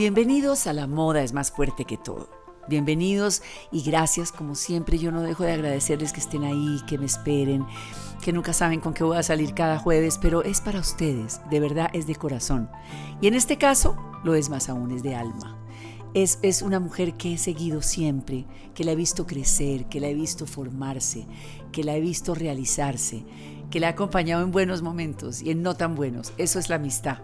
Bienvenidos 0.00 0.66
a 0.66 0.72
La 0.72 0.86
Moda 0.86 1.22
es 1.22 1.34
más 1.34 1.50
fuerte 1.50 1.84
que 1.84 1.98
todo. 1.98 2.30
Bienvenidos 2.70 3.42
y 3.70 3.82
gracias, 3.82 4.32
como 4.32 4.54
siempre, 4.54 4.96
yo 4.96 5.12
no 5.12 5.20
dejo 5.20 5.44
de 5.44 5.52
agradecerles 5.52 6.14
que 6.14 6.20
estén 6.20 6.42
ahí, 6.44 6.80
que 6.88 6.96
me 6.96 7.04
esperen, 7.04 7.66
que 8.22 8.32
nunca 8.32 8.54
saben 8.54 8.80
con 8.80 8.94
qué 8.94 9.04
voy 9.04 9.18
a 9.18 9.22
salir 9.22 9.52
cada 9.52 9.78
jueves, 9.78 10.16
pero 10.16 10.42
es 10.42 10.62
para 10.62 10.80
ustedes, 10.80 11.42
de 11.50 11.60
verdad 11.60 11.90
es 11.92 12.06
de 12.06 12.16
corazón. 12.16 12.70
Y 13.20 13.26
en 13.26 13.34
este 13.34 13.58
caso, 13.58 13.94
lo 14.24 14.34
es 14.34 14.48
más 14.48 14.70
aún, 14.70 14.90
es 14.90 15.02
de 15.02 15.16
alma. 15.16 15.58
Es, 16.14 16.38
es, 16.40 16.62
una 16.62 16.80
mujer 16.80 17.18
que 17.18 17.34
he 17.34 17.36
seguido 17.36 17.82
siempre, 17.82 18.46
que 18.74 18.84
la 18.84 18.92
he 18.92 18.96
visto 18.96 19.26
crecer, 19.26 19.84
que 19.90 20.00
la 20.00 20.08
he 20.08 20.14
visto 20.14 20.46
formarse, 20.46 21.26
que 21.72 21.84
la 21.84 21.94
he 21.94 22.00
visto 22.00 22.34
realizarse, 22.34 23.26
que 23.70 23.80
la 23.80 23.88
he 23.88 23.90
acompañado 23.90 24.42
en 24.44 24.50
buenos 24.50 24.80
momentos 24.80 25.42
y 25.42 25.50
en 25.50 25.60
no 25.60 25.74
tan 25.74 25.94
buenos. 25.94 26.32
Eso 26.38 26.58
es 26.58 26.70
la 26.70 26.76
amistad. 26.76 27.18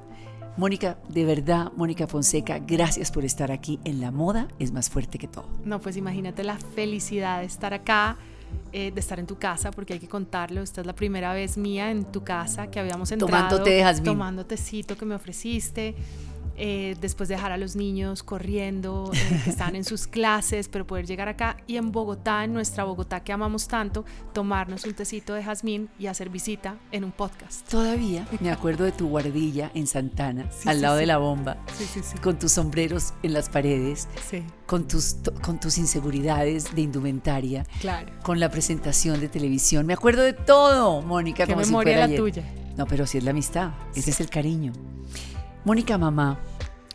Mónica, 0.57 0.97
de 1.11 1.27
verdad, 1.27 1.71
Mónica 1.77 2.07
Fonseca, 2.07 2.59
gracias 2.59 3.11
por 3.11 3.27
estar 3.27 3.53
aquí 3.53 3.79
en 3.85 4.01
La 4.01 4.11
Moda 4.11 4.49
es 4.59 4.73
más 4.73 4.89
fuerte 4.89 5.19
que 5.19 5.29
todo. 5.29 5.47
No, 5.67 5.81
pues 5.81 5.99
imagínate 5.99 6.45
la 6.45 6.57
felicidad 6.57 7.41
de 7.41 7.47
estar 7.47 7.75
acá, 7.75 8.17
eh, 8.73 8.91
de 8.91 8.99
estar 9.01 9.19
en 9.19 9.27
tu 9.27 9.39
casa, 9.39 9.71
porque 9.71 9.93
hay 9.93 9.99
que 9.99 10.09
contarlo, 10.09 10.63
esta 10.63 10.81
es 10.81 10.87
la 10.87 10.95
primera 10.95 11.35
vez 11.35 11.59
mía 11.59 11.91
en 11.91 12.07
tu 12.07 12.25
casa 12.25 12.69
que 12.69 12.81
habíamos 12.81 13.13
entrado. 13.13 13.59
Tomando 13.59 13.63
té, 13.63 14.03
Tomando 14.03 14.47
tecito 14.47 14.97
que 14.97 15.05
me 15.05 15.15
ofreciste. 15.15 15.95
Eh, 16.59 16.97
después 17.01 17.29
de 17.29 17.35
dejar 17.35 17.53
a 17.53 17.59
los 17.59 17.77
niños 17.77 18.23
corriendo, 18.23 19.11
eh, 19.13 19.41
que 19.45 19.51
están 19.51 19.77
en 19.77 19.85
sus 19.85 20.07
clases, 20.07 20.69
pero 20.69 20.87
poder 20.87 21.07
llegar 21.07 21.29
acá 21.29 21.59
y 21.67 21.77
en 21.77 21.93
Bogotá, 21.93 22.45
en 22.45 22.55
nuestra 22.55 22.85
Bogotá 22.85 23.21
que 23.21 23.33
amamos 23.33 23.69
tanto, 23.69 24.05
tomarnos 24.33 24.85
un 24.85 24.95
tecito 24.95 25.35
de 25.35 25.43
jazmín 25.43 25.91
y 25.99 26.07
hacer 26.07 26.31
visita 26.31 26.77
en 26.93 27.05
un 27.05 27.13
podcast. 27.13 27.69
Todavía 27.69 28.27
me 28.41 28.51
acuerdo 28.51 28.85
de 28.85 28.93
tu 28.93 29.09
guardilla 29.09 29.71
en 29.75 29.87
Santana, 29.87 30.49
al 30.65 30.81
lado 30.81 30.97
de 30.97 31.07
la 31.07 31.19
bomba, 31.19 31.59
con 32.23 32.39
tus 32.39 32.53
sombreros 32.53 33.13
en 33.23 33.35
las 33.35 33.49
paredes, 33.49 34.09
con, 34.67 34.89
tus, 34.89 35.17
con 35.43 35.61
tus 35.61 35.77
inseguridades 35.79 36.75
de 36.75 36.81
indumentaria, 36.83 37.67
claro. 37.81 38.13
con 38.23 38.41
la 38.41 38.51
presentación 38.51 39.21
de 39.21 39.29
televisión. 39.29 39.85
Me 39.85 39.93
acuerdo 39.93 40.23
de 40.23 40.33
todo, 40.33 41.03
Mónica. 41.03 41.47
Qué 41.47 41.55
memoria 41.55 42.07
la 42.07 42.17
tuya. 42.17 42.45
No, 42.77 42.87
pero 42.87 43.07
sí 43.07 43.19
es 43.19 43.25
la 43.25 43.31
amistad, 43.31 43.73
ese 43.95 44.11
es 44.11 44.21
el 44.21 44.31
cariño. 44.31 44.73
Mónica 45.67 45.99
mamá, 45.99 46.39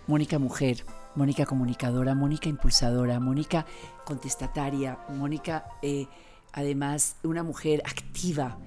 Mónica 0.08 0.40
mujer, 0.40 0.86
Mónica 1.18 1.46
comunicadora, 1.46 2.16
Mónica 2.16 2.48
impulsadora, 2.48 3.20
Mónica 3.20 3.66
contestataria, 4.06 4.98
Mónica 5.10 5.66
eh, 5.82 6.08
además 6.54 7.18
una 7.24 7.44
mujer 7.44 7.84
activa 7.86 8.58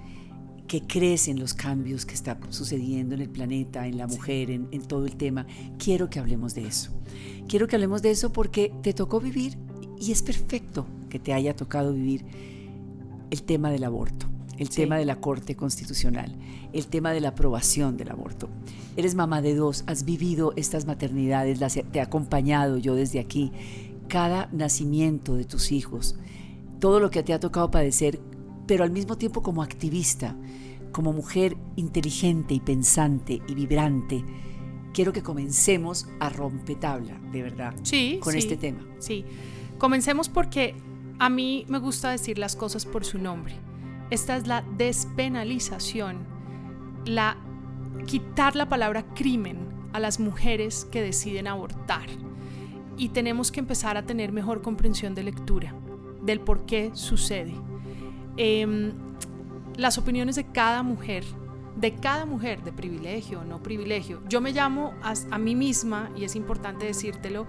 que 0.69 0.83
crece 0.83 1.31
en 1.31 1.41
los 1.41 1.55
cambios 1.55 2.05
que 2.05 2.13
está 2.13 2.39
sucediendo 2.51 3.15
en 3.15 3.23
el 3.23 3.31
planeta, 3.31 3.87
en 3.87 3.97
la 3.97 4.07
mujer, 4.07 4.51
en, 4.51 4.69
en 4.73 4.83
todo 4.83 5.07
el 5.07 5.17
tema. 5.17 5.47
Quiero 5.79 6.11
que 6.11 6.19
hablemos 6.19 6.55
de 6.55 6.67
eso. 6.67 6.91
Quiero 7.49 7.67
que 7.67 7.77
hablemos 7.77 8.03
de 8.03 8.11
eso 8.11 8.31
porque 8.31 8.75
te 8.83 8.93
tocó 8.93 9.21
vivir 9.21 9.57
y 9.99 10.13
es 10.13 10.23
perfecto 10.23 10.87
que 11.09 11.19
te 11.19 11.33
haya 11.33 11.57
tocado 11.57 11.95
vivir 11.95 12.27
el 13.31 13.43
tema 13.43 13.71
del 13.71 13.85
aborto 13.85 14.34
el 14.59 14.69
tema 14.71 14.97
de 14.97 15.05
la 15.05 15.21
Corte 15.21 15.57
Constitucional, 15.57 16.35
el 16.73 16.87
tema 16.87 17.13
de 17.13 17.21
la 17.21 17.31
aprobación 17.31 17.97
del 17.97 18.11
aborto. 18.11 18.49
Eres 18.97 19.15
mamá 19.15 19.43
de 19.43 19.55
dos, 19.55 19.85
has 19.87 20.05
vivido 20.05 20.53
estas 20.57 20.87
maternidades, 20.87 21.61
las, 21.61 21.75
te 21.75 21.99
he 21.99 22.01
acompañado 22.01 22.79
yo 22.79 22.95
desde 22.95 23.21
aquí, 23.21 23.53
cada 24.09 24.49
nacimiento 24.53 25.35
de 25.35 25.45
tus 25.45 25.73
hijos, 25.73 26.17
todo 26.79 27.01
lo 27.01 27.11
que 27.11 27.23
te 27.23 27.33
ha 27.33 27.41
tocado 27.41 27.71
padecer, 27.71 28.21
pero 28.67 28.85
al 28.85 28.91
mismo 28.91 29.17
tiempo 29.17 29.43
como 29.43 29.63
activista, 29.63 30.37
como 30.93 31.13
mujer 31.13 31.57
inteligente 31.77 32.55
y 32.55 32.61
pensante 32.61 33.43
y 33.49 33.55
vibrante. 33.55 34.25
Quiero 34.93 35.13
que 35.13 35.23
comencemos 35.23 36.07
a 36.21 36.29
rompetabla, 36.29 37.19
de 37.33 37.43
verdad, 37.43 37.75
sí, 37.83 38.21
con 38.23 38.37
este 38.37 38.57
tema. 38.57 38.87
Sí, 39.01 39.25
comencemos 39.79 40.29
porque 40.29 40.77
a 41.19 41.29
mí 41.29 41.67
me 41.69 41.79
gusta 41.79 42.11
decir 42.11 42.39
las 42.39 42.55
cosas 42.55 42.87
por 42.87 43.05
su 43.05 43.19
nombre. 43.19 43.57
Esta 44.15 44.37
es 44.37 44.47
la 44.47 44.63
despenalización, 44.77 46.25
la 47.05 47.37
quitar 48.07 48.55
la 48.55 48.69
palabra 48.69 49.05
crimen 49.13 49.67
a 49.93 49.99
las 49.99 50.21
mujeres 50.21 50.87
que 50.93 51.03
deciden 51.03 51.49
abortar. 51.49 52.07
Y 52.97 53.09
tenemos 53.09 53.51
que 53.51 53.59
empezar 53.59 53.97
a 53.97 54.07
tener 54.07 54.31
mejor 54.31 54.63
comprensión 54.63 55.17
de 55.17 55.25
lectura 55.25 55.75
del 56.23 56.39
por 56.39 56.65
qué 56.65 56.93
sucede. 56.95 57.55
Em, 58.37 58.93
las 59.75 59.99
opiniones 59.99 60.37
de 60.37 60.45
cada 60.45 60.85
mujer, 60.85 61.25
de 61.75 61.97
cada 61.97 62.25
mujer, 62.25 62.63
de 62.63 62.71
privilegio 62.71 63.41
o 63.41 63.45
no 63.45 63.65
privilegio. 63.65 64.23
Yo 64.29 64.41
me 64.41 64.53
llamo 64.53 64.95
a, 65.03 65.15
a 65.33 65.39
mí 65.39 65.57
misma, 65.57 66.11
y 66.15 66.23
es 66.23 66.37
importante 66.37 66.87
decírtelo, 66.87 67.49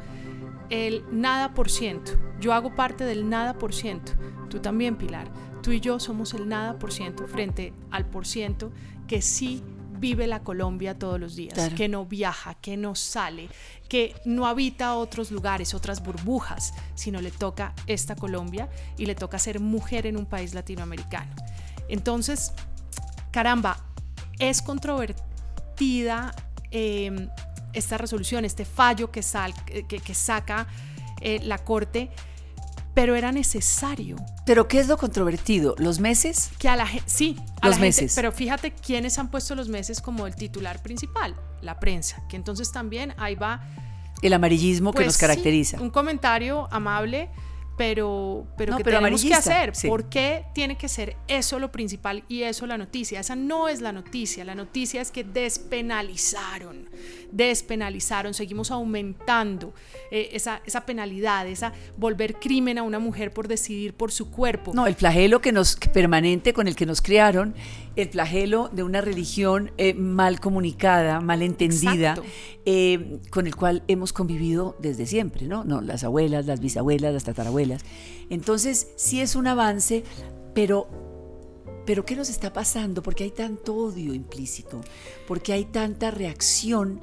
el 0.71 1.03
nada 1.11 1.53
por 1.53 1.69
ciento. 1.69 2.13
Yo 2.39 2.53
hago 2.53 2.73
parte 2.73 3.03
del 3.03 3.29
nada 3.29 3.53
por 3.53 3.71
ciento. 3.71 4.13
Tú 4.49 4.57
también, 4.57 4.95
Pilar 4.95 5.29
tú 5.65 5.71
y 5.71 5.79
yo 5.79 5.99
somos 5.99 6.35
el 6.35 6.47
nada 6.47 6.77
por 6.77 6.93
ciento 6.93 7.25
frente 7.25 7.73
al 7.89 8.05
por 8.05 8.27
ciento 8.27 8.71
que 9.07 9.23
sí 9.23 9.63
vive 9.97 10.27
la 10.27 10.43
Colombia 10.43 10.99
todos 10.99 11.19
los 11.19 11.35
días, 11.35 11.73
que 11.73 11.89
no 11.89 12.05
viaja, 12.05 12.53
que 12.53 12.77
no 12.77 12.93
sale, 12.93 13.49
que 13.89 14.13
no 14.25 14.45
habita 14.45 14.93
otros 14.93 15.31
lugares, 15.31 15.73
otras 15.73 16.03
burbujas, 16.03 16.75
sino 16.93 17.19
le 17.19 17.31
toca 17.31 17.73
esta 17.87 18.15
Colombia 18.15 18.69
y 18.95 19.07
le 19.07 19.15
toca 19.15 19.39
ser 19.39 19.59
mujer 19.59 20.05
en 20.05 20.17
un 20.17 20.27
país 20.27 20.53
latinoamericano. 20.53 21.33
Entonces, 21.87 22.51
caramba, 23.31 23.83
es 24.37 24.61
controvertida 24.61 26.35
em, 26.69 27.27
esta 27.73 27.97
resolución, 27.97 28.45
este 28.45 28.65
fallo 28.65 29.09
que, 29.09 29.21
que, 29.87 30.13
saca 30.13 30.67
eh, 31.21 31.39
la 31.41 31.57
Corte 31.57 32.11
pero 32.95 33.15
era 33.15 33.31
necesario. 33.31 34.15
¿Pero 34.45 34.67
qué 34.67 34.79
es 34.79 34.87
lo 34.87 34.97
controvertido? 34.97 35.75
¿Los 35.77 35.99
meses? 35.99 36.49
Que 36.57 36.69
a 36.69 36.75
la 36.75 36.87
gente, 36.87 37.05
sí, 37.07 37.37
a 37.61 37.67
los 37.67 37.79
meses. 37.79 38.13
pero 38.15 38.31
fíjate 38.31 38.71
quiénes 38.71 39.19
han 39.19 39.29
puesto 39.29 39.53
los 39.53 39.67
meses 39.67 40.01
como 40.01 40.25
el 40.25 40.35
titular 40.35 40.81
principal, 40.81 41.35
la 41.61 41.79
prensa, 41.79 42.23
que 42.29 42.37
entonces 42.37 42.71
también 42.71 43.13
ahí 43.17 43.35
va... 43.35 43.61
El 44.21 44.33
amarillismo 44.33 44.91
que 44.91 44.97
pues 44.97 45.07
nos 45.07 45.17
caracteriza. 45.17 45.79
un 45.79 45.91
comentario 45.91 46.69
amable 46.71 47.29
pero, 47.77 48.47
pero 48.57 48.77
que 48.77 48.83
tenemos 48.83 49.23
que 49.23 49.33
hacer. 49.33 49.73
¿Por 49.87 50.05
qué 50.09 50.45
tiene 50.53 50.77
que 50.77 50.87
ser 50.87 51.17
eso 51.27 51.59
lo 51.59 51.71
principal 51.71 52.23
y 52.27 52.43
eso 52.43 52.65
la 52.65 52.77
noticia? 52.77 53.19
Esa 53.19 53.35
no 53.35 53.67
es 53.67 53.81
la 53.81 53.91
noticia. 53.91 54.45
La 54.45 54.55
noticia 54.55 55.01
es 55.01 55.11
que 55.11 55.23
despenalizaron, 55.23 56.89
despenalizaron, 57.31 58.33
seguimos 58.33 58.71
aumentando 58.71 59.73
eh, 60.09 60.29
esa, 60.33 60.61
esa 60.65 60.85
penalidad, 60.85 61.47
esa 61.47 61.73
volver 61.97 62.35
crimen 62.35 62.77
a 62.77 62.83
una 62.83 62.99
mujer 62.99 63.33
por 63.33 63.47
decidir 63.47 63.93
por 63.93 64.11
su 64.11 64.31
cuerpo. 64.31 64.71
No, 64.73 64.87
el 64.87 64.95
flagelo 64.95 65.41
que 65.41 65.51
nos 65.51 65.75
permanente 65.75 66.53
con 66.53 66.67
el 66.67 66.75
que 66.75 66.85
nos 66.85 67.01
crearon, 67.01 67.55
el 67.95 68.09
flagelo 68.09 68.69
de 68.69 68.83
una 68.83 69.01
religión 69.01 69.71
eh, 69.77 69.93
mal 69.93 70.39
comunicada, 70.39 71.19
mal 71.21 71.41
entendida, 71.41 72.15
eh, 72.65 73.19
con 73.29 73.47
el 73.47 73.55
cual 73.55 73.83
hemos 73.87 74.13
convivido 74.13 74.75
desde 74.79 75.05
siempre, 75.05 75.45
¿no? 75.45 75.63
No, 75.63 75.81
las 75.81 76.03
abuelas, 76.03 76.45
las 76.45 76.59
bisabuelas, 76.59 77.13
las 77.13 77.23
tatarabuelas 77.23 77.64
entonces, 78.29 78.87
sí 78.95 79.21
es 79.21 79.35
un 79.35 79.47
avance, 79.47 80.03
pero 80.53 80.87
pero 81.85 82.03
¿qué 82.05 82.15
nos 82.15 82.29
está 82.29 82.51
pasando? 82.51 83.03
Porque 83.03 83.23
hay 83.25 83.31
tanto 83.31 83.75
odio 83.75 84.13
implícito, 84.13 84.81
porque 85.27 85.53
hay 85.53 85.65
tanta 85.65 86.11
reacción, 86.11 86.99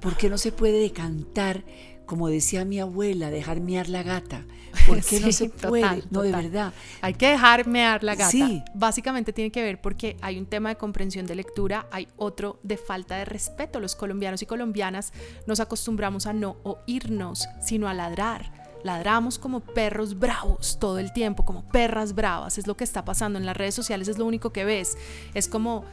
porque 0.00 0.30
no 0.30 0.38
se 0.38 0.52
puede 0.52 0.80
decantar, 0.80 1.64
como 2.06 2.28
decía 2.28 2.64
mi 2.64 2.80
abuela, 2.80 3.30
dejar 3.30 3.60
mear 3.60 3.88
la 3.88 4.02
gata. 4.02 4.46
¿Por 4.86 5.04
qué 5.04 5.20
no 5.20 5.30
se 5.32 5.50
puede? 5.50 6.02
no, 6.10 6.22
de 6.22 6.32
verdad. 6.32 6.72
Hay 7.02 7.12
que 7.12 7.28
dejar 7.28 7.66
mear 7.66 8.02
la 8.02 8.14
gata. 8.14 8.30
Sí. 8.30 8.62
Básicamente 8.74 9.34
tiene 9.34 9.52
que 9.52 9.62
ver 9.62 9.80
porque 9.82 10.16
hay 10.22 10.38
un 10.38 10.46
tema 10.46 10.70
de 10.70 10.76
comprensión 10.76 11.26
de 11.26 11.34
lectura, 11.34 11.86
hay 11.90 12.08
otro 12.16 12.58
de 12.62 12.78
falta 12.78 13.16
de 13.16 13.26
respeto. 13.26 13.80
Los 13.80 13.94
colombianos 13.94 14.40
y 14.40 14.46
colombianas 14.46 15.12
nos 15.46 15.60
acostumbramos 15.60 16.26
a 16.26 16.32
no 16.32 16.56
oírnos, 16.62 17.46
sino 17.60 17.86
a 17.86 17.92
ladrar 17.92 18.61
Ladramos 18.84 19.38
como 19.38 19.60
perros 19.60 20.18
bravos 20.18 20.78
todo 20.78 20.98
el 20.98 21.12
tiempo, 21.12 21.44
como 21.44 21.62
perras 21.62 22.14
bravas. 22.14 22.58
Es 22.58 22.66
lo 22.66 22.76
que 22.76 22.84
está 22.84 23.04
pasando 23.04 23.38
en 23.38 23.46
las 23.46 23.56
redes 23.56 23.74
sociales, 23.74 24.08
es 24.08 24.18
lo 24.18 24.26
único 24.26 24.52
que 24.52 24.64
ves. 24.64 24.96
Es 25.34 25.48
como, 25.48 25.84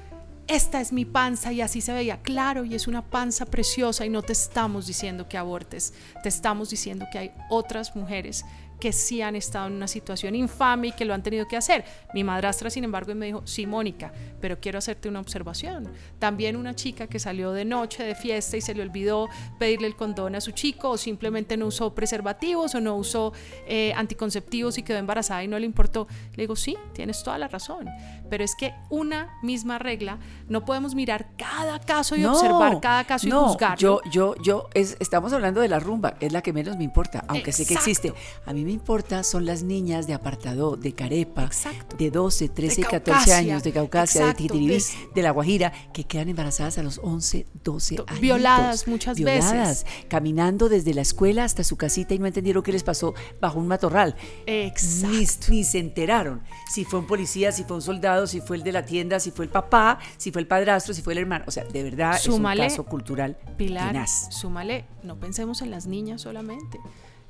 esta 0.48 0.82
es 0.82 0.92
mi 0.92 1.06
panza 1.06 1.54
y 1.54 1.62
así 1.62 1.82
se 1.82 1.94
veía. 1.94 2.22
Claro, 2.22 2.66
y 2.66 2.74
es 2.74 2.88
una 2.88 3.04
panza 3.04 3.46
preciosa 3.46 4.06
y 4.06 4.10
no 4.10 4.24
te 4.24 4.34
estamos 4.34 4.88
diciendo 4.88 5.28
que 5.30 5.38
abortes, 5.38 5.94
te 6.24 6.30
estamos 6.30 6.72
diciendo 6.72 7.06
que 7.12 7.20
hay 7.20 7.32
otras 7.50 7.96
mujeres 7.96 8.44
que 8.80 8.94
sí 8.94 9.22
han 9.22 9.36
estado 9.36 9.68
en 9.68 9.74
una 9.74 9.88
situación 9.88 10.36
infame 10.36 10.88
y 10.88 10.92
que 10.92 11.06
lo 11.06 11.14
han 11.14 11.24
tenido 11.24 11.48
que 11.48 11.58
hacer. 11.58 11.86
Mi 12.14 12.24
madrastra, 12.24 12.70
sin 12.70 12.84
embargo, 12.84 13.14
me 13.16 13.28
dijo, 13.28 13.42
sí, 13.46 13.66
Mónica, 13.66 14.12
pero 14.40 14.60
quiero 14.60 14.78
hacerte 14.78 15.10
una 15.10 15.20
observación. 15.20 15.92
También 16.18 16.56
una 16.56 16.76
chica 16.76 17.08
que 17.08 17.20
salió 17.20 17.52
de 17.52 17.66
noche 17.66 18.04
de 18.04 18.16
fiesta 18.16 18.58
y 18.58 18.62
se 18.62 18.74
le 18.74 18.82
olvidó 18.82 19.28
pedirle 19.58 19.88
el 19.88 19.96
condón 19.96 20.36
a 20.36 20.42
su 20.42 20.52
chico 20.52 20.92
o 20.92 20.98
simplemente 20.98 21.58
no 21.58 21.68
usó 21.68 21.94
preservativos 21.94 22.76
o 22.76 22.82
no 22.82 22.96
usó 22.96 23.34
eh, 23.68 23.94
anticonceptivos 23.96 24.78
y 24.78 24.84
quedó 24.84 24.98
embarazada 24.98 25.44
y 25.44 25.48
no 25.48 25.60
le 25.60 25.66
importó. 25.66 26.08
Le 26.36 26.44
digo, 26.44 26.56
sí, 26.56 26.78
tienes 26.94 27.24
toda 27.24 27.38
la 27.38 27.48
razón, 27.48 27.88
pero 28.30 28.44
es 28.44 28.56
que 28.56 28.74
una 28.90 29.38
misma 29.42 29.80
regla, 29.80 30.20
no 30.48 30.66
podemos 30.66 30.96
mirar 30.96 31.30
cada 31.38 31.80
caso 31.80 32.16
y 32.16 32.26
observar 32.26 32.80
cada 32.80 33.04
caso 33.06 33.28
y 33.28 33.32
juzgarlo. 33.32 33.78
Yo, 33.78 34.02
yo, 34.12 34.36
yo, 34.42 34.70
es, 34.74 34.98
estamos 35.00 35.34
hablando 35.34 35.62
de 35.62 35.68
la 35.68 35.80
rumba, 35.80 36.16
es 36.20 36.32
la 36.32 36.42
que 36.42 36.54
menos 36.54 36.78
me 36.78 36.84
importa, 36.84 37.24
aunque 37.28 37.52
sé 37.52 37.66
que 37.66 37.74
existe. 37.74 38.14
A 38.46 38.54
mí 38.54 38.64
me 38.64 38.72
importa 38.72 39.24
son 39.24 39.46
las 39.46 39.64
niñas 39.64 40.08
de 40.08 40.14
apartado, 40.14 40.76
de 40.76 40.94
Carepa, 40.94 41.50
de 41.98 42.12
12, 42.12 42.50
13, 42.50 42.84
14 42.84 43.34
años, 43.34 43.64
de 43.64 43.72
Caucasia, 43.72 44.28
de 44.28 44.34
Titiribí, 44.34 44.78
de 45.14 45.22
La 45.22 45.32
Guajira, 45.32 45.72
que 45.94 46.04
quedan 46.04 46.30
embarazadas 46.30 46.78
a 46.78 46.84
los 46.84 47.00
11, 47.04 47.46
12 47.64 47.96
años. 48.08 48.20
Violadas 48.22 48.88
muchas 48.88 49.18
violadas, 49.18 49.86
caminando 50.08 50.70
desde 50.70 50.94
la 50.94 51.02
escuela 51.02 51.44
hasta 51.44 51.64
su 51.64 51.78
casita 51.78 52.14
y 52.14 52.20
no 52.20 52.26
entendieron 52.26 52.64
qué 52.64 52.72
les 52.72 52.84
pasó 52.84 53.14
bajo 53.40 53.60
un 53.60 53.68
matorral. 53.68 54.16
Exacto. 54.46 55.48
Ni, 55.50 55.64
se 55.64 55.80
enteraron 55.80 56.42
si 56.70 56.86
fue 56.86 57.00
un 57.00 57.08
policía, 57.08 57.52
si 57.52 57.64
fue 57.64 57.76
un 57.76 57.82
soldado, 57.82 58.19
si 58.28 58.42
fue 58.42 58.58
el 58.58 58.64
de 58.64 58.72
la 58.72 58.86
tienda, 58.86 59.20
si 59.20 59.32
fue 59.32 59.46
el 59.46 59.52
papá, 59.52 60.00
si 60.18 60.32
fue 60.32 60.42
el 60.42 60.48
padrastro, 60.48 60.94
si 60.94 61.02
fue 61.02 61.14
el 61.14 61.20
hermano. 61.20 61.46
O 61.48 61.52
sea, 61.52 61.64
de 61.64 61.84
verdad 61.84 62.16
es 62.16 62.28
un 62.28 62.44
caso 62.44 62.84
cultural. 62.86 63.38
Pilar, 63.58 64.08
súmale, 64.08 64.86
no 65.04 65.16
pensemos 65.18 65.62
en 65.62 65.72
las 65.72 65.88
niñas 65.88 66.22
solamente. 66.22 66.80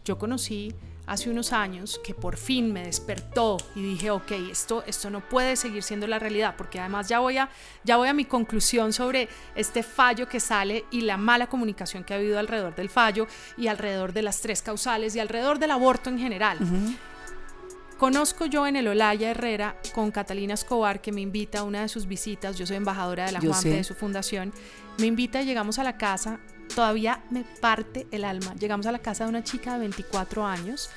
Yo 0.06 0.18
conocí 0.18 0.74
hace 1.10 1.30
unos 1.30 1.54
años 1.54 2.00
que 2.04 2.14
por 2.14 2.38
fin 2.38 2.72
me 2.72 2.84
despertó 2.84 3.58
y 3.76 3.82
dije, 3.82 4.12
ok, 4.12 4.32
esto, 4.52 4.84
esto 4.86 5.10
no 5.10 5.22
puede 5.22 5.56
seguir 5.56 5.82
siendo 5.82 6.06
la 6.06 6.20
realidad, 6.20 6.54
porque 6.56 6.80
además 6.80 7.10
ya 7.10 7.20
voy, 7.20 7.38
a, 7.38 7.50
ya 7.84 7.98
voy 7.98 8.08
a 8.08 8.14
mi 8.14 8.26
conclusión 8.26 8.94
sobre 8.94 9.28
este 9.56 9.82
fallo 9.82 10.30
que 10.30 10.40
sale 10.40 10.86
y 10.92 11.02
la 11.02 11.18
mala 11.18 11.48
comunicación 11.48 12.04
que 12.04 12.14
ha 12.14 12.18
habido 12.18 12.38
alrededor 12.38 12.76
del 12.76 12.90
fallo 12.90 13.28
y 13.58 13.68
alrededor 13.68 14.14
de 14.14 14.22
las 14.22 14.40
tres 14.42 14.62
causales 14.62 15.16
y 15.16 15.20
alrededor 15.20 15.58
del 15.58 15.72
aborto 15.72 16.12
en 16.12 16.20
general. 16.20 16.60
Conozco 18.00 18.46
yo 18.46 18.66
en 18.66 18.78
el 18.78 18.88
Olaya 18.88 19.30
Herrera 19.30 19.76
con 19.94 20.10
Catalina 20.10 20.54
Escobar, 20.54 21.02
que 21.02 21.12
me 21.12 21.20
invita 21.20 21.60
a 21.60 21.64
una 21.64 21.82
de 21.82 21.90
sus 21.90 22.08
visitas. 22.08 22.58
Yo 22.58 22.66
soy 22.66 22.78
embajadora 22.78 23.26
de 23.26 23.34
la 23.34 23.42
Juanpe, 23.42 23.70
de 23.70 23.84
su 23.84 23.94
fundación. 23.94 24.54
Me 24.98 25.06
invita 25.06 25.42
y 25.42 25.46
llegamos 25.46 25.80
a 25.80 25.84
la 25.84 25.98
casa 25.98 26.40
todavía 26.74 27.22
me 27.30 27.44
parte 27.60 28.08
el 28.12 28.24
alma. 28.24 28.56
Llegamos 28.56 28.86
a 28.86 28.92
la 28.92 29.00
casa 29.00 29.26
de 29.26 29.32
una 29.32 29.44
chica 29.44 29.74
de 29.74 29.80
24 29.80 30.46
años 30.46 30.90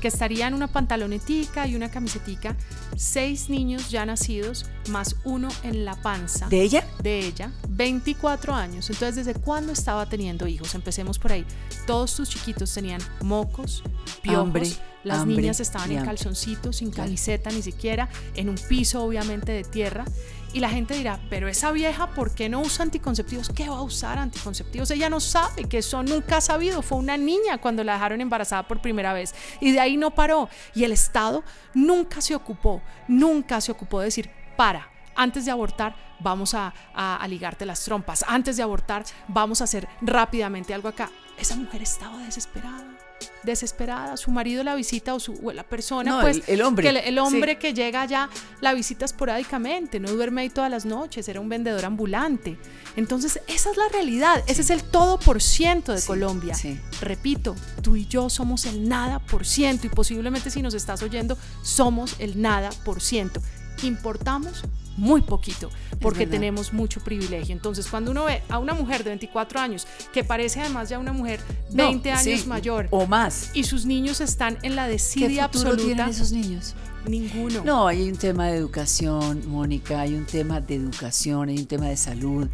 que 0.00 0.08
estaría 0.08 0.48
en 0.48 0.54
una 0.54 0.66
pantalonetica 0.66 1.66
y 1.66 1.76
una 1.76 1.90
camisetica, 1.90 2.56
seis 2.96 3.50
niños 3.50 3.90
ya 3.90 4.06
nacidos, 4.06 4.66
más 4.88 5.16
uno 5.24 5.48
en 5.62 5.84
la 5.84 5.94
panza. 6.00 6.48
¿De 6.48 6.62
ella? 6.62 6.86
De 7.02 7.20
ella, 7.20 7.52
24 7.68 8.54
años. 8.54 8.88
Entonces, 8.90 9.26
¿desde 9.26 9.38
cuándo 9.38 9.72
estaba 9.72 10.06
teniendo 10.06 10.46
hijos? 10.46 10.74
Empecemos 10.74 11.18
por 11.18 11.32
ahí. 11.32 11.44
Todos 11.86 12.10
sus 12.10 12.28
chiquitos 12.28 12.72
tenían 12.72 13.00
mocos, 13.22 13.82
piojos. 14.22 14.80
Las 15.02 15.26
niñas 15.26 15.60
estaban 15.60 15.92
en 15.92 16.04
calzoncitos, 16.04 16.76
sin 16.76 16.90
camiseta 16.90 17.50
ni 17.50 17.62
siquiera, 17.62 18.08
en 18.34 18.48
un 18.48 18.56
piso 18.56 19.02
obviamente 19.02 19.52
de 19.52 19.64
tierra. 19.64 20.04
Y 20.52 20.58
la 20.58 20.68
gente 20.68 20.94
dirá, 20.94 21.20
pero 21.30 21.46
esa 21.46 21.70
vieja, 21.70 22.08
¿por 22.08 22.34
qué 22.34 22.48
no 22.48 22.60
usa 22.60 22.82
anticonceptivos? 22.82 23.50
¿Qué 23.50 23.68
va 23.68 23.78
a 23.78 23.82
usar 23.82 24.18
anticonceptivos? 24.18 24.90
Ella 24.90 25.08
no 25.08 25.20
sabe 25.20 25.64
que 25.64 25.78
eso 25.78 26.02
nunca 26.02 26.38
ha 26.38 26.40
sabido. 26.40 26.82
Fue 26.82 26.98
una 26.98 27.16
niña 27.16 27.58
cuando 27.58 27.84
la 27.84 27.92
dejaron 27.92 28.20
embarazada 28.20 28.66
por 28.66 28.80
primera 28.80 29.12
vez. 29.12 29.32
Y 29.60 29.70
de 29.70 29.78
ahí 29.78 29.96
no 29.96 30.10
paró. 30.10 30.48
Y 30.74 30.82
el 30.82 30.90
Estado 30.92 31.44
nunca 31.72 32.20
se 32.20 32.34
ocupó, 32.34 32.82
nunca 33.06 33.60
se 33.60 33.70
ocupó 33.70 34.00
de 34.00 34.06
decir, 34.06 34.30
para, 34.56 34.90
antes 35.14 35.44
de 35.44 35.52
abortar 35.52 35.94
vamos 36.18 36.54
a, 36.54 36.74
a, 36.94 37.26
ligarte 37.28 37.64
las 37.64 37.82
trompas, 37.84 38.24
antes 38.28 38.56
de 38.56 38.62
abortar 38.62 39.04
vamos 39.28 39.60
a 39.60 39.64
hacer 39.64 39.88
rápidamente 40.00 40.74
algo 40.74 40.88
acá. 40.88 41.10
Esa 41.38 41.56
mujer 41.56 41.82
estaba 41.82 42.18
desesperada 42.18 42.99
desesperada, 43.42 44.16
su 44.16 44.30
marido 44.30 44.62
la 44.62 44.74
visita 44.74 45.14
o, 45.14 45.20
su, 45.20 45.38
la 45.52 45.64
persona, 45.64 46.20
pues 46.20 46.42
el, 46.46 46.62
hombre, 46.62 46.92
que, 46.92 47.08
el 47.08 47.18
hombre 47.18 47.58
que 47.58 47.74
llega 47.74 48.02
allá 48.02 48.28
la 48.60 48.74
visita 48.74 49.04
esporádicamente, 49.04 50.00
no 50.00 50.10
duerme 50.10 50.42
ahí 50.42 50.50
todas 50.50 50.70
las 50.70 50.84
noches, 50.84 51.28
era 51.28 51.40
un 51.40 51.48
vendedor 51.48 51.84
ambulante. 51.84 52.58
Entonces, 52.96 53.40
esa 53.46 53.70
es 53.70 53.76
la 53.76 53.88
realidad, 53.92 54.42
ese 54.46 54.62
es 54.62 54.70
el 54.70 54.82
todo 54.82 55.18
por 55.18 55.40
ciento 55.40 55.92
de 55.92 56.02
Colombia. 56.02 56.56
Repito, 57.00 57.56
tú 57.82 57.96
y 57.96 58.06
yo 58.06 58.28
somos 58.30 58.66
el 58.66 58.88
nada 58.88 59.18
por 59.18 59.46
ciento 59.46 59.86
y 59.86 59.90
posiblemente 59.90 60.50
si 60.50 60.62
nos 60.62 60.74
estás 60.74 61.02
oyendo, 61.02 61.38
somos 61.62 62.16
el 62.18 62.40
nada 62.40 62.70
por 62.84 63.00
ciento. 63.00 63.40
Importamos 63.82 64.64
muy 64.96 65.22
poquito, 65.22 65.70
porque 66.00 66.26
tenemos 66.26 66.72
mucho 66.72 67.00
privilegio. 67.00 67.54
Entonces, 67.54 67.86
cuando 67.88 68.10
uno 68.10 68.24
ve 68.24 68.42
a 68.48 68.58
una 68.58 68.74
mujer 68.74 69.02
de 69.02 69.10
24 69.10 69.58
años, 69.60 69.86
que 70.12 70.24
parece 70.24 70.60
además 70.60 70.88
ya 70.88 70.98
una 70.98 71.12
mujer 71.12 71.40
20 71.72 72.12
años 72.12 72.46
mayor, 72.46 72.88
o 72.90 73.06
más, 73.06 73.50
y 73.54 73.64
sus 73.64 73.86
niños 73.86 74.20
están 74.20 74.58
en 74.62 74.76
la 74.76 74.86
desidia 74.88 75.44
absoluta. 75.44 75.82
tienen 75.82 76.08
esos 76.08 76.32
niños? 76.32 76.74
Ninguno. 77.06 77.62
No, 77.64 77.86
hay 77.86 78.08
un 78.08 78.16
tema 78.16 78.48
de 78.48 78.58
educación, 78.58 79.48
Mónica, 79.48 80.00
hay 80.00 80.14
un 80.14 80.26
tema 80.26 80.60
de 80.60 80.74
educación, 80.74 81.48
hay 81.48 81.58
un 81.58 81.66
tema 81.66 81.88
de 81.88 81.96
salud, 81.96 82.48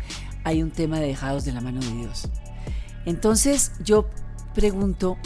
hay 0.44 0.62
un 0.62 0.70
tema 0.70 1.00
de 1.00 1.08
dejados 1.08 1.44
de 1.44 1.52
la 1.52 1.60
mano 1.60 1.80
de 1.80 1.92
Dios. 1.92 2.28
Entonces, 3.06 3.72
yo 3.82 4.08
pregunto, 4.54 5.16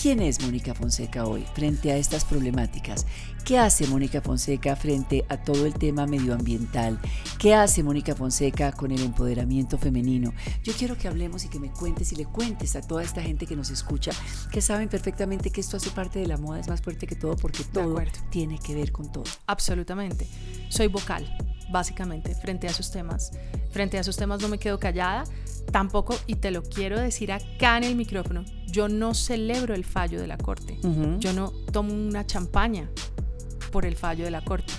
¿quién 0.00 0.22
es 0.22 0.40
Mónica 0.40 0.74
Fonseca 0.74 1.26
hoy 1.26 1.44
frente 1.52 1.92
a 1.92 1.96
estas 1.98 2.24
problemáticas? 2.24 3.06
¿Qué 3.44 3.58
hace 3.58 3.86
Mónica 3.86 4.22
Fonseca 4.22 4.74
frente 4.74 5.26
a 5.28 5.36
todo 5.36 5.66
el 5.66 5.74
tema 5.74 6.06
medioambiental? 6.06 6.98
¿Qué 7.38 7.54
hace 7.54 7.82
Mónica 7.82 8.14
Fonseca 8.14 8.72
con 8.72 8.92
el 8.92 9.02
empoderamiento 9.02 9.76
femenino? 9.76 10.32
Yo 10.62 10.72
quiero 10.72 10.96
que 10.96 11.06
hablemos 11.06 11.44
y 11.44 11.48
que 11.48 11.58
me 11.58 11.70
cuentes 11.70 12.12
y 12.12 12.16
le 12.16 12.24
cuentes 12.24 12.76
a 12.76 12.80
toda 12.80 13.02
esta 13.02 13.20
gente 13.20 13.46
que 13.46 13.56
nos 13.56 13.68
escucha, 13.68 14.12
que 14.50 14.62
saben 14.62 14.88
perfectamente 14.88 15.50
que 15.50 15.60
esto 15.60 15.76
hace 15.76 15.90
parte 15.90 16.18
de 16.18 16.26
la 16.26 16.38
moda, 16.38 16.60
es 16.60 16.68
más 16.68 16.80
fuerte 16.80 17.06
que 17.06 17.16
todo 17.16 17.36
porque 17.36 17.64
todo 17.64 18.00
tiene 18.30 18.58
que 18.58 18.74
ver 18.74 18.92
con 18.92 19.12
todo. 19.12 19.24
Absolutamente. 19.46 20.26
Soy 20.70 20.86
vocal, 20.86 21.26
básicamente, 21.70 22.34
frente 22.34 22.68
a 22.68 22.70
esos 22.70 22.90
temas. 22.90 23.32
Frente 23.70 23.98
a 23.98 24.00
esos 24.00 24.16
temas 24.16 24.40
no 24.40 24.48
me 24.48 24.58
quedo 24.58 24.78
callada, 24.78 25.24
tampoco, 25.70 26.16
y 26.26 26.36
te 26.36 26.50
lo 26.50 26.62
quiero 26.62 26.98
decir 26.98 27.32
acá 27.32 27.76
en 27.76 27.84
el 27.84 27.96
micrófono, 27.96 28.44
yo 28.70 28.88
no 28.88 29.14
celebro 29.14 29.74
el 29.74 29.84
fallo 29.84 30.20
de 30.20 30.26
la 30.26 30.36
Corte. 30.36 30.78
Yo 31.18 31.32
no 31.32 31.50
tomo 31.72 31.92
una 31.92 32.26
champaña 32.26 32.90
por 33.72 33.86
el 33.86 33.96
fallo 33.96 34.24
de 34.24 34.30
la 34.30 34.42
Corte. 34.42 34.72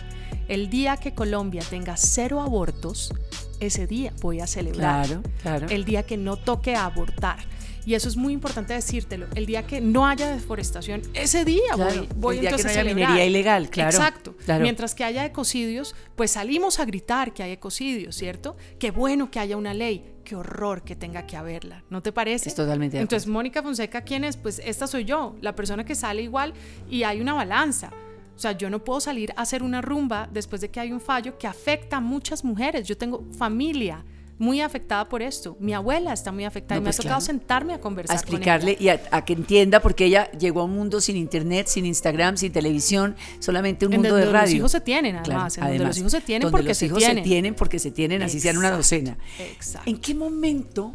El 0.48 0.70
día 0.70 0.98
que 0.98 1.14
Colombia 1.14 1.64
tenga 1.70 1.96
cero 1.98 2.42
abortos, 2.42 3.14
ese 3.60 3.88
día 3.88 4.12
voy 4.22 4.42
a 4.42 4.48
celebrar. 4.48 5.08
Claro, 5.08 5.24
claro. 5.42 5.68
El 5.70 5.86
día 5.86 6.04
que 6.04 6.18
no 6.18 6.36
toque 6.36 6.76
abortar. 6.76 7.40
Y 7.86 7.96
eso 7.96 8.08
es 8.08 8.16
muy 8.16 8.34
importante 8.34 8.74
decírtelo. 8.74 9.28
El 9.34 9.46
día 9.46 9.66
que 9.66 9.82
no 9.82 10.06
haya 10.06 10.30
deforestación, 10.32 11.02
ese 11.14 11.46
día 11.46 11.76
voy, 11.76 12.08
voy 12.16 12.36
el 12.36 12.42
día 12.42 12.50
entonces 12.50 12.72
que 12.72 12.78
no 12.78 12.90
haya 12.90 12.96
minería 12.96 13.26
ilegal, 13.26 13.70
claro. 13.70 13.90
Exacto. 13.90 14.36
Mientras 14.60 14.94
que 14.94 15.04
haya 15.04 15.26
ecocidios, 15.26 15.96
pues 16.16 16.32
salimos 16.32 16.80
a 16.80 16.86
gritar 16.86 17.34
que 17.34 17.44
hay 17.44 17.52
ecocidios, 17.52 18.16
¿cierto? 18.16 18.56
Qué 18.78 18.92
bueno 18.92 19.32
que 19.32 19.40
haya 19.40 19.58
una 19.58 19.74
ley. 19.74 20.06
Qué 20.32 20.38
horror 20.38 20.82
que 20.84 20.96
tenga 20.96 21.28
que 21.28 21.36
haberla. 21.36 21.84
¿No 21.90 22.02
te 22.02 22.14
parece? 22.14 22.48
Es 22.48 22.56
totalmente. 22.56 22.98
Entonces, 22.98 23.28
Mónica 23.28 23.62
Fonseca, 23.62 24.00
¿quién 24.00 24.24
es? 24.24 24.38
Pues 24.38 24.62
esta 24.64 24.88
soy 24.88 25.04
yo, 25.04 25.36
la 25.42 25.56
persona 25.58 25.84
que 25.84 25.94
sale 25.94 26.22
igual 26.22 26.54
y 26.90 27.04
hay 27.04 27.20
una 27.20 27.34
balanza. 27.34 27.92
O 28.34 28.40
sea, 28.40 28.54
yo 28.54 28.70
no 28.70 28.82
puedo 28.82 29.02
salir 29.02 29.34
a 29.36 29.42
hacer 29.42 29.62
una 29.62 29.82
rumba 29.82 30.30
después 30.32 30.62
de 30.62 30.72
que 30.72 30.80
hay 30.80 30.94
un 30.94 31.02
fallo 31.02 31.38
que 31.38 31.48
afecta 31.48 31.98
a 31.98 32.00
muchas 32.00 32.46
mujeres. 32.46 32.88
Yo 32.88 32.98
tengo 32.98 33.26
familia 33.38 34.06
muy 34.42 34.60
afectada 34.60 35.08
por 35.08 35.22
esto. 35.22 35.56
Mi 35.60 35.72
abuela 35.72 36.12
está 36.14 36.32
muy 36.32 36.46
afectada 36.46 36.80
y 36.80 36.82
me 36.82 36.90
ha 36.90 36.94
pues 36.94 36.98
tocado 36.98 37.22
sentarme 37.22 37.76
a 37.76 37.80
conversar. 37.80 38.18
A 38.18 38.20
explicarle 38.20 38.76
y 38.80 38.90
a, 38.90 38.98
que 39.24 39.34
entienda 39.34 39.80
porque 39.82 40.06
ella 40.06 40.32
llegó 40.32 40.62
a 40.62 40.64
un 40.64 40.72
mundo 40.72 41.00
sin 41.00 41.16
internet, 41.16 41.68
sin 41.68 41.86
Instagram, 41.86 42.38
sin 42.38 42.52
televisión, 42.52 43.16
solamente 43.38 43.86
un 43.86 43.94
mundo 43.94 44.16
de 44.16 44.26
radio. 44.26 44.42
Los 44.42 44.54
hijos 44.54 44.72
se 44.72 44.82
tienen, 44.82 45.18
además. 45.18 45.58
en 45.60 45.64
donde 45.64 45.86
los 45.86 45.98
hijos 46.00 46.12
se 46.12 46.22
tienen 46.22 46.50
porque 46.50 46.74
se 46.74 46.90
tienen. 46.90 47.18
se 47.18 47.22
tienen 47.22 47.54
porque 47.54 47.78
se 47.78 47.92
tienen, 47.92 48.24
así 48.24 48.40
sean 48.40 48.58
una 48.58 48.72
docena. 48.72 49.16
Exacto. 49.38 49.88
¿En 49.88 49.98
qué 49.98 50.16
momento 50.16 50.92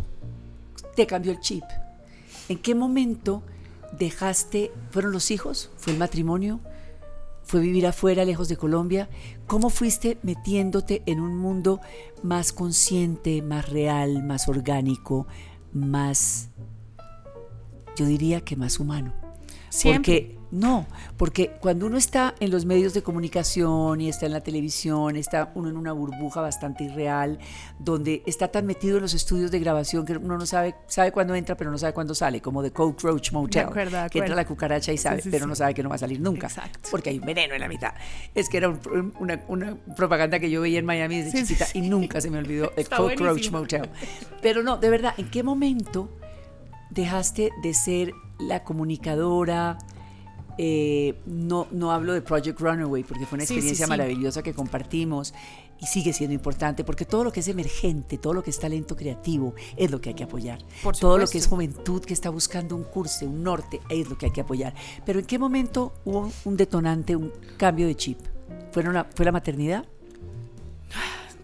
te 0.96 1.06
cambió 1.06 1.30
el 1.30 1.38
chip? 1.38 1.62
¿En 2.48 2.58
qué 2.58 2.74
momento 2.74 3.44
dejaste, 3.96 4.72
fueron 4.90 5.12
los 5.12 5.30
hijos? 5.30 5.70
¿Fue 5.76 5.92
el 5.92 6.00
matrimonio? 6.00 6.58
Fue 7.46 7.60
vivir 7.60 7.86
afuera, 7.86 8.24
lejos 8.24 8.48
de 8.48 8.56
Colombia. 8.56 9.08
¿Cómo 9.46 9.70
fuiste 9.70 10.18
metiéndote 10.22 11.02
en 11.06 11.20
un 11.20 11.36
mundo 11.36 11.80
más 12.22 12.52
consciente, 12.52 13.40
más 13.40 13.70
real, 13.70 14.24
más 14.24 14.48
orgánico, 14.48 15.26
más, 15.72 16.50
yo 17.96 18.04
diría 18.04 18.40
que 18.42 18.56
más 18.56 18.80
humano? 18.80 19.25
Siempre. 19.76 20.20
Porque 20.22 20.36
no, 20.52 20.86
porque 21.16 21.50
cuando 21.60 21.86
uno 21.86 21.96
está 21.98 22.34
en 22.38 22.52
los 22.52 22.64
medios 22.64 22.94
de 22.94 23.02
comunicación 23.02 24.00
y 24.00 24.08
está 24.08 24.26
en 24.26 24.32
la 24.32 24.40
televisión, 24.42 25.16
está 25.16 25.50
uno 25.56 25.68
en 25.68 25.76
una 25.76 25.92
burbuja 25.92 26.40
bastante 26.40 26.84
irreal, 26.84 27.38
donde 27.80 28.22
está 28.26 28.48
tan 28.48 28.64
metido 28.64 28.96
en 28.96 29.02
los 29.02 29.12
estudios 29.12 29.50
de 29.50 29.58
grabación 29.58 30.06
que 30.06 30.16
uno 30.16 30.38
no 30.38 30.46
sabe, 30.46 30.76
sabe 30.86 31.10
cuándo 31.10 31.34
entra, 31.34 31.56
pero 31.56 31.70
no 31.72 31.78
sabe 31.78 31.92
cuándo 31.94 32.14
sale, 32.14 32.40
como 32.40 32.62
de 32.62 32.70
Cockroach 32.70 33.32
Motel, 33.32 33.64
De 33.64 33.68
acuerdo, 33.70 33.90
de 34.02 34.08
que 34.08 34.18
entra 34.18 34.20
acuerdo. 34.20 34.34
la 34.36 34.44
cucaracha 34.46 34.92
y 34.92 34.98
sabe, 34.98 35.20
sí, 35.20 35.30
pero 35.32 35.44
sí. 35.44 35.48
no 35.48 35.54
sabe 35.56 35.74
que 35.74 35.82
no 35.82 35.88
va 35.88 35.96
a 35.96 35.98
salir 35.98 36.20
nunca, 36.20 36.46
Exacto. 36.46 36.78
porque 36.92 37.10
hay 37.10 37.18
un 37.18 37.26
veneno 37.26 37.54
en 37.54 37.60
la 37.60 37.68
mitad. 37.68 37.92
Es 38.34 38.48
que 38.48 38.58
era 38.58 38.68
un- 38.68 39.12
una, 39.18 39.42
una 39.48 39.76
propaganda 39.96 40.38
que 40.38 40.48
yo 40.48 40.60
veía 40.60 40.78
en 40.78 40.86
Miami 40.86 41.22
desde 41.22 41.42
chiquita 41.44 41.66
y 41.74 41.80
nunca 41.82 42.20
se 42.20 42.30
me 42.30 42.38
olvidó 42.38 42.72
Está 42.76 42.98
Cockroach 42.98 43.18
buenísimo. 43.50 43.58
Motel. 43.58 43.88
Pero 44.40 44.62
no, 44.62 44.76
de 44.78 44.90
verdad, 44.90 45.12
¿en 45.18 45.28
qué 45.28 45.42
momento 45.42 46.08
dejaste 46.90 47.50
de 47.62 47.74
ser 47.74 48.12
la 48.38 48.62
comunicadora? 48.64 49.78
eh, 50.58 51.20
no, 51.26 51.66
no 51.70 51.92
hablo 51.92 52.14
de 52.14 52.22
Project 52.22 52.58
Runaway 52.58 53.04
porque 53.04 53.26
fue 53.26 53.36
una 53.36 53.42
Sí, 53.44 53.48
sí, 53.48 53.54
experiencia 53.56 53.84
sí. 53.84 53.90
maravillosa 53.90 54.42
que 54.42 54.54
compartimos 54.54 55.34
y 55.78 55.84
sigue 55.84 56.14
siendo 56.14 56.32
importante 56.32 56.82
porque 56.82 57.04
todo 57.04 57.24
lo 57.24 57.30
que 57.30 57.40
es 57.40 57.48
emergente, 57.48 58.16
todo 58.16 58.32
lo 58.32 58.42
que 58.42 58.48
es 58.48 58.58
talento 58.58 58.96
creativo 58.96 59.54
es 59.76 59.90
lo 59.90 60.00
que 60.00 60.08
hay 60.08 60.14
que 60.14 60.24
apoyar. 60.24 60.60
Por 60.82 60.96
todo 60.96 61.18
lo 61.18 61.26
que 61.26 61.36
es 61.36 61.46
juventud 61.46 62.02
que 62.02 62.14
está 62.14 62.30
buscando 62.30 62.74
un 62.74 62.84
curso, 62.84 63.26
un 63.26 63.42
norte, 63.42 63.82
es 63.90 64.08
lo 64.08 64.16
que 64.16 64.24
hay 64.26 64.32
que 64.32 64.40
apoyar. 64.40 64.74
Pero 65.04 65.18
¿en 65.18 65.26
qué 65.26 65.38
momento 65.38 65.92
hubo 66.06 66.32
un 66.46 66.56
detonante, 66.56 67.14
un 67.16 67.32
cambio 67.58 67.86
de 67.86 67.94
chip? 67.94 68.18
¿Fueron 68.72 68.94
la- 68.94 69.04
¿Fue 69.14 69.26
la 69.26 69.32
maternidad? 69.32 69.84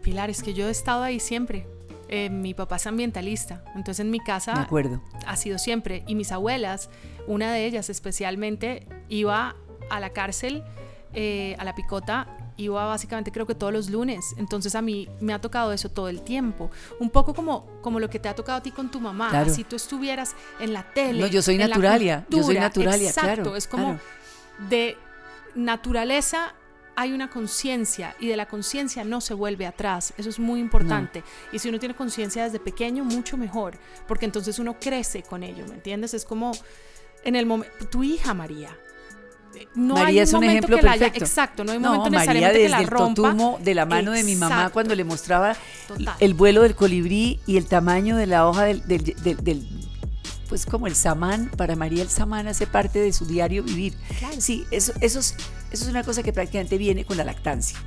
Pilar, 0.03 0.31
es 0.31 0.43
que 0.43 0.55
yo 0.55 0.69
he 0.69 0.71
estado 0.71 1.03
ahí 1.03 1.21
siempre. 1.21 1.67
Eh, 2.15 2.29
mi 2.29 2.53
papá 2.53 2.77
es 2.77 2.87
ambientalista, 2.87 3.65
entonces 3.75 4.01
en 4.01 4.11
mi 4.11 4.21
casa 4.21 4.61
acuerdo. 4.61 5.01
ha 5.27 5.35
sido 5.35 5.57
siempre. 5.57 6.05
Y 6.07 6.15
mis 6.15 6.31
abuelas, 6.31 6.91
una 7.27 7.51
de 7.55 7.65
ellas 7.65 7.89
especialmente, 7.89 8.87
iba 9.09 9.57
a 9.89 9.99
la 9.99 10.11
cárcel, 10.11 10.63
eh, 11.15 11.57
a 11.59 11.65
la 11.65 11.75
picota, 11.75 12.37
iba 12.59 12.85
básicamente 12.85 13.33
creo 13.33 13.47
que 13.47 13.55
todos 13.55 13.73
los 13.73 13.89
lunes. 13.89 14.35
Entonces 14.37 14.75
a 14.75 14.83
mí 14.83 15.09
me 15.21 15.33
ha 15.33 15.41
tocado 15.41 15.73
eso 15.73 15.89
todo 15.89 16.11
el 16.11 16.21
tiempo. 16.21 16.71
Un 17.01 17.09
poco 17.09 17.33
como, 17.33 17.65
como 17.81 17.99
lo 17.99 18.11
que 18.11 18.19
te 18.19 18.29
ha 18.29 18.35
tocado 18.35 18.59
a 18.59 18.63
ti 18.63 18.73
con 18.73 18.91
tu 18.91 19.01
mamá. 19.01 19.31
Claro. 19.31 19.49
Si 19.49 19.65
tú 19.65 19.77
estuvieras 19.77 20.37
en 20.61 20.75
la 20.75 20.83
tele. 20.93 21.19
No, 21.19 21.29
yo 21.29 21.41
soy 21.41 21.57
naturalia, 21.57 22.27
yo 22.29 22.43
soy 22.43 22.59
naturalia, 22.59 23.09
Exacto, 23.09 23.43
claro, 23.43 23.57
es 23.57 23.67
como 23.67 23.85
claro. 23.85 24.01
de 24.69 24.99
naturaleza 25.55 26.55
hay 26.97 27.13
una 27.13 27.31
conciencia 27.31 28.15
y 28.21 28.29
de 28.29 28.37
la 28.37 28.47
conciencia 28.47 29.05
no 29.05 29.21
se 29.21 29.35
vuelve 29.35 29.67
atrás. 29.67 30.13
Eso 30.19 30.29
es 30.29 30.39
muy 30.39 30.61
importante. 30.61 31.23
Y 31.53 31.59
si 31.59 31.69
uno 31.69 31.79
tiene 31.79 31.95
conciencia 31.95 32.45
desde 32.45 32.59
pequeño, 32.61 33.05
mucho 33.05 33.37
mejor, 33.37 33.79
porque 34.07 34.25
entonces 34.27 34.59
uno 34.59 34.77
crece 34.79 35.23
con 35.23 35.43
ello, 35.43 35.65
¿me 35.69 35.75
entiendes? 35.75 36.15
Es 36.15 36.25
como 36.25 36.53
en 37.25 37.37
el 37.37 37.47
momento, 37.47 37.87
tu 37.89 38.03
hija 38.03 38.35
María. 38.35 38.77
No 39.75 39.97
hay 39.97 40.03
María 40.05 40.23
un 40.23 40.25
es 40.25 40.33
un 40.33 40.41
momento 40.41 40.53
ejemplo 40.59 40.77
que 40.79 40.83
la 40.83 40.93
haya- 40.93 41.01
perfecto. 41.07 41.25
exacto, 41.25 41.65
no 41.65 41.71
hay 41.73 41.77
un 41.77 41.83
No, 41.83 41.89
momento 41.95 42.11
María 42.11 42.21
necesariamente 42.21 42.59
desde 42.59 42.67
que 42.69 42.71
la 42.71 42.81
el 42.81 42.87
rompa. 42.89 43.23
totumo 43.23 43.59
de 43.63 43.75
la 43.75 43.87
mano 43.87 44.13
de 44.13 44.25
mi 44.25 44.35
mamá 44.37 44.71
cuando 44.71 44.95
le 44.95 45.05
mostraba 45.05 45.55
Total. 45.89 46.15
el 46.21 46.35
vuelo 46.35 46.63
del 46.63 46.75
colibrí 46.75 47.39
y 47.47 47.59
el 47.59 47.67
tamaño 47.67 48.17
de 48.17 48.27
la 48.27 48.49
hoja 48.49 48.65
del, 48.65 48.87
del- 48.89 49.05
del- 49.23 49.45
del- 49.45 49.69
pues 50.49 50.67
como 50.67 50.87
el 50.87 50.95
samán, 50.95 51.51
para 51.57 51.77
María 51.77 52.03
el 52.03 52.09
samán 52.11 52.47
hace 52.49 52.67
parte 52.67 52.99
de 52.99 53.13
su 53.13 53.25
diario 53.27 53.63
vivir. 53.63 53.95
Claro. 54.19 54.35
Sí, 54.39 54.67
eso, 54.71 54.93
eso, 55.01 55.19
es, 55.21 55.35
eso 55.73 55.85
es 55.85 55.91
una 55.91 56.05
cosa 56.05 56.23
que 56.23 56.33
prácticamente 56.33 56.79
viene 56.79 57.05
con 57.05 57.17
la 57.17 57.25
lactancia. 57.25 57.79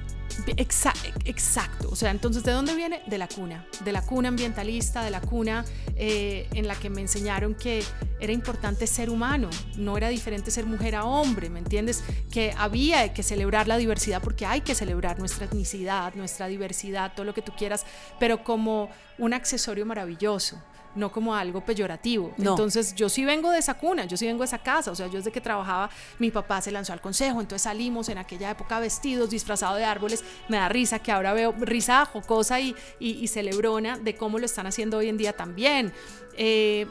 Exa- 0.47 0.93
exacto, 1.23 1.87
o 1.89 1.95
sea, 1.95 2.11
entonces 2.11 2.43
¿de 2.43 2.51
dónde 2.51 2.75
viene? 2.75 3.01
De 3.07 3.17
la 3.17 3.27
cuna, 3.27 3.65
de 3.85 3.91
la 3.93 4.01
cuna 4.01 4.27
ambientalista, 4.27 5.01
de 5.01 5.09
la 5.09 5.21
cuna 5.21 5.63
eh, 5.95 6.49
en 6.53 6.67
la 6.67 6.75
que 6.75 6.89
me 6.89 6.99
enseñaron 6.99 7.55
que 7.55 7.83
era 8.19 8.33
importante 8.33 8.85
ser 8.85 9.09
humano, 9.09 9.49
no 9.77 9.95
era 9.95 10.09
diferente 10.09 10.51
ser 10.51 10.65
mujer 10.65 10.95
a 10.95 11.05
hombre, 11.05 11.49
¿me 11.49 11.59
entiendes? 11.59 12.03
Que 12.31 12.53
había 12.57 13.13
que 13.13 13.23
celebrar 13.23 13.69
la 13.69 13.77
diversidad 13.77 14.21
porque 14.21 14.45
hay 14.45 14.59
que 14.59 14.75
celebrar 14.75 15.19
nuestra 15.19 15.45
etnicidad, 15.45 16.13
nuestra 16.15 16.47
diversidad, 16.47 17.13
todo 17.15 17.25
lo 17.25 17.33
que 17.33 17.41
tú 17.41 17.53
quieras, 17.57 17.85
pero 18.19 18.43
como 18.43 18.89
un 19.17 19.33
accesorio 19.33 19.85
maravilloso. 19.85 20.61
No 20.95 21.11
como 21.11 21.35
algo 21.35 21.61
peyorativo. 21.61 22.33
No. 22.37 22.51
Entonces, 22.51 22.95
yo 22.95 23.09
sí 23.09 23.25
vengo 23.25 23.51
de 23.51 23.59
esa 23.59 23.75
cuna, 23.75 24.05
yo 24.05 24.17
sí 24.17 24.25
vengo 24.25 24.39
de 24.39 24.45
esa 24.45 24.59
casa. 24.59 24.91
O 24.91 24.95
sea, 24.95 25.07
yo 25.07 25.17
desde 25.17 25.31
que 25.31 25.41
trabajaba, 25.41 25.89
mi 26.19 26.31
papá 26.31 26.61
se 26.61 26.71
lanzó 26.71 26.93
al 26.93 27.01
consejo, 27.01 27.41
entonces 27.41 27.63
salimos 27.63 28.09
en 28.09 28.17
aquella 28.17 28.51
época 28.51 28.79
vestidos, 28.79 29.29
disfrazados 29.29 29.77
de 29.77 29.85
árboles. 29.85 30.23
Me 30.47 30.57
da 30.57 30.69
risa 30.69 30.99
que 30.99 31.11
ahora 31.11 31.33
veo 31.33 31.53
risa 31.59 32.05
jocosa 32.05 32.59
y, 32.59 32.75
y, 32.99 33.11
y 33.11 33.27
celebrona 33.27 33.97
de 33.97 34.15
cómo 34.15 34.39
lo 34.39 34.45
están 34.45 34.67
haciendo 34.67 34.97
hoy 34.97 35.09
en 35.09 35.17
día 35.17 35.33
también. 35.33 35.93
Eh, 36.37 36.87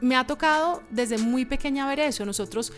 me 0.00 0.16
ha 0.16 0.26
tocado 0.26 0.82
desde 0.90 1.18
muy 1.18 1.44
pequeña 1.44 1.86
ver 1.86 2.00
eso. 2.00 2.24
Nosotros 2.24 2.72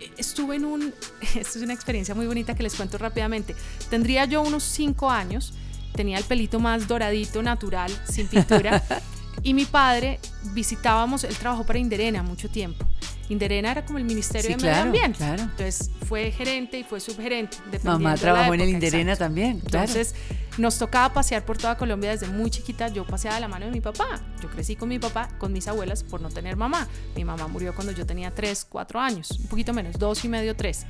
eh, 0.00 0.10
estuve 0.16 0.56
en 0.56 0.64
un, 0.64 0.94
esto 1.34 1.58
es 1.58 1.64
una 1.64 1.74
experiencia 1.74 2.14
muy 2.14 2.26
bonita 2.26 2.54
que 2.54 2.62
les 2.62 2.74
cuento 2.74 2.98
rápidamente. 2.98 3.54
Tendría 3.90 4.24
yo 4.24 4.42
unos 4.42 4.62
cinco 4.62 5.10
años, 5.10 5.54
tenía 5.94 6.18
el 6.18 6.24
pelito 6.24 6.60
más 6.60 6.86
doradito, 6.86 7.42
natural, 7.42 7.90
sin 8.08 8.28
pintura. 8.28 8.82
y 9.42 9.54
mi 9.54 9.64
padre 9.64 10.20
visitábamos, 10.52 11.24
él 11.24 11.36
trabajó 11.36 11.64
para 11.64 11.78
Inderena 11.78 12.22
mucho 12.22 12.48
tiempo. 12.50 12.86
Inderena 13.28 13.72
era 13.72 13.84
como 13.84 13.98
el 13.98 14.04
Ministerio 14.04 14.42
Sí, 14.42 14.48
de 14.48 14.56
Medio 14.56 14.70
claro, 14.70 14.86
Ambiente. 14.86 15.18
claro. 15.18 15.42
Entonces 15.42 15.90
fue 16.06 16.30
gerente 16.30 16.78
y 16.78 16.84
fue 16.84 16.98
subgerente. 16.98 17.58
Mamá 17.84 18.10
de 18.12 18.16
la 18.16 18.20
trabajó 18.22 18.54
en 18.54 18.60
el 18.60 18.68
época, 18.70 18.86
Inderena 18.86 19.12
exacto. 19.12 19.24
también, 19.24 19.60
claro. 19.60 19.86
Entonces 19.86 20.14
nos 20.56 20.78
tocaba 20.78 21.12
pasear 21.12 21.44
por 21.44 21.58
toda 21.58 21.76
Colombia 21.76 22.10
desde 22.10 22.26
muy 22.28 22.50
chiquita. 22.50 22.88
Yo 22.88 23.06
paseaba 23.06 23.34
de 23.34 23.42
la 23.42 23.48
mano 23.48 23.66
de 23.66 23.72
mi 23.72 23.82
papá. 23.82 24.06
Yo 24.42 24.48
crecí 24.48 24.76
con 24.76 24.88
mi 24.88 24.98
papá, 24.98 25.28
con 25.38 25.52
mis 25.52 25.68
abuelas 25.68 26.02
por 26.04 26.22
no 26.22 26.30
tener 26.30 26.56
mamá. 26.56 26.88
Mi 27.16 27.24
mamá 27.24 27.46
murió 27.48 27.74
cuando 27.74 27.92
yo 27.92 28.06
tenía 28.06 28.34
3, 28.34 28.66
4 28.68 28.98
años, 28.98 29.30
un 29.32 29.46
poquito 29.48 29.74
menos, 29.74 29.98
dos 29.98 30.24
y 30.24 30.28
medio, 30.28 30.56
3. 30.56 30.86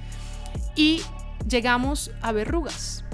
Y 0.77 1.03
llegamos 1.49 2.13
a 2.23 2.31
Verrugas. 2.31 3.05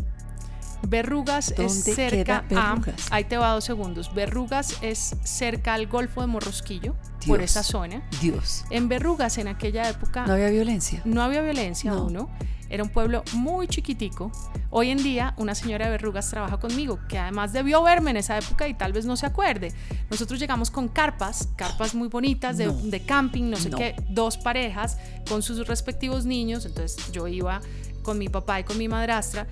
Verrugas 0.86 1.50
es 1.50 1.56
¿Dónde 1.56 1.94
cerca 1.94 2.44
queda 2.48 2.70
a. 2.70 2.74
Verrugas? 2.74 3.06
Ahí 3.10 3.24
te 3.24 3.36
va 3.36 3.52
dos 3.52 3.64
segundos. 3.64 4.12
Verrugas 4.14 4.76
es 4.82 5.14
cerca 5.24 5.74
al 5.74 5.86
Golfo 5.86 6.20
de 6.20 6.26
Morrosquillo, 6.26 6.94
por 7.26 7.40
esa 7.42 7.62
zona. 7.62 8.02
Dios. 8.20 8.64
En 8.70 8.88
Verrugas, 8.88 9.38
en 9.38 9.48
aquella 9.48 9.88
época, 9.88 10.26
No 10.26 10.34
había 10.34 10.50
violencia. 10.50 11.00
no 11.04 11.22
había 11.22 11.40
violencia, 11.42 11.90
No. 11.92 12.04
uno. 12.06 12.30
Era 12.70 12.82
un 12.82 12.88
pueblo 12.88 13.22
muy 13.34 13.68
chiquitico. 13.68 14.32
Hoy 14.70 14.90
en 14.90 14.98
día, 15.02 15.34
una 15.36 15.54
señora 15.54 15.84
de 15.84 15.92
Verrugas 15.92 16.28
trabaja 16.30 16.58
conmigo, 16.58 16.98
que 17.08 17.18
además 17.18 17.52
debió 17.52 17.82
verme 17.84 18.10
en 18.10 18.16
esa 18.16 18.36
época 18.36 18.66
y 18.66 18.74
tal 18.74 18.92
vez 18.92 19.04
no 19.04 19.16
se 19.16 19.26
acuerde. 19.26 19.72
Nosotros 20.10 20.40
llegamos 20.40 20.70
con 20.72 20.88
carpas, 20.88 21.50
carpas 21.56 21.94
muy 21.94 22.08
bonitas 22.08 22.56
de, 22.56 22.66
No. 22.66 22.72
de 22.72 23.00
camping, 23.02 23.50
no 23.50 23.56
sé 23.58 23.68
No. 23.70 23.78
qué, 23.78 23.94
dos 24.08 24.38
parejas 24.38 24.98
con 25.28 25.42
sus 25.42 25.68
respectivos 25.68 26.24
niños. 26.24 26.64
Entonces 26.64 27.12
yo 27.12 27.28
iba 27.28 27.60
con 28.02 28.18
mi 28.18 28.28
papá 28.28 28.58
y 28.60 28.64
con 28.64 28.76
mi 28.78 28.88
madrastra. 28.88 29.46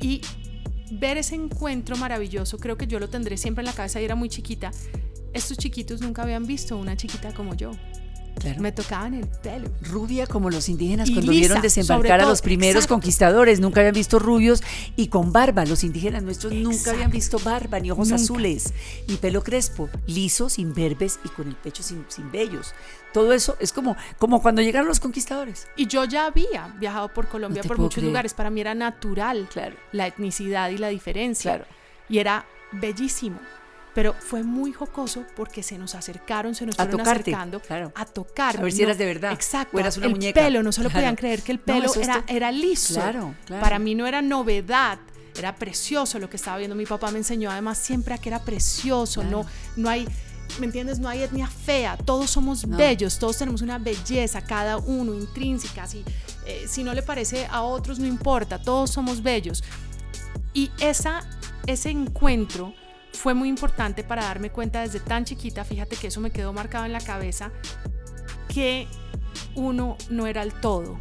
Y 0.00 0.22
ver 0.90 1.18
ese 1.18 1.34
encuentro 1.34 1.96
maravilloso, 1.96 2.58
creo 2.58 2.76
que 2.76 2.86
yo 2.86 2.98
lo 2.98 3.08
tendré 3.08 3.36
siempre 3.36 3.62
en 3.62 3.66
la 3.66 3.72
cabeza 3.72 4.00
y 4.00 4.04
era 4.04 4.14
muy 4.14 4.28
chiquita. 4.28 4.70
Estos 5.32 5.58
chiquitos 5.58 6.00
nunca 6.00 6.22
habían 6.22 6.46
visto 6.46 6.76
una 6.76 6.96
chiquita 6.96 7.34
como 7.34 7.54
yo. 7.54 7.72
Claro. 8.40 8.60
Me 8.60 8.70
tocaban 8.70 9.14
el 9.14 9.26
pelo. 9.26 9.68
Rubia 9.82 10.26
como 10.26 10.50
los 10.50 10.68
indígenas 10.68 11.08
Y 11.08 11.14
cuando 11.14 11.32
lisa, 11.32 11.40
vieron 11.46 11.62
desembarcar 11.62 12.20
a 12.20 12.26
los 12.26 12.42
primeros 12.42 12.84
exacto. 12.84 12.94
conquistadores. 12.94 13.60
Nunca 13.60 13.80
habían 13.80 13.94
visto 13.94 14.18
rubios 14.18 14.62
y 14.94 15.08
con 15.08 15.32
barba. 15.32 15.64
Los 15.64 15.82
indígenas 15.84 16.22
nuestros 16.22 16.52
nunca 16.52 16.90
habían 16.90 17.10
visto 17.10 17.38
barba, 17.38 17.80
ni 17.80 17.90
ojos 17.90 18.08
Nunca. 18.08 18.22
azules, 18.22 18.74
ni 19.08 19.16
pelo 19.16 19.42
crespo, 19.42 19.88
liso, 20.06 20.48
sin 20.48 20.74
verbes 20.74 21.18
y 21.24 21.28
con 21.30 21.48
el 21.48 21.56
pecho 21.56 21.82
sin, 21.82 22.04
sin 22.08 22.30
vellos. 22.30 22.74
Todo 23.12 23.32
eso 23.32 23.56
es 23.60 23.72
como, 23.72 23.96
como 24.18 24.42
cuando 24.42 24.60
llegaron 24.60 24.86
los 24.86 25.00
conquistadores. 25.00 25.66
Y 25.76 25.86
yo 25.86 26.04
ya 26.04 26.26
había 26.26 26.68
viajado 26.78 27.08
por 27.14 27.28
Colombia, 27.28 27.62
No 27.62 27.68
por 27.68 27.78
muchos 27.78 27.94
creer. 27.94 28.08
lugares. 28.08 28.34
Para 28.34 28.50
mí 28.50 28.60
era 28.60 28.74
natural 28.74 29.48
Claro. 29.50 29.76
la 29.92 30.06
etnicidad 30.06 30.68
y 30.70 30.76
la 30.78 30.88
diferencia. 30.88 31.56
Claro. 31.56 31.64
Y 32.10 32.18
era 32.18 32.44
bellísimo. 32.72 33.38
Pero 33.96 34.14
fue 34.20 34.42
muy 34.44 34.72
jocoso 34.74 35.24
porque 35.34 35.62
se 35.64 35.78
nos 35.78 35.94
acercaron, 35.96 36.54
se 36.54 36.66
nos 36.66 36.78
A 36.78 36.84
fueron 36.84 36.98
tocarte, 36.98 37.30
acercando 37.32 37.60
claro. 37.60 37.92
a 37.96 38.04
tocar. 38.04 38.56
A 38.58 38.62
ver 38.62 38.70
si 38.70 38.82
eras 38.82 38.98
de 38.98 39.06
verdad, 39.06 39.32
Exacto. 39.32 39.74
o 39.76 39.80
eras 39.80 39.96
una 39.96 40.06
el 40.06 40.12
muñeca. 40.12 40.38
pelo, 40.40 40.62
no 40.62 40.70
se 40.70 40.82
lo 40.82 40.90
Claro. 40.90 41.00
podían 41.00 41.16
creer 41.16 41.42
que 41.42 41.50
el 41.52 41.58
pelo 41.58 41.90
era, 42.28 42.52
liso. 42.52 42.94
Claro, 42.94 43.34
claro. 43.46 43.62
Para 43.62 43.78
mí 43.78 43.94
no 43.94 44.06
era 44.06 44.20
novedad. 44.22 44.98
Era 45.38 45.56
precioso 45.56 46.18
lo 46.18 46.28
que 46.30 46.36
estaba 46.36 46.58
viendo. 46.58 46.76
Mi 46.76 46.84
papá 46.86 47.10
me 47.10 47.16
enseñó 47.18 47.50
además 47.50 47.78
siempre 47.78 48.12
a 48.14 48.18
que 48.18 48.28
era 48.28 48.40
precioso. 48.42 49.22
Claro. 49.22 49.44
No, 49.44 49.82
no 49.82 49.88
hay, 49.88 50.06
¿me 50.60 50.66
entiendes? 50.66 50.98
No 50.98 51.08
hay 51.08 51.22
etnia 51.22 51.46
fea. 51.46 51.96
Todos 51.96 52.30
somos 52.30 52.66
No. 52.66 52.76
bellos. 52.76 53.18
Todos 53.18 53.38
tenemos 53.38 53.62
una 53.62 53.78
belleza, 53.78 54.42
cada 54.42 54.76
uno 54.76 55.14
intrínseca. 55.14 55.86
Si, 55.86 56.04
eh, 56.46 56.66
si 56.68 56.84
no 56.84 56.92
le 56.92 57.00
parece 57.02 57.46
a 57.50 57.62
otros, 57.62 57.98
no 57.98 58.06
importa. 58.06 58.60
Todos 58.60 58.90
somos 58.90 59.22
bellos. 59.22 59.64
Y 60.52 60.70
esa, 60.80 61.22
ese 61.66 61.88
encuentro 61.90 62.74
fue 63.16 63.34
muy 63.34 63.48
importante 63.48 64.04
para 64.04 64.24
darme 64.24 64.50
cuenta 64.50 64.80
desde 64.82 65.00
tan 65.00 65.24
chiquita, 65.24 65.64
fíjate 65.64 65.96
que 65.96 66.08
eso 66.08 66.20
me 66.20 66.30
quedó 66.30 66.52
marcado 66.52 66.84
en 66.84 66.92
la 66.92 67.00
cabeza, 67.00 67.50
que 68.52 68.86
uno 69.54 69.96
no 70.10 70.26
era 70.26 70.42
el 70.42 70.52
todo, 70.54 71.00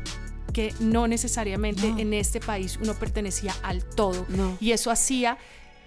que 0.54 0.74
no 0.80 1.08
necesariamente 1.08 1.92
No. 1.92 2.00
en 2.00 2.14
este 2.14 2.40
país 2.40 2.80
uno 2.82 2.94
pertenecía 2.94 3.54
al 3.64 3.84
todo. 3.84 4.26
No. 4.30 4.58
Y 4.60 4.72
eso 4.72 4.92
hacía 4.92 5.38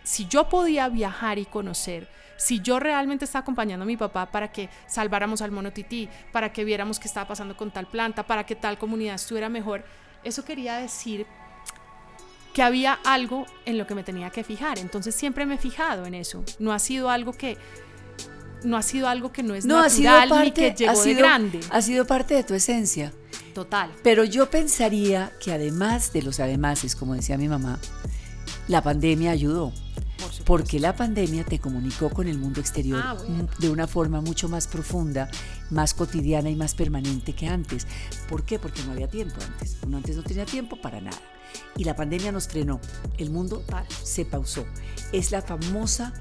si 0.05 0.27
yo 0.27 0.49
podía 0.49 0.89
viajar 0.89 1.39
y 1.39 1.45
conocer, 1.45 2.09
si 2.37 2.61
yo 2.61 2.79
realmente 2.79 3.25
estaba 3.25 3.43
acompañando 3.43 3.83
a 3.83 3.87
mi 3.87 3.97
papá 3.97 4.31
para 4.31 4.53
que 4.53 4.71
salváramos 4.87 5.43
al 5.43 5.51
mono 5.51 5.73
tití, 5.73 6.09
para 6.33 6.53
que 6.53 6.65
viéramos 6.65 6.99
qué 7.01 7.09
estaba 7.09 7.27
pasando 7.29 7.57
con 7.57 7.71
tal 7.73 7.87
planta, 7.89 8.27
para 8.27 8.47
que 8.47 8.55
tal 8.55 8.79
comunidad 8.79 9.17
estuviera 9.17 9.49
mejor, 9.49 9.85
eso 10.25 10.45
quería 10.45 10.77
decir 10.77 11.27
que 12.53 12.63
había 12.63 12.95
algo 13.05 13.47
en 13.65 13.79
lo 13.79 13.87
que 13.87 13.95
me 13.95 14.03
tenía 14.03 14.31
que 14.31 14.43
fijar. 14.45 14.79
Entonces 14.79 15.15
siempre 15.15 15.47
me 15.47 15.55
he 15.57 15.59
fijado 15.59 16.07
en 16.07 16.15
eso. 16.15 16.45
No 16.59 16.73
ha 16.73 16.79
sido 16.79 17.11
algo 17.11 17.33
que 17.33 17.57
no 18.65 18.77
ha 18.77 18.83
sido 18.83 19.09
algo 19.09 19.31
que 19.33 19.43
no 19.45 19.55
es 19.55 19.65
No, 19.65 19.79
ha 19.79 19.89
sido 19.89 20.11
natural 20.11 20.29
ni 20.45 20.47
parte, 20.51 20.75
que 20.75 20.77
llegó 20.77 20.91
ha 20.91 20.95
de 20.95 21.03
sido, 21.03 21.19
grande. 21.19 21.61
ha 21.71 21.83
sido 21.83 22.07
parte 22.07 22.35
de 22.35 22.45
tu 22.45 22.55
esencia. 22.55 23.13
Total. 23.55 23.91
Pero 24.03 24.25
yo 24.25 24.51
pensaría 24.51 25.33
que 25.41 25.53
además 25.53 26.13
de 26.13 26.23
los 26.23 26.41
ademases, 26.41 26.97
como 26.97 27.15
decía 27.15 27.39
mi 27.39 27.49
mamá, 27.49 27.79
la 28.67 28.83
pandemia 28.83 29.31
ayudó. 29.31 29.73
Porque 30.49 30.81
la 30.81 30.97
pandemia 30.97 31.45
te 31.45 31.59
comunicó 31.59 32.09
con 32.09 32.27
el 32.27 32.39
mundo 32.39 32.59
exterior 32.61 33.01
Ah, 33.05 33.13
bueno. 33.15 33.49
de 33.59 33.69
una 33.69 33.87
forma 33.87 34.23
mucho 34.23 34.49
más 34.49 34.67
profunda, 34.67 35.31
más 35.71 35.93
cotidiana 35.93 36.49
y 36.49 36.57
más 36.57 36.75
permanente 36.75 37.35
que 37.35 37.47
antes. 37.47 37.87
¿Por 38.31 38.45
qué? 38.45 38.59
Porque 38.59 38.83
no 38.85 38.93
había 38.93 39.09
tiempo 39.09 39.37
antes. 39.47 39.77
Uno 39.87 39.99
antes 39.99 40.17
no 40.17 40.23
tenía 40.23 40.47
tiempo 40.47 40.81
para 40.81 41.03
nada. 41.03 41.19
Y 41.77 41.85
la 41.85 41.95
pandemia 41.95 42.33
nos 42.33 42.49
frenó. 42.49 42.81
El 43.19 43.29
mundo 43.31 43.63
se 44.03 44.25
pausó. 44.25 44.65
Es 45.13 45.33
la 45.33 45.43
famosa 45.43 46.15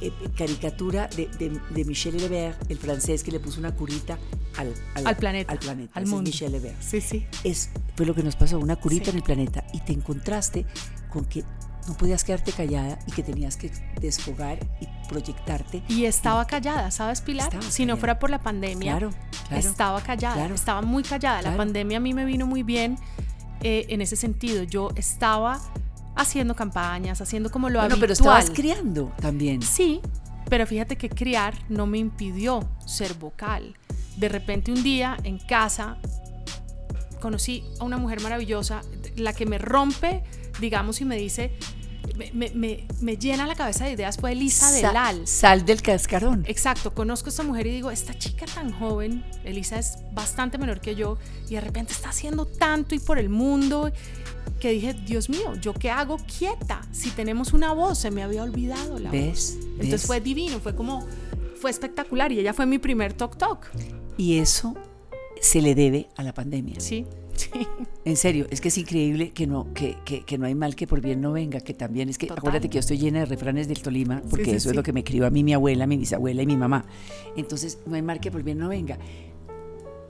eh, 0.00 0.10
caricatura 0.36 1.06
de, 1.06 1.28
de, 1.38 1.60
de 1.70 1.84
Michel 1.84 2.16
Lebert, 2.16 2.68
el 2.68 2.78
francés 2.78 3.22
que 3.22 3.30
le 3.30 3.38
puso 3.38 3.60
una 3.60 3.76
curita 3.76 4.18
al, 4.56 4.74
Al 5.04 5.16
planeta, 5.16 5.52
Al 5.52 5.58
planeta. 5.60 5.92
al 5.94 6.02
Ese 6.02 6.08
es 6.10 6.14
mundo. 6.16 6.28
Michel 6.30 6.50
Lebert 6.52 6.82
Sí, 6.82 7.00
sí. 7.00 7.24
es, 7.44 7.70
fue 7.96 8.06
lo 8.06 8.14
que 8.14 8.24
nos 8.24 8.34
pasó, 8.34 8.58
una 8.58 8.74
curita 8.74 9.04
Sí. 9.04 9.10
en 9.12 9.16
el 9.18 9.22
planeta 9.22 9.64
y 9.72 9.78
te 9.82 9.92
encontraste 9.92 10.66
con 11.12 11.24
que 11.26 11.44
no 11.88 11.94
podías 11.94 12.22
quedarte 12.24 12.52
callada 12.52 12.98
y 13.06 13.12
que 13.12 13.22
tenías 13.22 13.56
que 13.56 13.70
desfogar 14.00 14.58
y 14.80 14.86
proyectarte. 15.08 15.82
Y 15.88 16.04
estaba 16.04 16.46
callada, 16.46 16.90
¿sabes, 16.90 17.20
Pilar? 17.20 17.48
Estaba 17.48 17.70
si 17.70 17.86
no 17.86 17.96
fuera 17.96 18.18
por 18.18 18.30
la 18.30 18.40
pandemia, 18.40 18.92
Claro, 18.98 19.10
claro. 19.48 19.68
estaba 19.68 20.00
callada, 20.02 20.34
claro. 20.36 20.54
estaba 20.54 20.82
muy 20.82 21.02
callada. 21.02 21.42
La 21.42 21.56
pandemia 21.56 21.96
a 21.98 22.00
mí 22.00 22.14
me 22.14 22.24
vino 22.24 22.46
muy 22.46 22.62
bien 22.62 22.98
eh, 23.62 23.86
en 23.88 24.00
ese 24.00 24.16
sentido. 24.16 24.62
Yo 24.62 24.90
estaba 24.96 25.60
haciendo 26.14 26.54
campañas, 26.54 27.20
haciendo 27.20 27.50
como 27.50 27.68
lo 27.68 27.78
bueno, 27.80 27.94
habitual. 27.94 28.00
pero 28.00 28.12
estabas 28.12 28.50
criando 28.50 29.12
también. 29.20 29.62
Sí, 29.62 30.00
pero 30.48 30.66
fíjate 30.66 30.96
que 30.96 31.08
criar 31.08 31.54
no 31.68 31.86
me 31.86 31.98
impidió 31.98 32.68
ser 32.86 33.14
vocal. 33.14 33.74
De 34.16 34.28
repente 34.28 34.70
un 34.70 34.82
día 34.82 35.16
en 35.24 35.38
casa 35.38 35.96
conocí 37.20 37.64
a 37.80 37.84
una 37.84 37.96
mujer 37.98 38.20
maravillosa, 38.20 38.82
la 39.16 39.32
que 39.32 39.46
me 39.46 39.58
rompe, 39.58 40.22
digamos, 40.62 40.98
y 41.02 41.04
me 41.04 41.16
dice, 41.18 41.52
me, 42.16 42.50
me- 42.54 42.86
me- 43.00 43.16
llena 43.18 43.46
la 43.46 43.54
cabeza 43.54 43.84
de 43.84 43.92
ideas, 43.92 44.16
fue 44.16 44.32
Elisa 44.32 44.68
Sa- 44.70 44.74
Delal. 44.88 45.26
Sal 45.26 45.64
del 45.66 45.82
cascarón. 45.82 46.44
Exacto, 46.46 46.94
conozco 46.94 47.28
a 47.28 47.30
esta 47.30 47.42
mujer 47.42 47.66
y 47.66 47.70
digo, 47.72 47.90
esta 47.90 48.16
chica 48.18 48.46
tan 48.46 48.72
joven, 48.72 49.24
Elisa 49.44 49.78
es 49.78 49.98
bastante 50.12 50.56
menor 50.58 50.80
que 50.80 50.94
yo, 50.94 51.18
y 51.48 51.54
de 51.54 51.60
repente 51.60 51.92
está 51.92 52.08
haciendo 52.08 52.46
tanto 52.46 52.94
y 52.94 52.98
por 52.98 53.18
el 53.18 53.28
mundo, 53.28 53.92
que 54.60 54.70
dije, 54.70 54.94
Dios 54.94 55.28
mío, 55.28 55.54
¿yo 55.60 55.74
qué 55.74 55.90
hago 55.90 56.16
quieta? 56.38 56.80
Si 56.92 57.10
tenemos 57.10 57.52
una 57.52 57.72
voz, 57.72 57.98
se 57.98 58.10
me 58.10 58.22
había 58.22 58.42
olvidado 58.42 58.98
la 58.98 59.10
¿Ves? 59.10 59.56
voz. 59.56 59.64
Entonces 59.72 59.90
¿Ves? 59.90 60.06
fue 60.06 60.20
divino, 60.20 60.60
fue 60.60 60.74
como, 60.76 61.06
fue 61.60 61.70
espectacular 61.70 62.30
y 62.32 62.38
ella 62.40 62.54
fue 62.54 62.66
mi 62.66 62.78
primer 62.78 63.12
talk 63.12 63.36
talk. 63.36 63.70
Y 64.16 64.38
eso 64.38 64.74
se 65.40 65.60
le 65.62 65.74
debe 65.74 66.08
a 66.16 66.22
la 66.22 66.32
pandemia. 66.34 66.78
Sí, 66.78 67.06
sí. 67.36 67.66
En 68.04 68.16
serio, 68.16 68.46
es 68.50 68.60
que 68.60 68.68
es 68.68 68.78
increíble 68.78 69.30
que 69.30 69.46
no, 69.46 69.72
que, 69.74 69.96
que- 70.04 70.24
que 70.24 70.38
no 70.38 70.46
hay 70.46 70.54
mal 70.54 70.74
que 70.74 70.86
por 70.86 71.00
bien 71.00 71.20
no 71.20 71.32
venga, 71.32 71.60
que 71.60 71.74
también 71.74 72.08
es 72.08 72.18
que, 72.18 72.26
Total. 72.26 72.38
acuérdate 72.40 72.68
que 72.68 72.74
yo 72.74 72.80
estoy 72.80 72.98
llena 72.98 73.20
de 73.20 73.26
refranes 73.26 73.68
del 73.68 73.80
Tolima, 73.82 74.22
porque 74.28 74.44
Sí, 74.44 74.50
sí, 74.52 74.56
eso 74.56 74.70
es 74.70 74.76
lo 74.76 74.82
que 74.82 74.92
me 74.92 75.04
crió 75.04 75.26
a 75.26 75.30
mí 75.30 75.42
mi 75.44 75.52
abuela, 75.52 75.86
mi 75.86 75.96
bisabuela 75.96 76.42
y 76.42 76.46
mi 76.46 76.56
mamá. 76.56 76.84
Entonces, 77.36 77.78
no 77.86 77.94
hay 77.94 78.02
mal 78.02 78.20
que 78.20 78.30
por 78.30 78.42
bien 78.42 78.58
no 78.58 78.68
venga. 78.68 78.98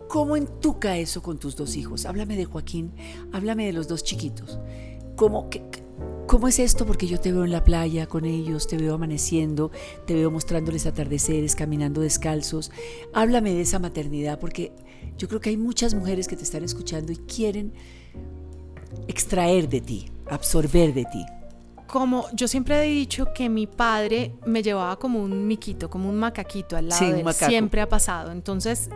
¿Cómo 0.08 0.36
entuca 0.36 0.96
eso 0.98 1.22
con 1.22 1.38
tus 1.38 1.56
dos 1.56 1.76
hijos? 1.76 2.04
Háblame 2.06 2.36
de 2.36 2.44
Joaquín, 2.44 2.92
háblame 3.32 3.64
de 3.66 3.72
los 3.72 3.88
dos 3.88 4.04
chiquitos. 4.04 4.58
¿Cómo, 5.16 5.48
qué- 5.48 5.62
¿Cómo 6.32 6.48
es 6.48 6.58
esto? 6.60 6.86
Porque 6.86 7.06
yo 7.06 7.20
te 7.20 7.30
veo 7.30 7.44
en 7.44 7.52
la 7.52 7.62
playa 7.62 8.06
con 8.06 8.24
ellos, 8.24 8.66
te 8.66 8.78
veo 8.78 8.94
amaneciendo, 8.94 9.70
te 10.06 10.14
veo 10.14 10.30
mostrándoles 10.30 10.86
atardeceres, 10.86 11.54
caminando 11.54 12.00
descalzos. 12.00 12.70
Háblame 13.12 13.52
de 13.52 13.60
esa 13.60 13.78
maternidad, 13.78 14.40
porque 14.40 14.72
yo 15.18 15.28
creo 15.28 15.42
que 15.42 15.50
hay 15.50 15.58
muchas 15.58 15.92
mujeres 15.92 16.28
que 16.28 16.36
te 16.36 16.42
están 16.42 16.64
escuchando 16.64 17.12
y 17.12 17.16
quieren 17.16 17.74
extraer 19.08 19.68
de 19.68 19.82
ti, 19.82 20.10
absorber 20.30 20.94
de 20.94 21.04
ti. 21.04 21.22
Como 21.86 22.24
yo 22.32 22.48
siempre 22.48 22.82
he 22.82 22.88
dicho 22.90 23.34
que 23.34 23.50
mi 23.50 23.66
padre 23.66 24.32
me 24.46 24.62
llevaba 24.62 24.98
como 24.98 25.22
un 25.22 25.46
miquito, 25.46 25.90
como 25.90 26.08
un 26.08 26.16
macaquito 26.16 26.78
al 26.78 26.88
lado 26.88 26.98
Sí, 26.98 27.12
de 27.12 27.20
él. 27.20 27.34
Siempre 27.34 27.82
ha 27.82 27.90
pasado. 27.90 28.32
Entonces, 28.32 28.88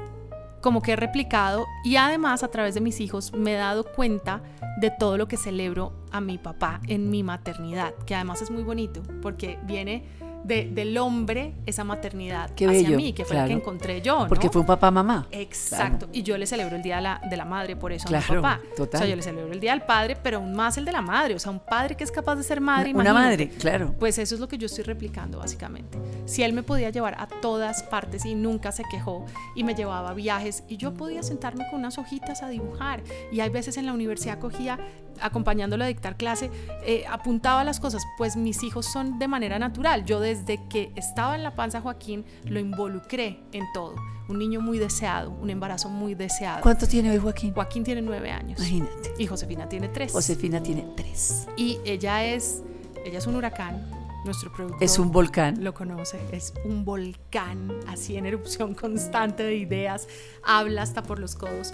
como 0.61 0.83
que 0.83 0.93
he 0.93 0.97
replicado 0.97 1.67
y 1.85 1.97
además 1.97 2.43
a 2.43 2.49
través 2.49 2.75
de 2.75 2.81
mis 2.81 3.01
hijos 3.01 3.33
me 3.33 3.55
he 3.55 3.57
dado 3.57 3.85
cuenta 3.85 4.43
de 4.81 4.91
todo 4.91 5.17
lo 5.17 5.29
que 5.29 5.37
celebro 5.37 5.93
a 6.11 6.21
mi 6.21 6.39
papá 6.39 6.81
en 6.87 7.11
mi 7.11 7.23
maternidad, 7.23 7.95
que 8.07 8.15
además 8.15 8.43
es 8.43 8.51
muy 8.51 8.63
bonito 8.63 9.03
porque 9.23 9.59
viene 9.65 10.05
de- 10.47 10.71
del 10.71 10.97
hombre 10.99 11.55
esa 11.67 11.85
maternidad 11.85 12.50
Qué 12.55 12.67
hacia 12.67 12.83
bello, 12.83 12.97
mí, 12.97 13.12
que 13.12 13.25
fue 13.25 13.37
la 13.37 13.47
que 13.47 13.53
encontré 13.53 14.00
yo. 14.00 14.21
¿no? 14.21 14.29
Porque 14.29 14.49
fue 14.49 14.61
un 14.61 14.67
papá 14.67 14.91
mamá. 14.91 15.26
Exacto. 15.32 16.09
Y 16.13 16.23
yo 16.23 16.39
le 16.39 16.47
celebro 16.47 16.76
el 16.76 16.82
Día 16.82 16.97
de 16.97 17.02
la, 17.02 17.21
de 17.28 17.37
la 17.37 17.45
Madre 17.45 17.76
por 17.76 17.93
eso 17.93 18.06
a 18.06 18.09
Claro, 18.09 18.35
mi 18.37 18.43
papá. 18.43 18.61
total. 18.76 18.99
O 18.99 19.02
sea, 19.02 19.06
yo 19.11 19.17
le 19.17 19.23
celebro 19.23 19.52
el 19.52 19.61
Día 19.61 19.73
del 19.73 19.82
Padre, 19.82 20.17
pero 20.23 20.39
aún 20.39 20.54
más 20.54 20.76
el 20.78 20.85
de 20.85 20.93
la 20.93 21.02
madre. 21.02 21.35
O 21.35 21.39
sea, 21.39 21.50
un 21.52 21.59
padre 21.61 21.97
que 21.97 22.04
es 22.04 22.13
capaz 22.13 22.37
de 22.37 22.43
ser 22.43 22.61
madre. 22.61 22.93
Una 22.95 23.11
imagínate. 23.11 23.47
madre, 23.47 23.49
claro. 23.59 23.95
Pues 23.99 24.19
eso 24.19 24.35
es 24.35 24.41
lo 24.41 24.49
que 24.49 24.59
yo 24.59 24.67
estoy 24.67 24.85
replicando 24.85 25.39
básicamente. 25.39 25.99
Si 26.26 26.43
él 26.43 26.52
me 26.52 26.63
podía 26.63 26.91
llevar 26.91 27.17
a 27.19 27.26
todas 27.26 27.82
partes 27.82 28.25
y 28.25 28.35
nunca 28.35 28.73
se 28.73 28.85
quejó 28.91 29.25
y 29.54 29.65
me 29.65 29.75
llevaba 29.75 30.11
a 30.11 30.15
viajes 30.15 30.63
y 30.69 30.76
yo 30.76 30.95
podía 30.95 31.23
sentarme 31.23 31.65
con 31.71 31.80
unas 31.80 31.99
hojitas 31.99 32.43
a 32.43 32.49
dibujar 32.49 33.02
y 33.32 33.41
hay 33.41 33.49
veces 33.50 33.76
en 33.76 33.87
la 33.87 33.93
universidad 33.93 34.39
cogía 34.39 34.78
acompañándolo 35.21 35.85
a 35.85 35.87
dictar 35.87 36.17
clase, 36.17 36.50
eh, 36.85 37.05
apuntaba 37.09 37.65
las 37.65 37.81
cosas, 37.81 38.05
pues 38.19 38.37
mis 38.37 38.63
hijos 38.63 38.87
son 38.87 39.19
de 39.19 39.29
manera 39.29 39.59
natural. 39.59 40.05
Yo 40.05 40.21
desde 40.21 40.67
que 40.69 40.93
estaba 40.97 41.35
en 41.37 41.43
la 41.43 41.55
panza 41.55 41.81
Joaquín 41.81 42.25
lo 42.45 42.61
involucré 42.61 43.41
en 43.52 43.65
todo. 43.73 43.95
Un 44.29 44.39
niño 44.39 44.61
muy 44.61 44.79
deseado, 44.79 45.31
un 45.31 45.50
embarazo 45.50 45.89
muy 45.89 46.15
deseado. 46.15 46.61
¿Cuánto 46.63 46.89
tiene 46.89 47.11
hoy 47.13 47.19
Joaquín? 47.19 47.52
Joaquín 47.55 47.85
tiene 47.85 48.02
nueve 48.02 48.31
años 48.31 48.59
Imagínate. 48.59 49.15
y 49.19 49.26
Josefina 49.26 49.69
tiene 49.69 49.89
tres. 49.89 50.13
Josefina 50.13 50.61
tiene 50.63 50.85
tres. 50.97 51.47
Y 51.57 51.79
ella 51.85 52.25
es, 52.25 52.63
ella 53.05 53.19
es 53.19 53.26
un 53.29 53.37
huracán, 53.37 53.89
nuestro 54.25 54.52
productor. 54.52 54.83
Es 54.83 54.99
un 54.99 55.13
volcán. 55.13 55.63
Lo 55.63 55.75
conoce, 55.75 56.19
es 56.33 56.52
un 56.65 56.85
volcán 56.85 57.71
así 57.87 58.17
en 58.17 58.26
erupción 58.26 58.75
constante 58.75 59.45
de 59.45 59.55
ideas, 59.55 60.09
habla 60.45 60.83
hasta 60.83 61.05
por 61.05 61.21
los 61.21 61.37
codos. 61.37 61.73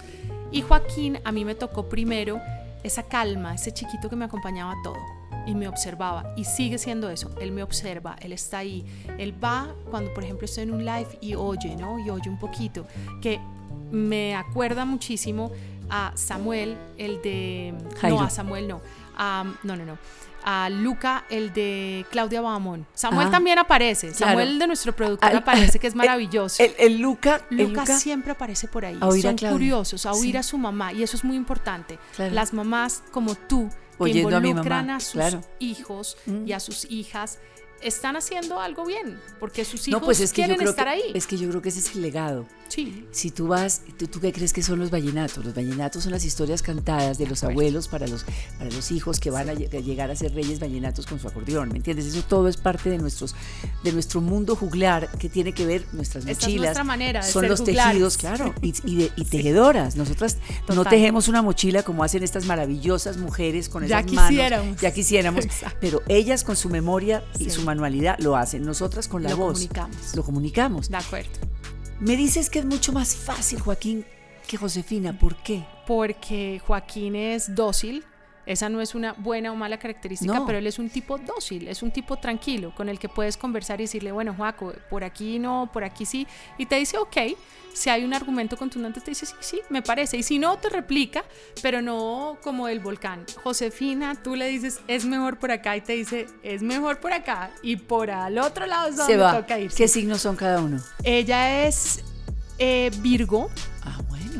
Y 0.51 0.61
Joaquín 0.61 1.17
a 1.25 1.31
mí 1.31 1.45
me 1.45 1.55
tocó 1.55 1.89
primero 1.89 2.39
esa 2.83 3.03
calma, 3.03 3.55
ese 3.55 3.71
chiquito 3.71 4.09
que 4.09 4.15
me 4.15 4.25
acompañaba 4.25 4.71
a 4.71 4.83
todo 4.83 4.97
y 5.45 5.55
me 5.55 5.67
observaba 5.67 6.33
y 6.37 6.45
sigue 6.45 6.77
siendo 6.77 7.09
eso, 7.09 7.29
él 7.39 7.51
me 7.51 7.63
observa, 7.63 8.15
él 8.21 8.31
está 8.31 8.59
ahí, 8.59 8.85
él 9.17 9.33
va 9.43 9.73
cuando 9.89 10.13
por 10.13 10.23
ejemplo 10.23 10.45
estoy 10.45 10.63
en 10.63 10.71
un 10.71 10.85
live 10.85 11.17
y 11.21 11.35
oye, 11.35 11.75
¿no? 11.75 11.99
Y 11.99 12.09
oye 12.09 12.29
un 12.29 12.39
poquito, 12.39 12.85
que 13.21 13.39
me 13.91 14.35
acuerda 14.35 14.85
muchísimo 14.85 15.51
a 15.89 16.13
Samuel, 16.15 16.77
el 16.97 17.21
de... 17.21 17.73
Jairo. 17.99 18.17
No, 18.17 18.23
a 18.23 18.29
Samuel 18.29 18.67
no, 18.67 18.81
a, 19.15 19.43
no, 19.63 19.75
no, 19.75 19.85
no. 19.85 19.97
A 20.45 20.69
Luca, 20.69 21.25
el 21.29 21.53
de 21.53 22.05
Claudia 22.11 22.41
Bahamón. 22.41 22.85
Samuel 22.93 23.27
Ah, 23.27 23.31
también 23.31 23.59
aparece. 23.59 24.11
claro. 24.11 24.31
Samuel 24.31 24.59
de 24.59 24.67
nuestro 24.67 24.95
productor 24.95 25.29
Al- 25.29 25.37
aparece, 25.37 25.79
que 25.79 25.87
es 25.87 25.95
maravilloso. 25.95 26.61
El, 26.63 26.73
el 26.77 26.97
Luca, 26.99 27.41
el 27.51 27.57
Luca, 27.69 27.85
siempre 27.85 28.31
aparece 28.31 28.67
por 28.67 28.85
ahí. 28.85 28.97
A 29.01 29.09
Son 29.11 29.37
curiosos, 29.37 30.05
a 30.05 30.11
oír 30.13 30.31
Sí. 30.33 30.37
a 30.37 30.43
su 30.43 30.57
mamá. 30.57 30.91
Y 30.93 31.03
eso 31.03 31.15
es 31.17 31.23
muy 31.23 31.35
importante. 31.37 31.99
Claro. 32.15 32.33
Las 32.33 32.53
mamás 32.53 33.03
como 33.11 33.35
tú, 33.35 33.69
que 33.69 34.03
Oyendo 34.03 34.35
a 34.35 34.39
mi 34.39 34.49
involucran 34.49 34.87
mamá, 34.87 34.97
a, 34.97 34.99
sus 34.99 35.13
claro. 35.13 35.41
hijos 35.59 36.17
Mm. 36.25 36.47
y 36.47 36.51
a 36.53 36.59
sus 36.59 36.85
hijas, 36.91 37.39
están 37.83 38.15
haciendo 38.15 38.59
algo 38.59 38.85
bien. 38.85 39.19
Porque 39.39 39.65
sus 39.65 39.87
hijos 39.87 40.01
No, 40.01 40.05
pues 40.05 40.19
es 40.19 40.31
que 40.31 40.41
yo 40.41 40.45
quieren 40.47 40.57
creo 40.57 40.69
estar 40.71 40.85
que, 40.87 40.91
ahí. 40.93 41.11
es 41.13 41.27
que 41.27 41.37
yo 41.37 41.49
creo 41.49 41.61
que 41.61 41.69
ese 41.69 41.79
es 41.79 41.95
el 41.95 42.01
legado. 42.01 42.45
Sí. 42.69 43.05
Si 43.11 43.29
tú 43.29 43.47
vas, 43.47 43.81
¿tú, 43.99 44.07
tú 44.07 44.19
qué 44.19 44.33
crees 44.33 44.51
que 44.51 44.63
son 44.63 44.79
los 44.79 44.89
vallenatos? 44.89 45.45
Los 45.45 45.53
vallenatos 45.53 46.03
son 46.03 46.11
las 46.11 46.25
historias 46.25 46.63
cantadas 46.63 47.19
de 47.19 47.27
los 47.27 47.43
abuelos 47.43 47.87
para 47.87 48.07
los, 48.07 48.25
para 48.57 48.71
los 48.71 48.89
hijos 48.91 49.19
que 49.19 49.29
van 49.29 49.47
a, 49.49 49.53
lleg- 49.53 49.77
a 49.77 49.79
llegar 49.79 50.09
a 50.09 50.15
ser 50.15 50.33
reyes 50.33 50.59
vallenatos 50.59 51.05
con 51.05 51.19
su 51.19 51.27
acordeón, 51.27 51.69
¿me 51.69 51.77
entiendes? 51.77 52.07
Eso 52.07 52.23
todo 52.27 52.47
es 52.47 52.57
parte 52.57 52.89
de, 52.89 52.97
nuestros, 52.97 53.35
de 53.83 53.91
nuestro 53.91 54.21
mundo 54.21 54.55
juglar 54.55 55.07
que 55.19 55.29
tiene 55.29 55.53
que 55.53 55.67
ver 55.67 55.85
nuestras 55.93 56.23
Esta 56.25 56.31
es 56.31 56.37
mochilas. 56.39 56.61
nuestra 56.63 56.83
manera 56.83 57.23
de 57.23 57.31
son 57.31 57.41
ser 57.41 57.49
los 57.51 57.59
juglares. 57.59 57.91
tejidos, 57.91 58.17
claro, 58.17 58.55
y, 58.63 58.73
y 58.85 58.95
de- 58.95 59.11
y 59.17 59.25
tejedoras. 59.29 59.95
Nosotras 59.95 60.37
no 60.73 60.83
tejemos 60.83 61.27
una 61.27 61.43
mochila 61.43 61.83
como 61.83 62.03
hacen 62.03 62.23
estas 62.23 62.45
maravillosas 62.45 63.17
mujeres 63.17 63.69
con 63.69 63.85
Ya 63.85 63.99
esas 63.99 64.11
manos. 64.13 64.29
quisiéramos. 64.31 64.81
Ya 64.81 64.91
quisiéramos. 64.91 65.45
Exacto. 65.45 65.77
pero 65.79 66.01
ellas 66.07 66.43
con 66.43 66.55
su 66.55 66.69
memoria 66.69 67.23
y 67.37 67.43
Sí. 67.45 67.49
su 67.51 67.61
manualidad 67.73 68.17
lo 68.19 68.35
hacen. 68.35 68.63
Nosotras 68.63 69.07
con 69.07 69.23
la 69.23 69.31
Lo 69.31 69.37
voz. 69.37 69.53
comunicamos. 69.53 70.15
Lo 70.15 70.23
comunicamos. 70.23 70.89
De 70.89 70.97
acuerdo. 70.97 71.31
Me 71.99 72.15
dices 72.15 72.49
que 72.49 72.59
es 72.59 72.65
mucho 72.65 72.91
más 72.91 73.15
fácil, 73.15 73.59
Joaquín, 73.59 74.05
que 74.47 74.57
Josefina. 74.57 75.17
¿Por 75.17 75.35
qué? 75.37 75.65
porque 75.85 76.61
Joaquín 76.65 77.15
es 77.15 77.55
dócil, 77.55 78.05
Esa 78.45 78.67
no 78.69 78.81
es 78.81 78.93
una 78.95 79.13
buena 79.13 79.51
o 79.51 79.55
mala 79.55 79.77
característica, 79.79 80.33
No. 80.33 80.45
pero 80.45 80.57
él 80.57 80.67
es 80.67 80.77
un 80.79 80.89
tipo 80.89 81.17
dócil, 81.17 81.67
es 81.67 81.81
un 81.81 81.91
tipo 81.91 82.17
tranquilo, 82.17 82.73
con 82.75 82.89
el 82.89 82.99
que 82.99 83.07
puedes 83.09 83.37
conversar 83.37 83.79
y 83.79 83.85
decirle, 83.85 84.11
bueno, 84.11 84.33
Juaco, 84.33 84.73
por 84.89 85.03
aquí 85.03 85.39
no, 85.39 85.69
por 85.71 85.83
aquí 85.83 86.05
sí. 86.05 86.27
Y 86.57 86.65
te 86.65 86.75
dice, 86.75 86.97
ok, 86.97 87.17
si 87.73 87.89
hay 87.89 88.03
un 88.03 88.13
argumento 88.13 88.55
contundente, 88.57 88.99
te 89.01 89.11
dice, 89.11 89.25
sí, 89.25 89.33
sí, 89.39 89.61
me 89.69 89.81
parece. 89.81 90.17
Y 90.17 90.23
si 90.23 90.39
no, 90.39 90.57
te 90.57 90.69
replica, 90.69 91.23
pero 91.61 91.81
no 91.81 92.37
como 92.43 92.67
el 92.67 92.79
volcán. 92.81 93.25
Josefina, 93.43 94.15
tú 94.21 94.35
le 94.35 94.47
dices, 94.49 94.81
es 94.87 95.05
mejor 95.05 95.39
por 95.39 95.51
acá, 95.51 95.75
y 95.77 95.81
te 95.81 95.93
dice, 95.93 96.27
es 96.43 96.61
mejor 96.61 96.99
por 96.99 97.13
acá. 97.13 97.49
Y 97.63 97.77
por 97.77 98.11
al 98.11 98.37
otro 98.39 98.65
lado 98.65 98.89
es 98.89 98.97
donde 98.97 99.13
Se 99.13 99.17
va. 99.19 99.39
toca 99.39 99.57
irse. 99.59 99.77
¿Qué 99.77 99.87
signos 99.87 100.21
son 100.21 100.35
cada 100.35 100.61
uno? 100.61 100.79
Ella 101.03 101.65
es 101.65 102.03
eh, 102.59 102.91
Virgo. 102.99 103.49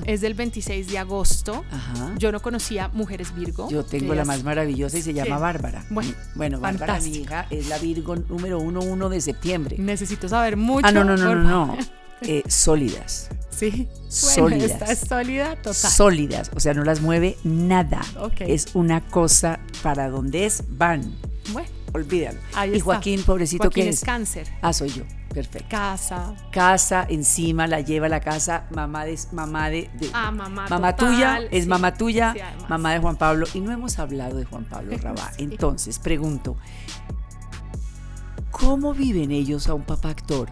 Es 0.05 0.21
del 0.21 0.33
26 0.33 0.87
de 0.87 0.97
agosto. 0.97 1.63
Ajá. 1.71 2.13
Yo 2.17 2.31
no 2.31 2.41
conocía 2.41 2.89
mujeres 2.89 3.33
Virgo. 3.35 3.69
Yo 3.69 3.83
tengo 3.83 4.13
la 4.13 4.25
más 4.25 4.43
maravillosa 4.43 4.97
y 4.97 5.01
se 5.01 5.13
llama. 5.13 5.37
Bárbara. 5.37 5.85
Bueno, 5.89 6.13
bueno 6.35 6.59
Bárbara, 6.59 6.99
mi 6.99 7.17
hija, 7.17 7.47
es 7.49 7.67
la 7.67 7.77
Virgo 7.77 8.15
número 8.15 8.59
uno, 8.59 8.81
uno 8.81 9.09
de 9.09 9.21
septiembre. 9.21 9.77
Necesito 9.79 10.29
saber 10.29 10.57
mucho. 10.57 10.87
Ah, 10.87 10.91
no, 10.91 11.03
no, 11.03 11.17
no, 11.17 11.27
por 11.27 11.37
no. 11.37 11.77
Eh, 12.25 12.41
sólidas. 12.47 13.29
Sí. 13.49 13.89
Sólidas. 14.07 14.39
Bueno, 14.39 14.63
esta 14.63 14.85
es 14.85 14.99
sólida 14.99 15.55
total. 15.57 15.91
Sólidas. 15.91 16.51
O 16.55 16.59
sea, 16.61 16.73
no 16.73 16.85
las 16.85 17.01
mueve 17.01 17.37
nada. 17.43 18.01
Ok. 18.17 18.41
Es 18.41 18.67
una 18.75 19.01
cosa 19.01 19.59
para 19.81 20.09
donde 20.09 20.45
es, 20.45 20.63
van. 20.69 21.13
bueno, 21.51 21.67
Olvídalo. 21.93 22.39
ahí 22.55 22.71
y 22.71 22.73
está. 22.73 22.85
Joaquín, 22.85 23.23
pobrecito, 23.23 23.63
Joaquín 23.65 23.83
¿qué 23.83 23.89
es 23.89 23.97
es? 23.97 24.03
cáncer. 24.03 24.47
Ah, 24.61 24.73
soy 24.73 24.89
yo. 24.89 25.03
Perfecto. 25.33 25.67
Casa. 25.69 26.35
Casa 26.51 27.05
encima, 27.09 27.65
la 27.67 27.81
lleva 27.81 28.05
a 28.05 28.09
la 28.09 28.19
casa, 28.19 28.65
mamá 28.69 29.05
de, 29.05 29.17
mamá 29.31 29.69
de, 29.69 29.89
de- 29.99 30.09
Ah, 30.13 30.29
mamá. 30.31 30.67
mamá 30.69 30.95
total, 30.95 31.13
tuya, 31.13 31.39
es 31.51 31.63
sí, 31.63 31.69
mamá 31.69 31.93
tuya, 31.95 32.33
sí, 32.33 32.65
mamá 32.69 32.93
de 32.93 32.99
Juan 32.99 33.15
Pablo. 33.15 33.47
Y 33.53 33.59
no 33.61 33.71
hemos 33.71 33.97
hablado 33.99 34.37
de 34.37 34.45
Juan 34.45 34.65
Pablo 34.65 34.95
Rabá. 35.01 35.31
Sí. 35.35 35.43
Entonces, 35.43 35.97
pregunto, 35.99 36.55
¿cómo 38.51 38.93
viven 38.93 39.31
ellos 39.31 39.67
a 39.69 39.73
un 39.73 39.83
papá 39.83 40.09
actor? 40.09 40.49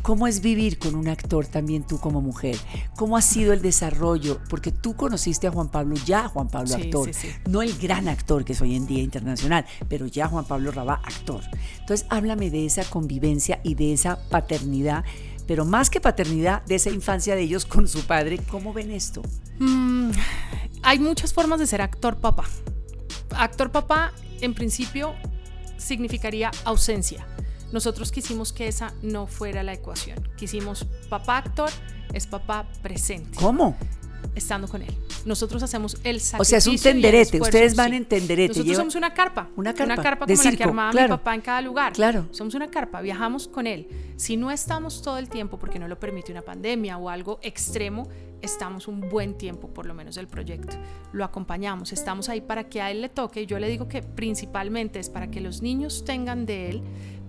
¿Cómo 0.00 0.26
es 0.26 0.40
vivir 0.40 0.78
con 0.78 0.94
un 0.94 1.08
actor 1.08 1.46
también 1.46 1.84
tú 1.86 1.98
como 1.98 2.20
mujer? 2.20 2.56
¿Cómo 2.96 3.16
ha 3.16 3.22
sido 3.22 3.52
el 3.52 3.62
desarrollo? 3.62 4.40
Porque 4.48 4.72
tú 4.72 4.96
conociste 4.96 5.46
a 5.46 5.52
Juan 5.52 5.68
Pablo, 5.70 5.94
ya 6.04 6.28
Juan 6.28 6.48
Pablo 6.48 6.74
Sí, 6.74 6.82
actor, 6.82 7.12
sí, 7.12 7.28
sí. 7.28 7.28
no 7.48 7.62
el 7.62 7.76
gran 7.78 8.08
actor 8.08 8.44
que 8.44 8.54
es 8.54 8.60
hoy 8.60 8.74
en 8.74 8.86
día 8.86 9.02
internacional, 9.02 9.64
pero 9.88 10.06
ya 10.06 10.26
Juan 10.26 10.44
Pablo 10.44 10.72
Rabá 10.72 11.00
actor. 11.04 11.42
Entonces 11.80 12.06
háblame 12.10 12.50
de 12.50 12.66
esa 12.66 12.84
convivencia 12.84 13.60
y 13.62 13.74
de 13.74 13.92
esa 13.92 14.18
paternidad, 14.28 15.04
pero 15.46 15.64
más 15.64 15.90
que 15.90 16.00
paternidad, 16.00 16.64
de 16.64 16.76
esa 16.76 16.90
infancia 16.90 17.36
de 17.36 17.42
ellos 17.42 17.64
con 17.66 17.86
su 17.86 18.04
padre. 18.06 18.38
¿Cómo 18.50 18.72
ven 18.72 18.90
esto? 18.90 19.22
Mm, 19.58 20.10
hay 20.82 20.98
muchas 20.98 21.32
formas 21.32 21.60
de 21.60 21.66
ser 21.66 21.80
actor 21.80 22.16
papá. 22.16 22.44
Actor 23.36 23.70
papá, 23.70 24.12
en 24.40 24.54
principio, 24.54 25.14
significaría 25.76 26.50
ausencia. 26.64 27.26
Nosotros 27.72 28.12
quisimos 28.12 28.52
que 28.52 28.68
esa 28.68 28.92
no 29.02 29.26
fuera 29.26 29.62
la 29.62 29.72
ecuación. 29.72 30.18
Quisimos 30.36 30.84
papá 31.08 31.38
actor 31.38 31.70
es 32.12 32.26
papá 32.26 32.66
presente, 32.82 33.38
¿Cómo? 33.38 33.76
estando 34.34 34.68
con 34.68 34.82
él. 34.82 34.94
Nosotros 35.24 35.62
hacemos 35.62 35.94
el 36.04 36.20
sacrificio. 36.20 36.40
O 36.40 36.44
sea, 36.44 36.58
es 36.58 36.66
un 36.66 36.74
y 36.74 36.78
tenderete. 36.78 37.40
Ustedes 37.40 37.76
van 37.76 37.92
en 37.94 38.04
tenderete. 38.04 38.48
Nosotros 38.48 38.66
llevan- 38.66 38.80
somos 38.82 38.94
una 38.96 39.14
carpa. 39.14 39.48
Una 39.56 39.72
carpa, 39.74 40.26
de 40.26 40.34
como 40.34 40.42
la 40.44 40.50
que 40.50 40.56
circo, 40.56 40.64
armaba 40.70 40.90
claro. 40.90 41.08
mi 41.14 41.18
papá 41.18 41.34
en 41.34 41.40
cada 41.42 41.60
lugar. 41.60 41.92
Claro. 41.92 42.26
Somos 42.30 42.54
una 42.54 42.70
carpa, 42.70 43.00
viajamos 43.00 43.46
con 43.46 43.66
él. 43.66 43.88
Si 44.16 44.36
no 44.36 44.50
estamos 44.50 45.02
todo 45.02 45.18
el 45.18 45.28
tiempo 45.28 45.58
porque 45.58 45.78
no 45.78 45.86
lo 45.88 45.98
permite 45.98 46.32
una 46.32 46.42
pandemia 46.42 46.98
o 46.98 47.08
algo 47.08 47.38
extremo, 47.42 48.08
estamos 48.40 48.88
un 48.88 49.08
buen 49.08 49.34
tiempo 49.38 49.68
por 49.68 49.86
lo 49.86 49.94
menos 49.94 50.16
del 50.16 50.26
proyecto. 50.26 50.76
Lo 51.12 51.24
acompañamos, 51.24 51.92
estamos 51.92 52.28
ahí 52.28 52.40
para 52.40 52.64
que 52.68 52.80
a 52.80 52.90
él 52.90 53.00
le 53.02 53.08
toque. 53.08 53.46
Yo 53.46 53.58
le 53.58 53.68
digo 53.68 53.86
que 53.86 54.02
principalmente 54.02 54.98
es 54.98 55.08
para 55.08 55.30
que 55.30 55.40
los 55.40 55.62
niños 55.62 56.04
tengan 56.04 56.46
de 56.46 56.70
él, 56.70 56.82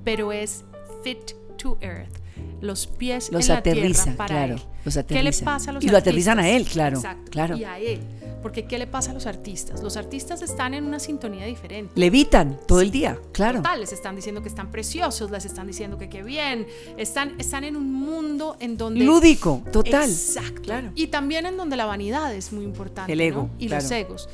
pero 0.04 0.32
es 0.32 0.64
fit 1.04 1.34
to 1.58 1.78
earth. 1.82 2.20
Los 2.62 2.88
pies 2.88 3.32
Los 3.32 3.50
en 3.50 3.56
la 3.56 3.64
tierra 3.64 4.16
para 4.16 4.28
claro, 4.28 4.56
él. 4.56 4.62
los 4.86 4.98
¿Qué 5.06 5.22
le 5.22 5.34
pasa 5.34 5.72
a 5.72 5.74
los 5.74 5.84
Y 5.84 5.90
lo 5.90 5.98
aterrizan 5.98 6.40
a 6.40 6.50
él, 6.50 6.66
claro, 6.66 6.98
Exacto, 6.98 7.32
claro. 7.32 7.58
Y 7.58 7.64
a 7.64 7.78
él. 7.78 8.00
Porque 8.42 8.66
¿qué 8.66 8.78
le 8.78 8.88
pasa 8.88 9.12
a 9.12 9.14
los 9.14 9.26
artistas? 9.26 9.82
Los 9.82 9.96
artistas 9.96 10.42
están 10.42 10.74
en 10.74 10.84
una 10.84 11.00
sintonía 11.00 11.46
diferente. 11.46 11.94
Levitan 11.96 12.60
todo 12.68 12.82
el 12.82 12.92
día, 12.92 13.18
claro. 13.32 13.60
Total, 13.60 13.80
les 13.80 13.94
están 13.94 14.18
diciendo 14.18 14.42
que 14.42 14.50
están 14.50 14.70
preciosos, 14.70 15.32
les 15.32 15.46
están 15.46 15.68
diciendo 15.68 15.98
que 15.98 16.10
qué 16.10 16.24
bien. 16.24 16.68
Están, 16.98 17.40
están 17.40 17.64
en 17.64 17.78
un 17.78 17.94
mundo 17.94 18.58
en 18.60 18.76
donde. 18.78 19.06
Lúdico, 19.06 19.64
total. 19.72 20.10
Exacto. 20.10 20.62
Claro. 20.64 20.92
Y 20.96 21.08
también 21.08 21.46
en 21.46 21.56
donde 21.56 21.78
la 21.78 21.86
vanidad 21.86 22.36
es 22.36 22.52
muy 22.52 22.66
importante. 22.66 23.14
El 23.14 23.22
ego, 23.22 23.44
¿no? 23.44 23.50
Y 23.60 23.68
claro. 23.68 23.82
los 23.82 23.92
egos. 23.92 24.30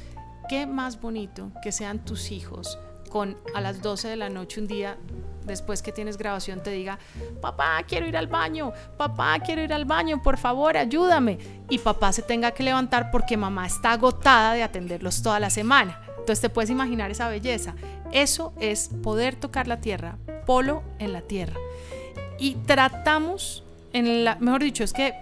Qué 0.50 0.66
más 0.66 1.00
bonito 1.00 1.52
que 1.62 1.72
sean 1.72 2.04
tus 2.04 2.32
hijos 2.32 2.80
con 3.10 3.38
a 3.54 3.62
las 3.62 3.84
12 3.84 4.08
de 4.08 4.16
la 4.16 4.30
noche 4.30 4.60
un 4.60 4.68
día 4.68 4.98
después 5.52 5.82
que 5.82 5.92
tienes 5.92 6.18
grabación 6.18 6.62
te 6.64 6.72
diga, 6.72 7.00
papá, 7.42 7.84
quiero 7.88 8.08
ir 8.08 8.18
al 8.18 8.28
baño, 8.28 8.74
papá, 8.98 9.40
quiero 9.40 9.62
ir 9.62 9.74
al 9.74 9.86
baño, 9.86 10.22
por 10.22 10.38
favor, 10.38 10.78
ayúdame. 10.78 11.38
Y 11.70 11.80
papá 11.80 12.14
se 12.14 12.22
tenga 12.22 12.52
que 12.52 12.64
levantar 12.64 13.12
porque 13.12 13.38
mamá 13.38 13.68
está 13.68 13.92
agotada 13.92 14.54
de 14.54 14.64
atenderlos 14.64 15.22
toda 15.22 15.40
la 15.40 15.50
semana. 15.50 16.02
Entonces 16.18 16.42
te 16.42 16.50
puedes 16.50 16.70
imaginar 16.70 17.12
esa 17.12 17.30
belleza. 17.30 17.76
Eso 18.12 18.54
es 18.60 18.90
poder 19.04 19.36
tocar 19.36 19.68
la 19.68 19.82
tierra, 19.82 20.18
polo 20.46 20.84
en 21.00 21.14
la 21.14 21.22
tierra. 21.22 21.60
Y 22.40 22.56
tratamos, 22.56 23.64
en 23.94 24.24
la, 24.24 24.36
mejor 24.36 24.64
dicho, 24.64 24.84
es 24.84 24.94
que 24.94 25.14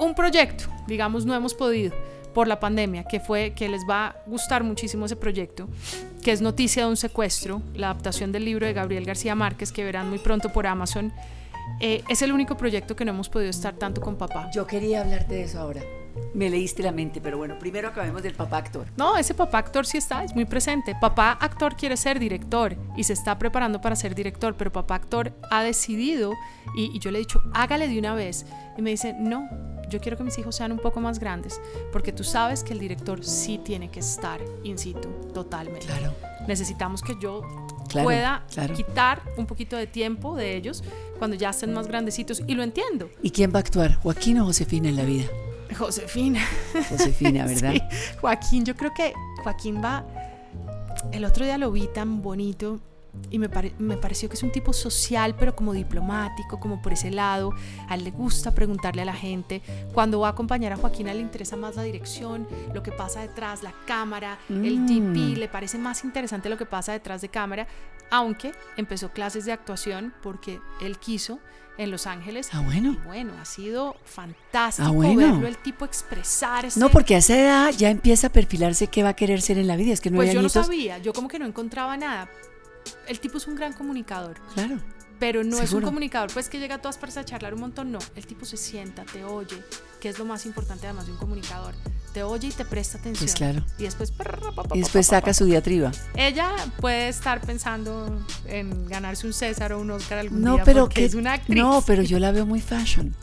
un 0.00 0.14
proyecto, 0.14 0.64
digamos, 0.86 1.24
no 1.24 1.34
hemos 1.34 1.54
podido 1.54 1.94
por 2.34 2.48
la 2.48 2.60
pandemia, 2.60 3.04
que 3.04 3.20
fue 3.20 3.54
que 3.54 3.68
les 3.68 3.82
va 3.88 4.08
a 4.08 4.16
gustar 4.26 4.62
muchísimo 4.62 5.06
ese 5.06 5.16
proyecto, 5.16 5.68
que 6.22 6.32
es 6.32 6.42
Noticia 6.42 6.84
de 6.84 6.90
un 6.90 6.96
secuestro, 6.96 7.62
la 7.74 7.90
adaptación 7.90 8.32
del 8.32 8.44
libro 8.44 8.66
de 8.66 8.74
Gabriel 8.74 9.06
García 9.06 9.34
Márquez, 9.34 9.72
que 9.72 9.84
verán 9.84 10.10
muy 10.10 10.18
pronto 10.18 10.50
por 10.52 10.66
Amazon. 10.66 11.12
Eh, 11.80 12.04
es 12.08 12.20
el 12.20 12.32
único 12.32 12.56
proyecto 12.56 12.94
que 12.94 13.04
no 13.04 13.12
hemos 13.12 13.28
podido 13.28 13.50
estar 13.50 13.74
tanto 13.74 14.00
con 14.00 14.16
papá. 14.16 14.50
Yo 14.54 14.66
quería 14.66 15.00
hablarte 15.00 15.36
de 15.36 15.44
eso 15.44 15.60
ahora. 15.60 15.80
Me 16.32 16.48
leíste 16.48 16.82
la 16.82 16.92
mente, 16.92 17.20
pero 17.20 17.38
bueno, 17.38 17.58
primero 17.58 17.88
acabemos 17.88 18.22
del 18.22 18.34
papá 18.34 18.58
actor. 18.58 18.86
No, 18.96 19.16
ese 19.16 19.34
papá 19.34 19.58
actor 19.58 19.84
sí 19.84 19.98
está, 19.98 20.22
es 20.22 20.34
muy 20.34 20.44
presente. 20.44 20.94
Papá 21.00 21.32
actor 21.40 21.74
quiere 21.74 21.96
ser 21.96 22.20
director 22.20 22.76
y 22.96 23.02
se 23.04 23.14
está 23.14 23.36
preparando 23.38 23.80
para 23.80 23.96
ser 23.96 24.14
director, 24.14 24.54
pero 24.56 24.70
papá 24.70 24.94
actor 24.94 25.32
ha 25.50 25.62
decidido, 25.62 26.32
y, 26.76 26.94
y 26.94 26.98
yo 27.00 27.10
le 27.10 27.18
he 27.18 27.20
dicho, 27.20 27.40
hágale 27.52 27.88
de 27.88 27.98
una 27.98 28.14
vez. 28.14 28.46
Y 28.76 28.82
me 28.82 28.90
dice, 28.90 29.14
no, 29.18 29.48
yo 29.88 30.00
quiero 30.00 30.16
que 30.16 30.24
mis 30.24 30.38
hijos 30.38 30.56
sean 30.56 30.72
un 30.72 30.78
poco 30.78 31.00
más 31.00 31.18
grandes, 31.18 31.60
porque 31.92 32.12
tú 32.12 32.24
sabes 32.24 32.62
que 32.64 32.72
el 32.72 32.78
director 32.78 33.24
sí 33.24 33.58
tiene 33.58 33.90
que 33.90 34.00
estar 34.00 34.40
in 34.62 34.78
situ 34.78 35.08
totalmente. 35.32 35.86
Claro. 35.86 36.14
Necesitamos 36.46 37.02
que 37.02 37.16
yo 37.20 37.42
Claro, 37.88 38.06
pueda 38.06 38.44
claro. 38.52 38.74
quitar 38.74 39.22
un 39.36 39.46
poquito 39.46 39.76
de 39.76 39.86
tiempo 39.86 40.34
de 40.36 40.56
ellos 40.56 40.82
cuando 41.18 41.36
ya 41.36 41.50
estén 41.50 41.72
más 41.72 41.86
grandecitos, 41.86 42.42
y 42.46 42.54
lo 42.54 42.62
entiendo. 42.62 43.08
¿Y 43.22 43.30
quién 43.30 43.52
va 43.52 43.58
a 43.58 43.60
actuar? 43.60 43.96
¿Joaquín 43.96 44.38
o 44.40 44.46
Josefina 44.46 44.88
en 44.88 44.96
la 44.96 45.04
vida? 45.04 45.26
Josefina. 45.78 46.40
Josefina, 46.90 47.46
¿verdad? 47.46 47.72
Sí, 47.72 47.80
Joaquín, 48.20 48.64
yo 48.64 48.74
creo 48.74 48.92
que 48.94 49.12
Joaquín 49.42 49.82
va. 49.82 50.04
El 51.12 51.24
otro 51.24 51.44
día 51.44 51.58
lo 51.58 51.70
vi 51.70 51.88
tan 51.94 52.22
bonito 52.22 52.80
y 53.30 53.38
me, 53.38 53.48
pare- 53.48 53.74
me 53.78 53.96
pareció 53.96 54.28
que 54.28 54.34
es 54.36 54.42
un 54.42 54.52
tipo 54.52 54.72
social, 54.72 55.34
pero 55.38 55.56
como 55.56 55.72
diplomático, 55.72 56.60
como 56.60 56.80
por 56.82 56.92
ese 56.92 57.10
lado. 57.10 57.52
A 57.88 57.94
él 57.96 58.04
le 58.04 58.10
gusta 58.10 58.54
preguntarle 58.54 59.02
a 59.02 59.04
la 59.04 59.14
gente. 59.14 59.62
Cuando 59.92 60.20
va 60.20 60.28
a 60.28 60.30
acompañar 60.32 60.72
a 60.72 60.76
Joaquín, 60.76 61.08
a 61.08 61.12
él 61.12 61.18
le 61.18 61.22
interesa 61.24 61.56
más 61.56 61.76
la 61.76 61.82
dirección, 61.82 62.46
lo 62.72 62.82
que 62.82 62.92
pasa 62.92 63.20
detrás, 63.22 63.62
la 63.62 63.72
cámara, 63.86 64.38
el 64.48 64.80
Mm. 64.80 64.86
DP. 64.86 65.36
Le 65.38 65.48
parece 65.48 65.78
más 65.78 66.04
interesante 66.04 66.48
lo 66.48 66.56
que 66.58 66.66
pasa 66.66 66.92
detrás 66.92 67.20
de 67.22 67.28
cámara, 67.28 67.66
aunque 68.10 68.52
empezó 68.76 69.10
clases 69.10 69.44
de 69.46 69.52
actuación 69.52 70.14
porque 70.22 70.60
él 70.80 70.98
quiso 70.98 71.40
en 71.76 71.90
Los 71.90 72.06
Ángeles. 72.06 72.50
Ah, 72.52 72.60
bueno. 72.60 72.92
Y 72.92 72.96
bueno, 73.06 73.32
ha 73.40 73.44
sido 73.44 73.96
fantástico 74.04 74.86
Ah, 74.88 74.92
bueno. 74.92 75.16
verlo 75.32 75.48
el 75.48 75.56
tipo 75.56 75.84
expresarse. 75.84 76.78
No, 76.78 76.88
porque 76.88 77.16
a 77.16 77.18
esa 77.18 77.36
edad 77.36 77.70
ya 77.76 77.90
empieza 77.90 78.28
a 78.28 78.30
perfilarse 78.30 78.86
qué 78.86 79.02
va 79.02 79.08
a 79.08 79.16
querer 79.16 79.42
ser 79.42 79.58
en 79.58 79.66
la 79.66 79.74
vida. 79.74 79.92
Es 79.92 80.00
que 80.00 80.10
no 80.10 80.16
Pues 80.18 80.32
yo 80.32 80.40
no 80.40 80.48
sabía, 80.48 80.98
yo 80.98 81.12
como 81.12 81.26
que 81.26 81.38
no 81.40 81.46
encontraba 81.46 81.96
nada. 81.96 82.28
El 83.08 83.20
tipo 83.20 83.38
es 83.38 83.46
un 83.46 83.54
gran 83.56 83.72
comunicador, 83.72 84.36
Claro. 84.54 84.78
pero 85.18 85.44
no 85.44 85.60
es 85.60 85.72
un 85.72 85.82
comunicador 85.82 86.30
pues 86.32 86.48
que 86.48 86.58
llega 86.58 86.76
a 86.76 86.78
todas 86.82 86.98
partes 86.98 87.16
a 87.18 87.24
charlar 87.24 87.54
un 87.54 87.60
montón, 87.60 87.92
no. 87.92 87.98
El 88.16 88.26
tipo 88.26 88.44
se 88.44 88.56
sienta, 88.56 89.04
te 89.04 89.24
oye, 89.24 89.62
que 90.00 90.08
es 90.08 90.18
lo 90.18 90.24
más 90.24 90.44
importante 90.46 90.86
además 90.86 91.06
de 91.06 91.12
un 91.12 91.18
comunicador. 91.18 91.74
Te 92.12 92.22
oye 92.22 92.48
y 92.48 92.52
te 92.52 92.64
presta 92.64 92.98
atención. 92.98 93.26
Pues 93.26 93.34
claro. 93.34 93.64
Y 93.76 93.82
después... 93.84 94.12
Y 94.74 94.78
después 94.80 95.06
saca 95.08 95.34
su 95.34 95.46
diatriba. 95.46 95.90
Ella 96.14 96.52
puede 96.80 97.08
estar 97.08 97.40
pensando 97.40 98.24
en 98.46 98.86
ganarse 98.86 99.26
un 99.26 99.32
César 99.32 99.72
o 99.72 99.80
un 99.80 99.90
Oscar 99.90 100.18
algún 100.18 100.40
No, 100.40 100.54
día 100.54 100.64
pero 100.64 100.82
porque 100.82 101.00
que 101.00 101.04
es 101.06 101.14
una 101.14 101.32
actriz. 101.34 101.56
no, 101.60 101.82
pero 101.84 102.02
yo 102.02 102.18
la 102.20 102.30
veo 102.30 102.46
muy 102.46 102.60
fashion. 102.60 103.14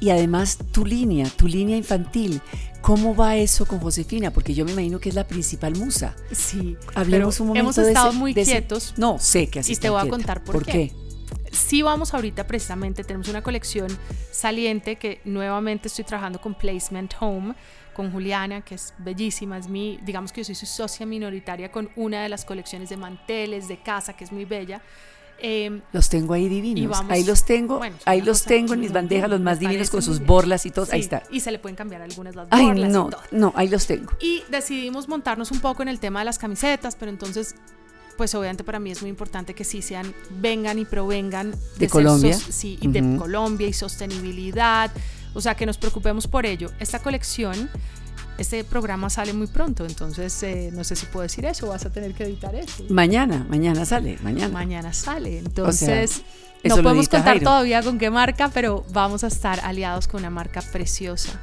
Y 0.00 0.08
además 0.10 0.58
tu 0.72 0.86
línea, 0.86 1.28
tu 1.36 1.46
línea 1.46 1.76
infantil, 1.76 2.40
¿cómo 2.84 3.16
va 3.16 3.36
eso 3.36 3.64
con 3.64 3.78
Josefina? 3.80 4.30
Porque 4.30 4.52
yo 4.52 4.64
me 4.66 4.72
imagino 4.72 5.00
que 5.00 5.08
es 5.08 5.14
la 5.14 5.26
principal 5.26 5.74
musa. 5.74 6.14
Sí, 6.32 6.76
Hablemos 6.94 7.36
pero 7.36 7.42
un 7.44 7.48
momento 7.48 7.60
hemos 7.64 7.76
de 7.76 7.88
estado 7.88 8.10
ese- 8.10 8.18
muy 8.18 8.34
de 8.34 8.42
ese- 8.42 8.50
quietos. 8.52 8.92
No, 8.98 9.18
sé 9.18 9.48
que 9.48 9.60
así 9.60 9.72
Y 9.72 9.76
te 9.76 9.88
voy 9.88 10.06
a 10.06 10.08
contar 10.10 10.44
por 10.44 10.62
qué. 10.64 10.92
sí 11.50 11.80
vamos 11.82 12.12
ahorita 12.12 12.46
precisamente, 12.46 13.02
tenemos 13.04 13.28
una 13.28 13.42
colección 13.42 13.88
saliente 14.30 14.96
que 14.96 15.20
nuevamente 15.24 15.88
estoy 15.88 16.04
trabajando 16.04 16.40
con 16.40 16.54
Placement 16.54 17.14
Home 17.20 17.54
con 17.94 18.10
Juliana, 18.10 18.60
que 18.62 18.74
es 18.74 18.92
bellísima, 18.98 19.56
es 19.56 19.68
mi, 19.68 19.98
digamos 20.04 20.32
que 20.32 20.40
yo 20.40 20.44
soy 20.46 20.56
su 20.56 20.66
socia 20.66 21.06
minoritaria 21.06 21.70
con 21.70 21.88
una 21.94 22.24
de 22.24 22.28
las 22.28 22.44
colecciones 22.44 22.88
de 22.90 22.96
manteles, 22.96 23.68
de 23.68 23.80
casa, 23.80 24.14
que 24.14 24.24
es 24.24 24.32
muy 24.32 24.44
bella. 24.44 24.82
Eh, 25.38 25.80
los 25.92 26.08
tengo 26.08 26.34
ahí 26.34 26.48
divinos. 26.48 27.02
ahí 27.08 27.24
los 27.24 27.44
tengo, 27.44 27.80
ahí 28.04 28.22
los 28.22 28.44
tengo 28.44 28.74
en 28.74 28.80
mis 28.80 28.92
bandejas, 28.92 29.28
los 29.28 29.40
más 29.40 29.58
divinos 29.58 29.90
con 29.90 30.02
sus 30.02 30.24
borlas 30.24 30.64
y 30.66 30.70
todo. 30.70 30.86
ahí 30.90 31.00
está. 31.00 31.22
Y 31.30 31.40
se 31.40 31.50
le 31.50 31.58
pueden 31.58 31.76
cambiar 31.76 32.02
algunas 32.02 32.34
las 32.34 32.48
borlas. 32.48 32.76
Ay, 32.76 32.90
no, 32.90 33.10
no, 33.30 33.52
ahí 33.56 33.68
los 33.68 33.86
tengo. 33.86 34.12
Y 34.20 34.42
decidimos 34.50 35.08
montarnos 35.08 35.50
un 35.50 35.60
poco 35.60 35.82
en 35.82 35.88
el 35.88 36.00
tema 36.00 36.20
de 36.20 36.24
las 36.26 36.38
camisetas, 36.38 36.96
pero 36.96 37.10
entonces, 37.10 37.56
pues 38.16 38.34
obviamente 38.34 38.64
para 38.64 38.78
mí 38.78 38.90
es 38.90 39.02
muy 39.02 39.10
importante 39.10 39.54
que 39.54 39.64
sí 39.64 39.82
sean, 39.82 40.14
vengan 40.40 40.78
y 40.78 40.84
provengan 40.84 41.54
de, 41.78 41.88
Colombia. 41.88 42.38
sí, 42.38 42.78
y 42.80 42.88
de 42.88 43.18
Colombia 43.18 43.68
y 43.68 43.72
sostenibilidad. 43.72 44.90
O 45.34 45.40
sea, 45.40 45.56
que 45.56 45.66
nos 45.66 45.78
preocupemos 45.78 46.28
por 46.28 46.46
ello. 46.46 46.70
Esta 46.78 47.00
colección 47.00 47.68
este 48.38 48.64
programa 48.64 49.10
sale 49.10 49.32
muy 49.32 49.46
pronto, 49.46 49.86
entonces 49.86 50.42
eh, 50.42 50.70
no 50.72 50.84
sé 50.84 50.96
si 50.96 51.06
puedo 51.06 51.22
decir 51.22 51.44
eso, 51.44 51.68
vas 51.68 51.84
a 51.86 51.90
tener 51.90 52.14
que 52.14 52.24
editar 52.24 52.54
eso. 52.54 52.84
Mañana, 52.88 53.46
mañana 53.48 53.84
sale, 53.84 54.18
mañana. 54.22 54.52
Mañana 54.52 54.92
sale, 54.92 55.38
entonces 55.38 56.22
no 56.64 56.76
podemos 56.76 57.08
contar 57.08 57.40
todavía 57.40 57.82
con 57.82 57.98
qué 57.98 58.10
marca, 58.10 58.50
pero 58.52 58.84
vamos 58.92 59.24
a 59.24 59.28
estar 59.28 59.60
aliados 59.60 60.08
con 60.08 60.20
una 60.20 60.30
marca 60.30 60.62
preciosa 60.62 61.40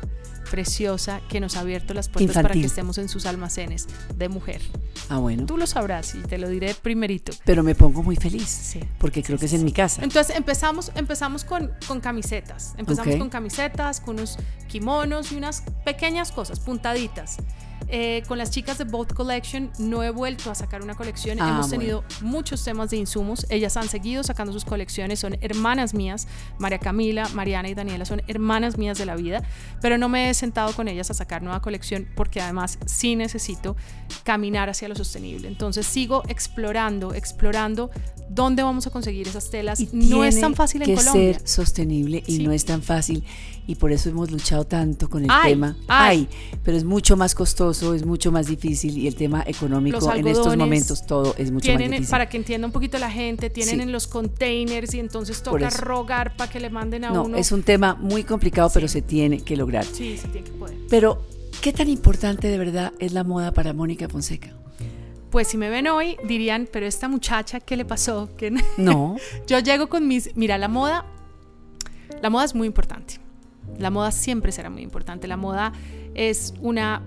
preciosa 0.51 1.21
que 1.29 1.39
nos 1.39 1.55
ha 1.55 1.61
abierto 1.61 1.93
las 1.93 2.09
puertas 2.09 2.35
para 2.35 2.53
que 2.53 2.65
estemos 2.65 2.97
en 2.97 3.07
sus 3.07 3.25
almacenes 3.25 3.87
de 4.15 4.27
mujer. 4.29 4.61
Ah, 5.09 5.17
bueno. 5.17 5.45
Tú 5.45 5.57
lo 5.57 5.65
sabrás 5.65 6.13
y 6.13 6.19
te 6.19 6.37
lo 6.37 6.49
diré 6.49 6.75
primerito. 6.75 7.31
Pero 7.45 7.63
me 7.63 7.73
pongo 7.73 8.03
muy 8.03 8.17
feliz. 8.17 8.49
Sí. 8.49 8.81
Porque 8.99 9.23
creo 9.23 9.39
que 9.39 9.45
es 9.45 9.53
en 9.53 9.63
mi 9.63 9.71
casa. 9.71 10.03
Entonces 10.03 10.35
empezamos, 10.35 10.91
empezamos 10.95 11.45
con, 11.45 11.71
con 11.87 12.01
camisetas. 12.01 12.75
Empezamos 12.77 13.15
con 13.15 13.29
camisetas, 13.29 14.01
con 14.01 14.17
unos 14.17 14.37
kimonos 14.67 15.31
y 15.31 15.37
unas 15.37 15.63
pequeñas 15.85 16.31
cosas, 16.31 16.59
puntaditas. 16.59 17.37
Eh, 17.87 18.23
con 18.27 18.37
las 18.37 18.51
chicas 18.51 18.77
de 18.77 18.85
Both 18.85 19.13
Collection 19.13 19.71
no 19.79 20.03
he 20.03 20.11
vuelto 20.11 20.49
a 20.51 20.55
sacar 20.55 20.81
una 20.81 20.95
colección. 20.95 21.39
Ah, 21.41 21.49
Hemos 21.49 21.69
tenido 21.69 22.03
muchos 22.21 22.63
temas 22.63 22.89
de 22.89 22.97
insumos. 22.97 23.45
Ellas 23.49 23.75
han 23.77 23.89
seguido 23.89 24.23
sacando 24.23 24.53
sus 24.53 24.65
colecciones. 24.65 25.19
Son 25.19 25.37
hermanas 25.41 25.93
mías. 25.93 26.27
María 26.57 26.79
Camila, 26.79 27.27
Mariana 27.33 27.69
y 27.69 27.73
Daniela 27.73 28.05
son 28.05 28.21
hermanas 28.27 28.77
mías 28.77 28.97
de 28.97 29.05
la 29.05 29.15
vida. 29.15 29.43
Pero 29.81 29.97
no 29.97 30.09
me 30.09 30.29
he 30.29 30.33
sentado 30.33 30.73
con 30.73 30.87
ellas 30.87 31.09
a 31.11 31.13
sacar 31.13 31.41
nueva 31.43 31.61
colección 31.61 32.07
porque 32.15 32.41
además 32.41 32.77
sí 32.85 33.15
necesito 33.15 33.75
caminar 34.23 34.69
hacia 34.69 34.87
lo 34.87 34.95
sostenible. 34.95 35.47
Entonces 35.47 35.85
sigo 35.85 36.23
explorando, 36.27 37.13
explorando 37.13 37.89
dónde 38.29 38.63
vamos 38.63 38.87
a 38.87 38.89
conseguir 38.89 39.27
esas 39.27 39.49
telas. 39.49 39.93
no 39.93 40.23
es 40.23 40.39
tan 40.39 40.55
fácil 40.55 40.83
en 40.83 40.95
Colombia. 40.95 41.33
ser 41.33 41.47
sostenible 41.47 42.23
y 42.25 42.39
no 42.39 42.51
es 42.51 42.65
tan 42.65 42.81
fácil 42.81 43.23
y 43.71 43.75
por 43.75 43.93
eso 43.93 44.09
hemos 44.09 44.29
luchado 44.31 44.65
tanto 44.65 45.09
con 45.09 45.23
el 45.23 45.31
tema. 45.43 45.77
Hay, 45.87 46.27
pero 46.61 46.75
es 46.75 46.83
mucho 46.83 47.15
más 47.15 47.33
costoso, 47.33 47.93
es 47.93 48.05
mucho 48.05 48.29
más 48.29 48.47
difícil 48.47 48.97
y 48.97 49.07
el 49.07 49.15
tema 49.15 49.45
económico 49.47 50.13
en 50.13 50.27
estos 50.27 50.57
momentos 50.57 51.05
todo 51.05 51.33
es 51.37 51.51
mucho 51.51 51.71
más 51.71 51.81
difícil. 51.81 52.07
Para 52.07 52.27
que 52.27 52.35
entienda 52.35 52.67
un 52.67 52.73
poquito 52.73 52.97
la 52.97 53.09
gente, 53.09 53.49
tienen 53.49 53.79
en 53.79 53.93
los 53.93 54.07
containers 54.07 54.93
y 54.93 54.99
entonces 54.99 55.41
toca 55.41 55.69
rogar 55.69 56.35
para 56.35 56.51
que 56.51 56.59
le 56.59 56.69
manden 56.69 57.05
a 57.05 57.11
no, 57.11 57.23
uno. 57.23 57.37
Es 57.37 57.53
un 57.53 57.63
tema 57.63 57.95
muy 57.95 58.25
complicado, 58.25 58.69
pero 58.73 58.89
se 58.89 59.01
tiene 59.01 59.39
que 59.39 59.55
lograr. 59.55 59.85
Sí, 59.85 60.17
se 60.17 60.27
tiene 60.27 60.47
que 60.47 60.53
poder. 60.53 60.75
Pero, 60.89 61.25
¿qué 61.61 61.71
tan 61.71 61.87
importante 61.87 62.49
de 62.49 62.57
verdad 62.57 62.91
es 62.99 63.13
la 63.13 63.23
moda 63.23 63.53
para 63.53 63.71
Mónica 63.71 64.09
Fonseca? 64.09 64.53
Pues 65.29 65.47
si 65.47 65.57
me 65.57 65.69
ven 65.69 65.87
hoy 65.87 66.17
dirían, 66.25 66.67
pero 66.69 66.85
esta 66.85 67.07
muchacha, 67.07 67.61
¿qué 67.61 67.77
le 67.77 67.85
pasó? 67.85 68.29
No. 68.77 69.15
Yo 69.47 69.59
llego 69.59 69.87
con 69.87 70.09
mis, 70.09 70.35
mira, 70.35 70.57
la 70.57 70.67
moda, 70.67 71.05
la 72.21 72.29
moda 72.29 72.43
es 72.43 72.53
muy 72.53 72.67
importante. 72.67 73.21
La 73.81 73.89
moda 73.89 74.11
siempre 74.11 74.51
será 74.51 74.69
muy 74.69 74.81
importante. 74.81 75.27
La 75.27 75.37
moda 75.37 75.73
es 76.13 76.53
una 76.61 77.01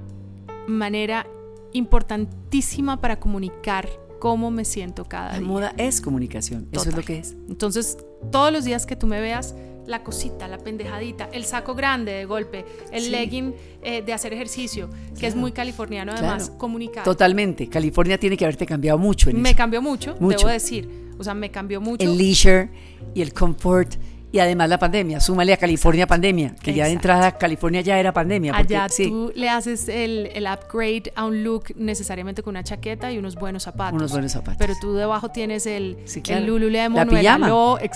manera 0.67 1.27
importantísima 1.73 3.01
para 3.01 3.19
comunicar 3.19 3.89
cómo 4.19 4.51
me 4.51 4.65
siento 4.65 5.05
cada 5.05 5.33
día. 5.33 5.41
La 5.41 5.47
moda 5.47 5.75
es 5.77 6.01
comunicación, 6.01 6.69
eso 6.73 6.89
es 6.89 6.97
lo 6.97 7.03
que 7.03 7.19
es. 7.19 7.37
Entonces, 7.49 7.99
todos 8.31 8.53
los 8.53 8.65
días 8.65 8.87
que 8.87 8.97
tú 8.97 9.07
me 9.07 9.21
veas, 9.21 9.55
la 9.87 10.03
cosita, 10.03 10.49
la 10.49 10.59
pendejadita, 10.59 11.29
el 11.33 11.45
saco 11.45 11.75
grande 11.75 12.13
de 12.13 12.25
golpe, 12.25 12.65
el 12.91 13.11
legging 13.11 13.55
eh, 13.83 14.03
de 14.03 14.13
hacer 14.13 14.33
ejercicio, 14.33 14.89
que 15.19 15.27
es 15.27 15.37
muy 15.37 15.53
californiano 15.53 16.13
además, 16.13 16.51
comunicar. 16.57 17.05
Totalmente, 17.05 17.69
California 17.69 18.19
tiene 18.19 18.37
que 18.37 18.45
haberte 18.45 18.65
cambiado 18.67 18.99
mucho 18.99 19.31
en 19.31 19.43
Me 19.43 19.55
cambió 19.55 19.83
mucho, 19.83 20.17
mucho, 20.21 20.39
debo 20.39 20.49
decir. 20.49 20.89
O 21.19 21.23
sea, 21.23 21.35
me 21.35 21.51
cambió 21.51 21.81
mucho. 21.81 22.05
El 22.05 22.17
leisure 22.17 22.71
y 23.15 23.21
el 23.21 23.33
comfort 23.33 23.95
y 24.35 24.41
además 24.41 24.69
la 24.69 24.81
pandemia, 24.81 25.21
súmale 25.21 25.53
a 25.53 25.57
California 25.57 26.09
pandemia, 26.09 26.57
que 26.61 26.75
ya 26.75 26.87
de 26.87 26.91
entrada 26.91 27.39
California 27.39 27.83
ya 27.83 28.01
era 28.01 28.13
pandemia. 28.13 28.53
Allá 28.57 28.89
tú 28.89 29.31
le 29.37 29.49
haces 29.49 29.89
el, 29.89 30.29
el, 30.35 30.49
upgrade 30.49 31.13
a 31.15 31.25
un 31.27 31.45
look 31.45 31.67
necesariamente 31.77 32.43
con 32.43 32.51
una 32.51 32.65
chaqueta 32.65 33.13
y 33.13 33.19
unos 33.19 33.37
buenos 33.37 33.63
zapatos. 33.63 33.97
Unos 33.97 34.11
buenos 34.11 34.33
zapatos. 34.33 34.57
Pero 34.59 34.75
tú 34.81 34.95
debajo 34.95 35.29
tienes 35.29 35.67
el, 35.67 35.99
sí, 36.07 36.21
el 36.27 36.47
Lululemon, 36.47 36.97
la 36.97 37.07
pijama, 37.07 37.49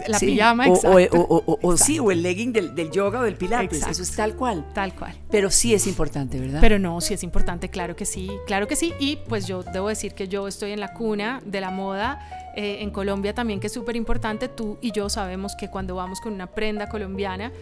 la 0.07 0.19
pijama, 0.21 0.69
o, 0.69 0.79
o, 1.11 1.59
o, 1.61 1.77
sí, 1.77 1.99
o 1.99 2.13
el 2.13 2.23
legging 2.23 2.53
del, 2.53 2.73
del 2.73 2.93
yoga 2.93 3.19
o 3.19 3.23
del 3.25 3.35
pilates, 3.35 3.85
eso 3.85 4.01
es 4.05 4.15
tal 4.15 4.37
cual. 4.37 4.65
Tal 4.75 4.95
cual. 4.95 5.17
Pero 5.33 5.51
sí 5.51 5.75
es 5.75 5.89
importante, 5.89 6.39
¿verdad? 6.39 6.61
Pero 6.61 6.79
no, 6.79 7.01
sí 7.01 7.15
es 7.15 7.25
importante, 7.25 7.69
claro 7.69 7.97
que 7.97 8.07
sí, 8.07 8.31
claro 8.47 8.69
que 8.69 8.77
sí. 8.77 8.95
Y 9.01 9.17
pues 9.29 9.49
yo 9.49 9.65
debo 9.65 9.89
decir 9.89 10.15
que 10.15 10.29
yo 10.29 10.47
estoy 10.47 10.71
en 10.71 10.79
la 10.79 10.93
cuna 10.93 11.43
de 11.45 11.61
la 11.61 11.73
moda 11.73 12.21
eh, 12.61 12.83
en 12.83 12.91
Colombia 12.91 13.33
también, 13.33 13.61
que 13.61 13.69
es 13.69 13.73
súper 13.73 13.95
importante, 13.95 14.49
tú 14.49 14.79
y 14.81 14.91
yo 14.91 15.09
sabemos 15.09 15.55
que 15.55 15.71
cuando 15.71 15.95
vamos 15.95 16.21
con 16.21 16.33
una 16.33 16.49
prenda 16.49 16.89
colombiana, 16.89 17.53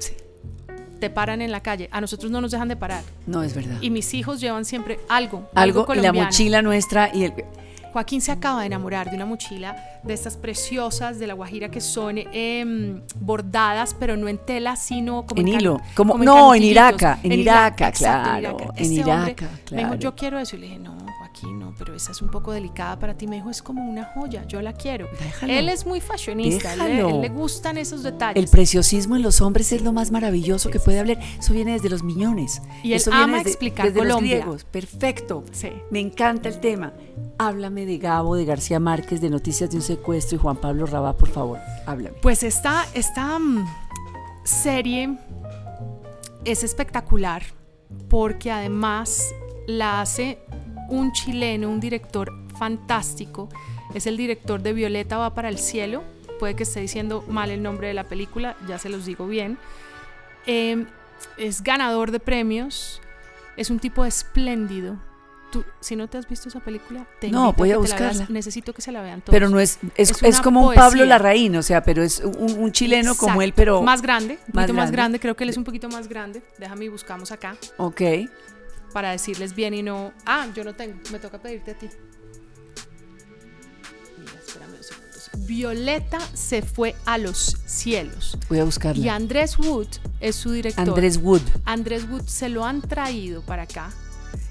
te 0.98 1.10
paran 1.10 1.42
en 1.42 1.52
la 1.52 1.60
calle. 1.60 1.90
A 1.92 2.00
nosotros 2.00 2.32
no 2.32 2.40
nos 2.40 2.50
dejan 2.50 2.68
de 2.68 2.76
parar. 2.76 3.02
No, 3.26 3.42
es 3.42 3.54
verdad. 3.54 3.76
Y 3.82 3.90
mis 3.90 4.14
hijos 4.14 4.40
llevan 4.40 4.64
siempre 4.64 4.98
algo. 5.10 5.50
Algo, 5.54 5.80
algo 5.80 5.94
la 5.96 6.14
mochila 6.14 6.62
nuestra 6.62 7.10
y 7.14 7.24
el 7.24 7.34
Joaquín 7.92 8.22
se 8.22 8.32
acaba 8.32 8.60
de 8.60 8.66
enamorar 8.68 9.10
de 9.10 9.16
una 9.16 9.26
mochila 9.26 9.74
de 10.02 10.14
estas 10.14 10.36
preciosas 10.36 11.18
de 11.18 11.26
la 11.26 11.34
Guajira 11.34 11.70
que 11.70 11.80
son 11.80 12.16
em, 12.18 13.02
bordadas, 13.20 13.94
pero 13.98 14.16
no 14.16 14.28
en 14.28 14.38
tela, 14.38 14.76
sino 14.76 15.26
como 15.26 15.40
en, 15.40 15.48
hilo. 15.48 15.80
Como, 15.94 16.18
no, 16.18 16.54
en 16.54 16.62
Iraca, 16.62 17.18
en, 17.22 17.32
Iraca, 17.32 17.92
claro. 17.92 18.58
En 18.76 18.92
Iraca, 18.92 19.48
Me 19.70 19.78
dijo, 19.78 19.94
yo 19.94 20.14
quiero 20.14 20.38
eso. 20.38 20.56
Y 20.56 20.58
le 20.58 20.66
dije, 20.66 20.78
no, 20.78 20.94
Joaquín, 21.18 21.25
no, 21.44 21.74
pero 21.76 21.94
esa 21.94 22.12
es 22.12 22.22
un 22.22 22.28
poco 22.28 22.52
delicada 22.52 22.98
para 22.98 23.16
ti. 23.16 23.26
Me 23.26 23.36
dijo, 23.36 23.50
es 23.50 23.62
como 23.62 23.88
una 23.88 24.04
joya, 24.04 24.44
yo 24.46 24.62
la 24.62 24.72
quiero. 24.72 25.08
Él 25.42 25.68
es 25.68 25.86
muy 25.86 26.00
fashionista, 26.00 26.74
él, 26.74 27.20
le 27.20 27.28
gustan 27.28 27.76
esos 27.76 28.02
detalles. 28.02 28.42
El 28.42 28.48
preciosismo 28.48 29.16
en 29.16 29.22
los 29.22 29.40
hombres 29.40 29.72
es 29.72 29.82
lo 29.82 29.92
más 29.92 30.10
maravilloso 30.10 30.70
que 30.70 30.80
puede 30.80 31.00
haber. 31.00 31.18
Eso 31.38 31.52
viene 31.52 31.72
desde 31.72 31.90
los 31.90 32.02
millones. 32.02 32.62
Y 32.82 32.94
él 32.94 33.02
ama 33.12 33.40
explicar 33.40 33.92
desde 33.92 34.06
Los 34.06 34.20
griegos. 34.20 34.64
Perfecto. 34.64 35.44
Sí. 35.52 35.70
Me 35.90 36.00
encanta 36.00 36.48
el 36.48 36.60
tema. 36.60 36.92
Háblame 37.38 37.84
de 37.86 37.98
Gabo, 37.98 38.36
de 38.36 38.44
García 38.44 38.80
Márquez, 38.80 39.20
de 39.20 39.30
Noticias 39.30 39.70
de 39.70 39.76
un 39.76 39.82
Secuestro 39.82 40.36
y 40.36 40.40
Juan 40.40 40.56
Pablo 40.56 40.86
Rabá, 40.86 41.16
por 41.16 41.28
favor. 41.28 41.58
Háblame. 41.86 42.16
Pues 42.22 42.42
esta, 42.42 42.86
esta 42.94 43.38
mm, 43.38 43.66
serie 44.44 45.18
es 46.44 46.64
espectacular 46.64 47.42
porque 48.08 48.50
además 48.50 49.34
la 49.66 50.00
hace 50.00 50.38
un 50.88 51.12
chileno, 51.12 51.70
un 51.70 51.80
director 51.80 52.32
fantástico. 52.58 53.48
Es 53.94 54.06
el 54.06 54.16
director 54.16 54.62
de 54.62 54.72
Violeta 54.72 55.16
va 55.16 55.34
para 55.34 55.48
el 55.48 55.58
cielo. 55.58 56.02
Puede 56.38 56.54
que 56.54 56.64
esté 56.64 56.80
diciendo 56.80 57.24
mal 57.28 57.50
el 57.50 57.62
nombre 57.62 57.88
de 57.88 57.94
la 57.94 58.04
película, 58.04 58.56
ya 58.68 58.78
se 58.78 58.88
los 58.88 59.06
digo 59.06 59.26
bien. 59.26 59.58
Em, 60.46 60.86
es 61.38 61.62
ganador 61.62 62.10
de 62.10 62.20
premios. 62.20 63.00
Es 63.56 63.70
un 63.70 63.78
tipo 63.78 64.04
espléndido 64.04 64.98
si 65.80 65.96
no 65.96 66.08
te 66.08 66.18
has 66.18 66.28
visto 66.28 66.48
esa 66.48 66.60
película, 66.60 67.06
te 67.20 67.30
no, 67.30 67.52
voy 67.52 67.72
a, 67.72 67.78
buscarla. 67.78 68.26
necesito 68.28 68.72
que 68.72 68.82
se 68.82 68.92
la 68.92 69.02
vean 69.02 69.20
todos. 69.20 69.32
Pero 69.32 69.48
no 69.48 69.60
es, 69.60 69.78
es, 69.96 70.22
es, 70.22 70.40
como 70.40 70.68
un 70.68 70.74
Pablo 70.74 71.04
Larraín, 71.04 71.56
o 71.56 71.62
sea, 71.62 71.82
pero 71.82 72.02
es 72.02 72.20
un, 72.20 72.72
chileno 72.72 73.14
como 73.14 73.42
él, 73.42 73.52
pero... 73.54 73.82
Más 73.82 74.02
grande, 74.02 74.38
un 74.46 74.52
poquito 74.52 74.74
más 74.74 74.90
grande, 74.90 75.20
creo 75.20 75.36
que 75.36 75.44
él 75.44 75.50
es 75.50 75.56
un 75.56 75.64
poquito 75.64 75.88
más 75.88 76.08
grande. 76.08 76.42
Déjame 76.58 76.86
y 76.86 76.88
buscamos 76.88 77.32
acá. 77.32 77.56
Ok. 77.76 78.00
Para 78.96 79.10
decirles 79.10 79.54
bien 79.54 79.74
y 79.74 79.82
no... 79.82 80.14
Ah, 80.24 80.48
yo 80.54 80.64
no 80.64 80.74
tengo, 80.74 80.98
me 81.12 81.18
toca 81.18 81.38
pedirte 81.38 81.72
a 81.72 81.74
ti. 81.74 81.86
Mira, 84.16 84.32
espérame 84.38 84.74
un 84.74 84.82
segundo. 84.82 85.46
Violeta 85.46 86.18
se 86.32 86.62
fue 86.62 86.94
a 87.04 87.18
los 87.18 87.58
cielos. 87.66 88.38
Voy 88.48 88.58
a 88.58 88.64
buscarla. 88.64 89.04
Y 89.04 89.10
Andrés 89.10 89.58
Wood 89.58 89.88
es 90.20 90.36
su 90.36 90.50
director. 90.50 90.88
Andrés 90.88 91.18
Wood. 91.18 91.42
Andrés 91.66 92.08
Wood 92.08 92.22
se 92.26 92.48
lo 92.48 92.64
han 92.64 92.80
traído 92.80 93.42
para 93.42 93.64
acá 93.64 93.92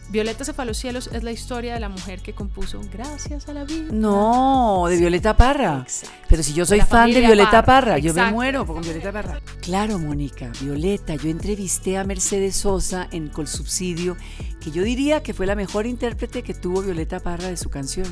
Violeta 0.09 0.43
se 0.45 0.53
fue 0.53 0.63
a 0.63 0.65
los 0.65 0.77
cielos 0.77 1.09
es 1.13 1.23
la 1.23 1.31
historia 1.31 1.73
de 1.73 1.79
la 1.79 1.89
mujer 1.89 2.21
que 2.21 2.33
compuso 2.33 2.79
Gracias 2.91 3.49
a 3.49 3.53
la 3.53 3.63
vida. 3.65 3.87
No, 3.91 4.85
de 4.87 4.97
Violeta 4.97 5.35
Parra. 5.35 5.85
Pero 6.29 6.43
si 6.43 6.53
yo 6.53 6.65
soy 6.65 6.79
fan 6.81 7.11
de 7.11 7.21
Violeta 7.21 7.63
Parra, 7.65 7.97
yo 7.97 8.13
me 8.13 8.31
muero 8.31 8.65
con 8.65 8.81
Violeta 8.81 9.11
Parra. 9.11 9.41
Claro, 9.61 9.97
Mónica, 9.99 10.51
Violeta, 10.61 11.15
yo 11.15 11.29
entrevisté 11.29 11.97
a 11.97 12.03
Mercedes 12.03 12.55
Sosa 12.55 13.07
en 13.11 13.29
Colsubsidio, 13.29 14.15
que 14.61 14.71
yo 14.71 14.83
diría 14.83 15.23
que 15.23 15.33
fue 15.33 15.45
la 15.47 15.55
mejor 15.55 15.85
intérprete 15.87 16.43
que 16.43 16.53
tuvo 16.53 16.81
Violeta 16.81 17.19
Parra 17.19 17.47
de 17.47 17.57
su 17.57 17.69
canción, 17.69 18.05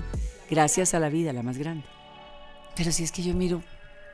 Gracias 0.49 0.93
a 0.93 0.99
la 0.99 1.09
vida, 1.09 1.31
la 1.33 1.41
más 1.41 1.57
grande. 1.57 1.85
Pero 2.75 2.91
si 2.91 3.03
es 3.03 3.11
que 3.11 3.23
yo 3.23 3.33
miro 3.33 3.61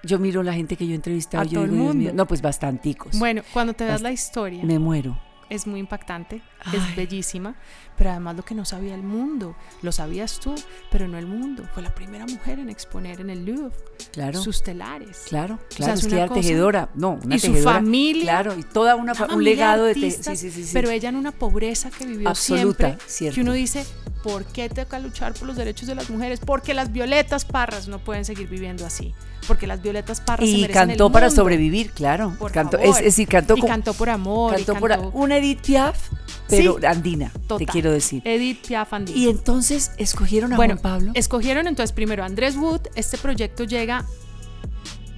yo 0.04 0.18
miro 0.18 0.44
la 0.44 0.54
gente 0.54 0.78
que 0.78 0.86
yo 0.88 0.94
he 0.94 0.96
entrevistado 0.96 1.42
A 1.42 1.46
yo 1.46 1.56
todo 1.56 1.64
el 1.66 1.72
digo, 1.72 1.84
Dios 1.84 1.96
mío, 1.96 2.08
mundo. 2.10 2.24
no, 2.24 2.28
pues 2.28 2.42
bastanticos. 2.42 3.20
Bueno, 3.20 3.42
cuando 3.52 3.74
te 3.74 3.84
das 3.86 4.00
Bast- 4.00 4.04
la 4.04 4.12
historia, 4.14 4.64
Me 4.64 4.80
muero. 4.80 5.20
Es 5.50 5.66
muy 5.68 5.80
impactante, 5.80 6.42
Ay. 6.64 6.78
es 6.78 6.96
bellísima, 6.96 7.56
pero 7.98 8.12
además 8.12 8.36
lo 8.38 8.44
que 8.46 8.56
no 8.56 8.66
sabía 8.66 8.96
el 8.96 9.04
mundo, 9.04 9.56
lo 9.82 9.92
sabías 9.92 10.40
tú, 10.40 10.56
pero 10.92 11.08
no 11.08 11.18
el 11.18 11.26
mundo. 11.28 11.64
Fue 11.74 11.82
la 11.84 11.94
primera 11.94 12.26
mujer 12.26 12.60
en 12.60 12.70
exponer 12.70 13.20
en 13.22 13.30
el 13.30 13.46
Louvre 13.46 13.72
Claro. 14.12 14.42
sus 14.42 14.64
telares. 14.64 15.24
Claro, 15.28 15.58
sea, 15.70 15.78
claro, 15.78 15.94
es 15.94 16.00
es 16.00 16.06
que 16.06 16.14
una 16.14 16.18
era 16.24 16.28
cosa- 16.28 16.42
tejedora, 16.42 16.90
no, 16.96 17.20
una 17.24 17.36
y 17.36 17.40
su 17.40 17.48
tejedora. 17.48 17.74
familia, 17.76 18.24
Claro, 18.24 18.58
y 18.58 18.64
toda 18.64 18.96
una, 18.96 19.14
un 19.34 19.44
legado 19.44 19.86
de 19.86 19.94
te- 19.94 20.00
artistas, 20.00 20.40
sí, 20.40 20.50
sí, 20.50 20.56
sí, 20.56 20.64
sí. 20.68 20.70
pero 20.74 20.90
ella 20.90 21.10
en 21.10 21.16
una 21.16 21.32
pobreza 21.32 21.90
que 21.90 22.06
vivió 22.06 22.30
Absoluta, 22.30 22.86
siempre, 22.88 23.06
cierto. 23.10 23.36
que 23.36 23.42
uno 23.42 23.54
dice, 23.54 23.86
¿por 24.24 24.46
qué 24.46 24.70
toca 24.70 25.00
luchar 25.00 25.34
por 25.34 25.48
los 25.48 25.56
derechos 25.56 25.88
de 25.88 25.96
las 25.96 26.10
mujeres? 26.10 26.40
Porque 26.40 26.74
las 26.74 26.92
Violetas 26.92 27.46
Parras 27.46 27.88
no 27.88 28.00
pueden 28.00 28.26
seguir 28.26 28.48
viviendo 28.48 28.86
así, 28.86 29.14
porque 29.48 29.68
las 29.68 29.82
Violetas 29.82 30.22
Parras 30.22 30.48
se 30.50 30.58
y 30.58 30.62
merecen 30.62 30.88
cantó 30.90 31.08
el 31.08 31.12
para 31.12 31.30
sobrevivir, 31.30 31.92
claro. 31.92 32.36
Por 32.38 32.52
cantó, 32.52 32.78
favor. 32.78 32.94
Es, 32.94 32.98
es 32.98 33.06
decir, 33.06 33.28
cantó, 33.28 33.56
y 33.58 33.62
cantó 33.62 33.94
por 33.94 34.10
amor, 34.10 34.54
y 34.54 34.64
cantó 34.64 34.80
por 34.80 34.90
cantó 34.92 35.12
una 35.14 35.38
Edith 35.38 35.62
Piaf, 35.66 36.10
pero 36.50 36.78
Sí, 36.80 36.86
andina, 36.86 37.32
te 37.58 37.66
quiero 37.66 37.92
decir. 37.92 38.22
Edith 38.26 38.68
Piaf 38.68 38.94
Andina. 38.94 39.18
Y 39.18 39.30
entonces 39.30 39.92
escogieron 39.98 40.54
a 40.54 40.56
Bueno, 40.56 40.76
Juan 40.76 40.82
Pablo. 40.82 41.12
Escogieron 41.16 41.68
entonces 41.68 41.94
primero 41.94 42.24
a 42.24 42.26
Andrés 42.26 42.56
Wood, 42.58 42.82
este 42.96 43.18
proyecto 43.18 43.64
llega 43.64 44.06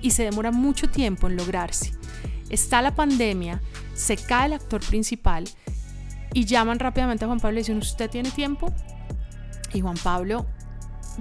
y 0.01 0.11
se 0.11 0.23
demora 0.23 0.51
mucho 0.51 0.89
tiempo 0.89 1.27
en 1.27 1.35
lograrse. 1.35 1.93
Está 2.49 2.81
la 2.81 2.95
pandemia, 2.95 3.61
se 3.93 4.17
cae 4.17 4.47
el 4.47 4.53
actor 4.53 4.81
principal 4.81 5.45
y 6.33 6.45
llaman 6.45 6.79
rápidamente 6.79 7.25
a 7.25 7.27
Juan 7.27 7.39
Pablo 7.39 7.59
y 7.59 7.61
dicen, 7.61 7.77
¿usted 7.77 8.09
tiene 8.09 8.31
tiempo? 8.31 8.73
Y 9.73 9.81
Juan 9.81 9.97
Pablo 10.01 10.45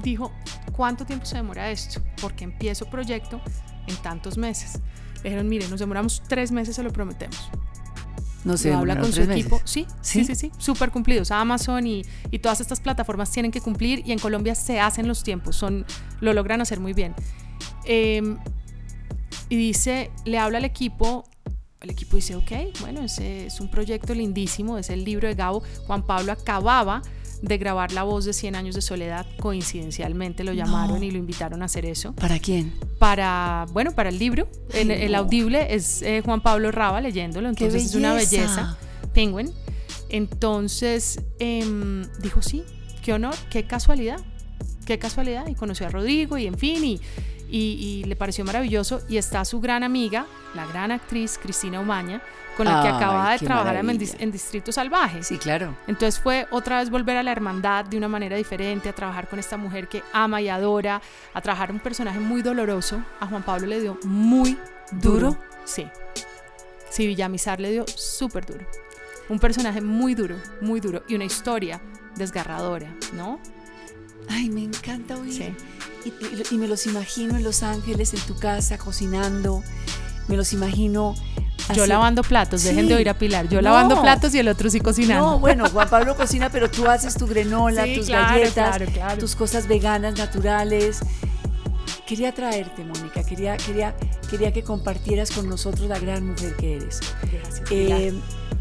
dijo, 0.02 0.32
¿cuánto 0.72 1.04
tiempo 1.04 1.26
se 1.26 1.36
demora 1.36 1.70
esto? 1.70 2.00
Porque 2.20 2.44
empiezo 2.44 2.86
proyecto 2.86 3.40
en 3.86 3.96
tantos 3.96 4.38
meses. 4.38 4.80
Le 5.16 5.24
dijeron, 5.24 5.48
mire, 5.48 5.68
nos 5.68 5.80
demoramos 5.80 6.22
tres 6.28 6.52
meses, 6.52 6.76
se 6.76 6.82
lo 6.82 6.92
prometemos. 6.92 7.50
no 8.44 8.56
sé, 8.56 8.72
habla 8.72 8.98
con 8.98 9.12
su 9.12 9.22
equipo. 9.22 9.60
Sí, 9.64 9.86
sí, 10.00 10.24
sí, 10.24 10.34
sí, 10.34 10.52
súper 10.58 10.90
cumplidos. 10.90 11.30
Amazon 11.30 11.86
y, 11.86 12.02
y 12.30 12.38
todas 12.38 12.60
estas 12.60 12.80
plataformas 12.80 13.30
tienen 13.30 13.50
que 13.50 13.60
cumplir 13.60 14.02
y 14.06 14.12
en 14.12 14.18
Colombia 14.18 14.54
se 14.54 14.80
hacen 14.80 15.06
los 15.08 15.22
tiempos, 15.22 15.56
son, 15.56 15.84
lo 16.20 16.32
logran 16.32 16.60
hacer 16.60 16.80
muy 16.80 16.92
bien. 16.92 17.14
Eh, 17.84 18.36
y 19.48 19.56
dice, 19.56 20.10
le 20.24 20.38
habla 20.38 20.58
al 20.58 20.64
equipo, 20.64 21.24
el 21.80 21.90
equipo 21.90 22.16
dice, 22.16 22.36
ok, 22.36 22.52
bueno, 22.80 23.02
ese 23.02 23.46
es 23.46 23.58
un 23.60 23.70
proyecto 23.70 24.14
lindísimo, 24.14 24.76
es 24.76 24.90
el 24.90 25.02
libro 25.04 25.28
de 25.28 25.34
Gabo. 25.34 25.62
Juan 25.86 26.02
Pablo 26.04 26.32
acababa 26.32 27.00
de 27.40 27.56
grabar 27.56 27.90
La 27.92 28.02
voz 28.02 28.26
de 28.26 28.34
100 28.34 28.54
años 28.54 28.74
de 28.74 28.82
soledad, 28.82 29.24
coincidencialmente 29.38 30.44
lo 30.44 30.52
llamaron 30.52 30.98
No. 31.00 31.04
y 31.06 31.10
lo 31.10 31.16
invitaron 31.16 31.62
a 31.62 31.64
hacer 31.64 31.86
eso 31.86 32.12
¿Para 32.12 32.38
quién? 32.38 32.74
para, 32.98 33.64
bueno, 33.72 33.92
para 33.92 34.10
el 34.10 34.18
libro. 34.18 34.46
El, 34.74 34.90
Ay, 34.90 35.04
el 35.04 35.12
no. 35.12 35.18
audible 35.18 35.74
es 35.74 36.02
eh, 36.02 36.20
Juan 36.22 36.42
Pablo 36.42 36.70
Raba 36.70 37.00
leyéndolo, 37.00 37.50
¡Qué 37.54 37.64
entonces 37.64 37.88
es 37.90 37.94
una 37.94 38.12
belleza! 38.12 38.36
belleza. 38.36 38.76
Penguin. 39.14 39.50
Entonces 40.10 41.20
em, 41.38 42.04
dijo, 42.20 42.42
sí, 42.42 42.62
qué 43.02 43.14
honor, 43.14 43.34
qué 43.48 43.64
casualidad, 43.66 44.20
qué 44.84 44.98
casualidad. 44.98 45.46
Y 45.48 45.54
conoció 45.54 45.86
a 45.86 45.88
Rodrigo 45.88 46.36
y 46.36 46.46
en 46.46 46.58
fin, 46.58 46.84
y, 46.84 47.00
y- 47.50 48.00
y 48.00 48.04
le 48.04 48.16
pareció 48.16 48.44
maravilloso. 48.44 49.00
Y 49.08 49.16
está 49.16 49.44
su 49.44 49.60
gran 49.60 49.82
amiga, 49.82 50.26
la 50.54 50.66
gran 50.66 50.90
actriz 50.92 51.38
Cristina 51.42 51.80
Umaña, 51.80 52.20
con 52.56 52.66
la 52.66 52.82
que 52.82 52.88
Ay, 52.88 52.94
acababa 52.94 53.32
de 53.32 53.38
trabajar 53.38 53.76
en, 53.76 53.86
maravilla. 53.86 54.12
Dis- 54.12 54.16
en 54.18 54.32
Distrito 54.32 54.72
Salvaje. 54.72 55.22
Sí, 55.22 55.38
claro. 55.38 55.74
Entonces 55.86 56.20
fue 56.20 56.46
otra 56.50 56.80
vez 56.80 56.90
volver 56.90 57.16
a 57.16 57.22
la 57.22 57.32
hermandad 57.32 57.84
de 57.84 57.96
una 57.96 58.08
manera 58.08 58.36
diferente, 58.36 58.88
a 58.88 58.92
trabajar 58.94 59.28
con 59.28 59.38
esta 59.38 59.56
mujer 59.56 59.88
que 59.88 60.02
ama 60.12 60.40
y 60.42 60.48
adora, 60.48 61.00
a 61.32 61.40
trabajar 61.40 61.70
un 61.72 61.80
personaje 61.80 62.18
muy 62.18 62.42
doloroso. 62.42 63.02
A 63.20 63.26
Juan 63.26 63.42
Pablo 63.42 63.66
le 63.66 63.80
dio 63.80 63.98
muy 64.04 64.58
duro. 64.92 65.30
¿Duro? 65.30 65.38
Sí. 65.64 65.86
Sí, 66.90 67.06
Villamizar 67.06 67.60
le 67.60 67.70
dio 67.70 67.84
súper 67.86 68.44
duro. 68.46 68.66
Un 69.28 69.38
personaje 69.38 69.80
muy 69.80 70.14
duro, 70.14 70.36
muy 70.60 70.80
duro. 70.80 71.04
Y 71.08 71.14
una 71.14 71.24
historia 71.24 71.80
desgarradora, 72.16 72.88
¿no? 73.14 73.38
Ay, 74.28 74.50
me 74.50 74.64
encanta 74.64 75.16
oír. 75.16 75.32
Sí. 75.32 75.54
Y, 76.04 76.56
me 76.56 76.66
los 76.68 76.86
imagino 76.86 77.36
en 77.36 77.44
Los 77.44 77.62
Ángeles, 77.62 78.14
en 78.14 78.20
tu 78.20 78.36
casa, 78.36 78.78
cocinando. 78.78 79.62
Me 80.28 80.36
los 80.36 80.52
imagino. 80.52 81.14
Yo 81.74 81.82
así- 81.82 81.88
lavando 81.88 82.22
platos, 82.22 82.62
dejen 82.64 82.88
de 82.88 82.94
oír 82.94 83.08
a 83.08 83.14
Pilar. 83.14 83.48
Yo 83.48 83.58
No. 83.58 83.62
lavando 83.62 84.00
platos 84.00 84.34
y 84.34 84.38
el 84.38 84.48
otro 84.48 84.68
sí 84.70 84.80
cocinando. 84.80 85.24
No, 85.32 85.38
bueno, 85.38 85.68
Juan 85.70 85.88
Pablo 85.88 86.16
cocina, 86.16 86.48
pero 86.50 86.70
tú 86.70 86.86
haces 86.88 87.14
tu 87.14 87.26
granola, 87.26 87.84
Sí, 87.86 87.96
tus 87.96 88.06
claro, 88.06 88.28
galletas, 88.40 88.76
claro, 88.76 88.92
claro. 88.92 89.18
tus 89.20 89.36
cosas 89.36 89.68
veganas, 89.68 90.16
naturales. 90.16 91.00
Quería 92.10 92.34
traerte, 92.34 92.82
Mónica, 92.82 93.22
quería, 93.22 93.56
quería, 93.56 93.94
quería 94.28 94.52
que 94.52 94.64
compartieras 94.64 95.30
con 95.30 95.48
nosotros 95.48 95.88
la 95.88 95.96
gran 95.96 96.26
mujer 96.26 96.56
que 96.56 96.74
eres. 96.74 96.98
Gracias, 97.30 97.60
Pilar. 97.68 98.00
Eh, 98.00 98.12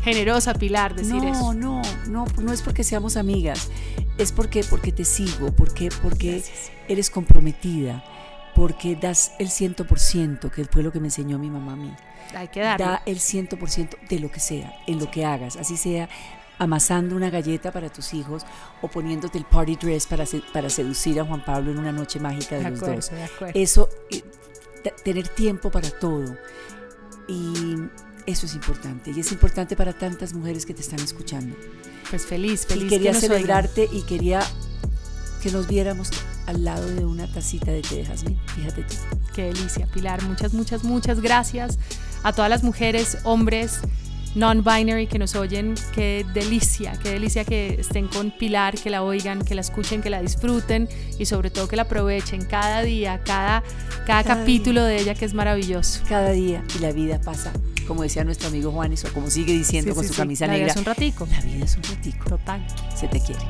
Generosa 0.04 0.54
Pilar 0.54 0.94
decir 0.94 1.16
no, 1.16 1.28
eso. 1.32 1.54
no, 1.56 1.82
no, 2.08 2.26
no 2.40 2.54
es 2.54 2.62
porque 2.62 2.84
seamos 2.84 3.18
amigas, 3.18 3.72
es 4.20 4.32
porque, 4.32 4.64
porque 4.64 4.92
te 4.92 5.04
sigo, 5.04 5.52
porque, 5.52 5.90
porque 6.04 6.34
Gracias. 6.34 6.72
eres 6.88 7.10
comprometida, 7.10 8.04
porque 8.54 8.96
das 8.96 9.32
el 9.40 9.48
100%, 9.48 10.52
que 10.52 10.66
fue 10.66 10.84
lo 10.84 10.92
que 10.92 11.00
me 11.00 11.08
enseñó 11.08 11.40
mi 11.40 11.50
mamá 11.50 11.74
a 11.74 11.76
mí. 11.76 11.92
Hay 12.36 12.50
que 12.50 12.60
darle. 12.60 12.86
Da 12.86 13.02
el 13.08 13.18
100% 13.18 13.98
de 14.08 14.20
lo 14.20 14.30
que 14.30 14.40
sea, 14.40 14.76
en 14.86 15.00
lo 15.00 15.10
que 15.10 15.26
hagas, 15.26 15.56
así 15.56 15.76
sea 15.76 16.08
amasando 16.60 17.15
una 17.15 17.30
galleta 17.32 17.72
para 17.72 17.89
tus 17.89 18.13
hijos 18.13 18.43
o 18.82 18.88
poniéndote 18.88 19.38
el 19.39 19.45
party 19.45 19.76
dress 19.78 20.06
para, 20.06 20.26
para 20.54 20.69
seducir 20.69 21.19
a 21.19 21.26
Juan 21.26 21.43
Pablo 21.43 21.72
en 21.72 21.80
una 21.80 21.91
noche 21.91 22.19
mágica 22.19 22.58
de, 22.58 22.63
de 22.65 22.69
los 22.69 22.80
acuerdo, 22.80 22.95
dos. 22.98 23.12
de. 23.56 23.62
Eso, 23.62 23.89
eh, 24.12 24.22
tener 25.04 25.28
tiempo 25.30 25.72
para 25.72 25.89
todo. 25.89 26.36
Y 27.28 27.76
eso 28.26 28.45
es 28.45 28.54
importante. 28.56 29.12
Y 29.12 29.19
es 29.19 29.32
importante 29.32 29.76
para 29.76 29.93
tantas 29.93 30.34
mujeres 30.34 30.65
que 30.65 30.74
te 30.74 30.82
están 30.82 31.00
escuchando. 31.00 31.56
Pues 32.10 32.26
feliz, 32.26 32.65
Y 32.69 32.74
feliz. 32.74 32.89
quería 32.89 33.12
que 33.12 33.13
nos 33.15 33.24
oigan. 33.24 33.38
celebrarte 33.38 33.89
y 33.91 34.02
quería 34.04 34.41
que 35.41 35.52
nos 35.52 35.67
viéramos 35.67 36.10
al 36.48 36.65
lado 36.65 36.86
de 36.88 37.06
una 37.06 37.32
tacita 37.32 37.72
de 37.72 37.82
té 37.82 37.95
de 37.98 38.06
jazmín. 38.06 38.39
Fíjate 38.56 38.84
tú. 38.84 38.95
Qué 39.34 39.43
delicia, 39.45 39.88
Pilar. 39.88 40.22
Muchas, 40.24 40.54
muchas, 40.54 40.84
muchas 40.84 41.22
gracias 41.22 41.78
a 42.24 42.34
todas 42.34 42.50
las 42.50 42.63
mujeres, 42.63 43.19
hombres, 43.24 43.80
non-binary 44.36 45.08
que 45.08 45.20
nos 45.20 45.36
oyen. 45.36 45.76
Qué 45.94 46.26
delicia, 46.34 46.94
qué 47.02 47.10
delicia 47.12 47.44
que 47.46 47.76
estén 47.80 48.08
con 48.08 48.32
Pilar, 48.32 48.76
que 48.76 48.89
la 48.89 49.04
oigan, 49.04 49.44
que 49.44 49.56
la 49.56 49.62
escuchen, 49.62 50.02
que 50.02 50.10
la 50.10 50.22
disfruten 50.22 50.88
y 51.18 51.26
sobre 51.26 51.50
todo 51.50 51.68
que 51.68 51.76
la 51.76 51.84
aprovechen 51.84 52.46
cada 52.46 52.82
día, 52.82 53.22
cada, 53.26 53.63
cada, 54.06 54.24
Cada 54.24 54.24
capítulo 54.24 54.84
de 54.84 55.00
ella 55.00 55.15
que 55.15 55.26
es 55.26 55.34
maravilloso. 55.34 56.02
Cada 56.08 56.32
día 56.32 56.63
y 56.76 56.80
la 56.80 56.92
vida 56.92 57.20
pasa, 57.22 57.52
como 57.88 58.04
decía 58.04 58.24
nuestro 58.24 58.48
amigo 58.50 58.72
Juanes, 58.72 59.04
o 59.06 59.13
como 59.13 59.30
sigue 59.30 59.54
diciendo 59.54 59.92
Sí, 59.92 59.96
con 59.96 60.04
sí, 60.04 60.10
su 60.10 60.13
sí. 60.13 60.20
camisa 60.22 60.46
La 60.48 60.54
vida 60.54 60.60
negra. 60.60 60.74
es 60.74 60.78
un 60.80 60.86
ratico. 60.86 61.28
La 61.32 61.42
vida 61.42 61.65
es 61.65 61.76
un 61.76 61.84
ratico. 61.84 62.30
Total. 62.30 62.65
Se 62.96 63.08
te 63.08 63.20
quiere. 63.20 63.42